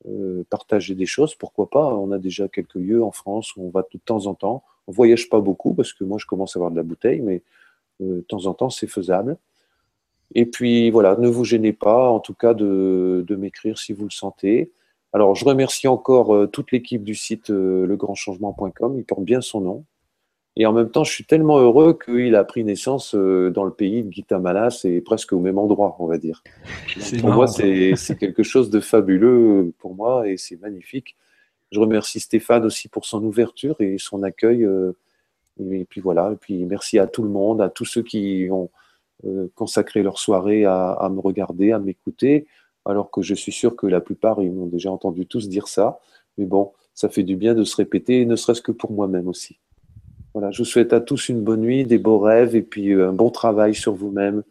[0.08, 1.94] euh, partager des choses, pourquoi pas.
[1.94, 4.64] On a déjà quelques lieux en France où on va de temps en temps.
[4.86, 7.42] On voyage pas beaucoup parce que moi je commence à avoir de la bouteille, mais
[8.00, 9.36] euh, de temps en temps c'est faisable.
[10.34, 14.04] Et puis voilà, ne vous gênez pas en tout cas de, de m'écrire si vous
[14.04, 14.72] le sentez.
[15.12, 19.84] Alors je remercie encore toute l'équipe du site legrandchangement.com, il porte bien son nom.
[20.58, 23.72] Et en même temps, je suis tellement heureux qu'il a pris naissance euh, dans le
[23.72, 26.42] pays de Guatemala, c'est presque au même endroit, on va dire.
[27.20, 31.16] pour moi, c'est quelque chose de fabuleux pour moi et c'est magnifique.
[31.72, 34.64] Je remercie Stéphane aussi pour son ouverture et son accueil.
[34.64, 34.92] Euh,
[35.70, 38.70] et puis voilà, et puis merci à tout le monde, à tous ceux qui ont
[39.24, 42.46] euh, consacré leur soirée à, à me regarder, à m'écouter,
[42.84, 45.98] alors que je suis sûr que la plupart, ils m'ont déjà entendu tous dire ça.
[46.38, 49.58] Mais bon, ça fait du bien de se répéter, ne serait-ce que pour moi-même aussi.
[50.36, 53.08] Voilà, je vous souhaite à tous une bonne nuit, des beaux rêves et puis euh,
[53.08, 54.42] un bon travail sur vous-même.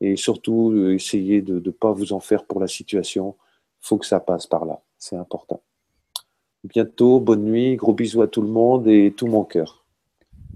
[0.00, 3.34] Et surtout, euh, essayez de ne pas vous en faire pour la situation.
[3.82, 4.78] Il faut que ça passe par là.
[4.98, 5.60] C'est important.
[6.62, 7.18] bientôt.
[7.18, 7.74] Bonne nuit.
[7.74, 9.84] Gros bisous à tout le monde et tout mon cœur.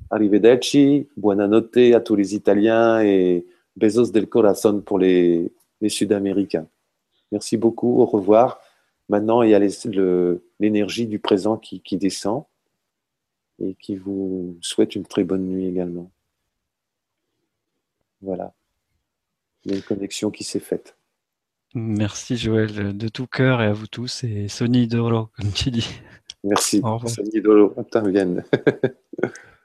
[0.09, 1.09] Arrivederci.
[1.17, 5.51] Buonanotte à tous les Italiens et besos del corazon pour les,
[5.81, 6.69] les Sud-Américains.
[7.33, 8.01] Merci beaucoup.
[8.01, 8.61] Au revoir.
[9.09, 12.45] Maintenant, il y a l'énergie du présent qui descend
[13.59, 16.11] et qui vous souhaite une très bonne nuit également.
[18.23, 18.55] Voilà.
[19.65, 20.97] Il y a une connexion qui s'est faite.
[21.75, 24.25] Merci Joël, de tout cœur et à vous tous.
[24.25, 25.89] Et Sony Doro, comme tu dis.
[26.45, 26.81] Merci.
[27.07, 27.75] Sony Doro,
[28.11, 28.37] bien.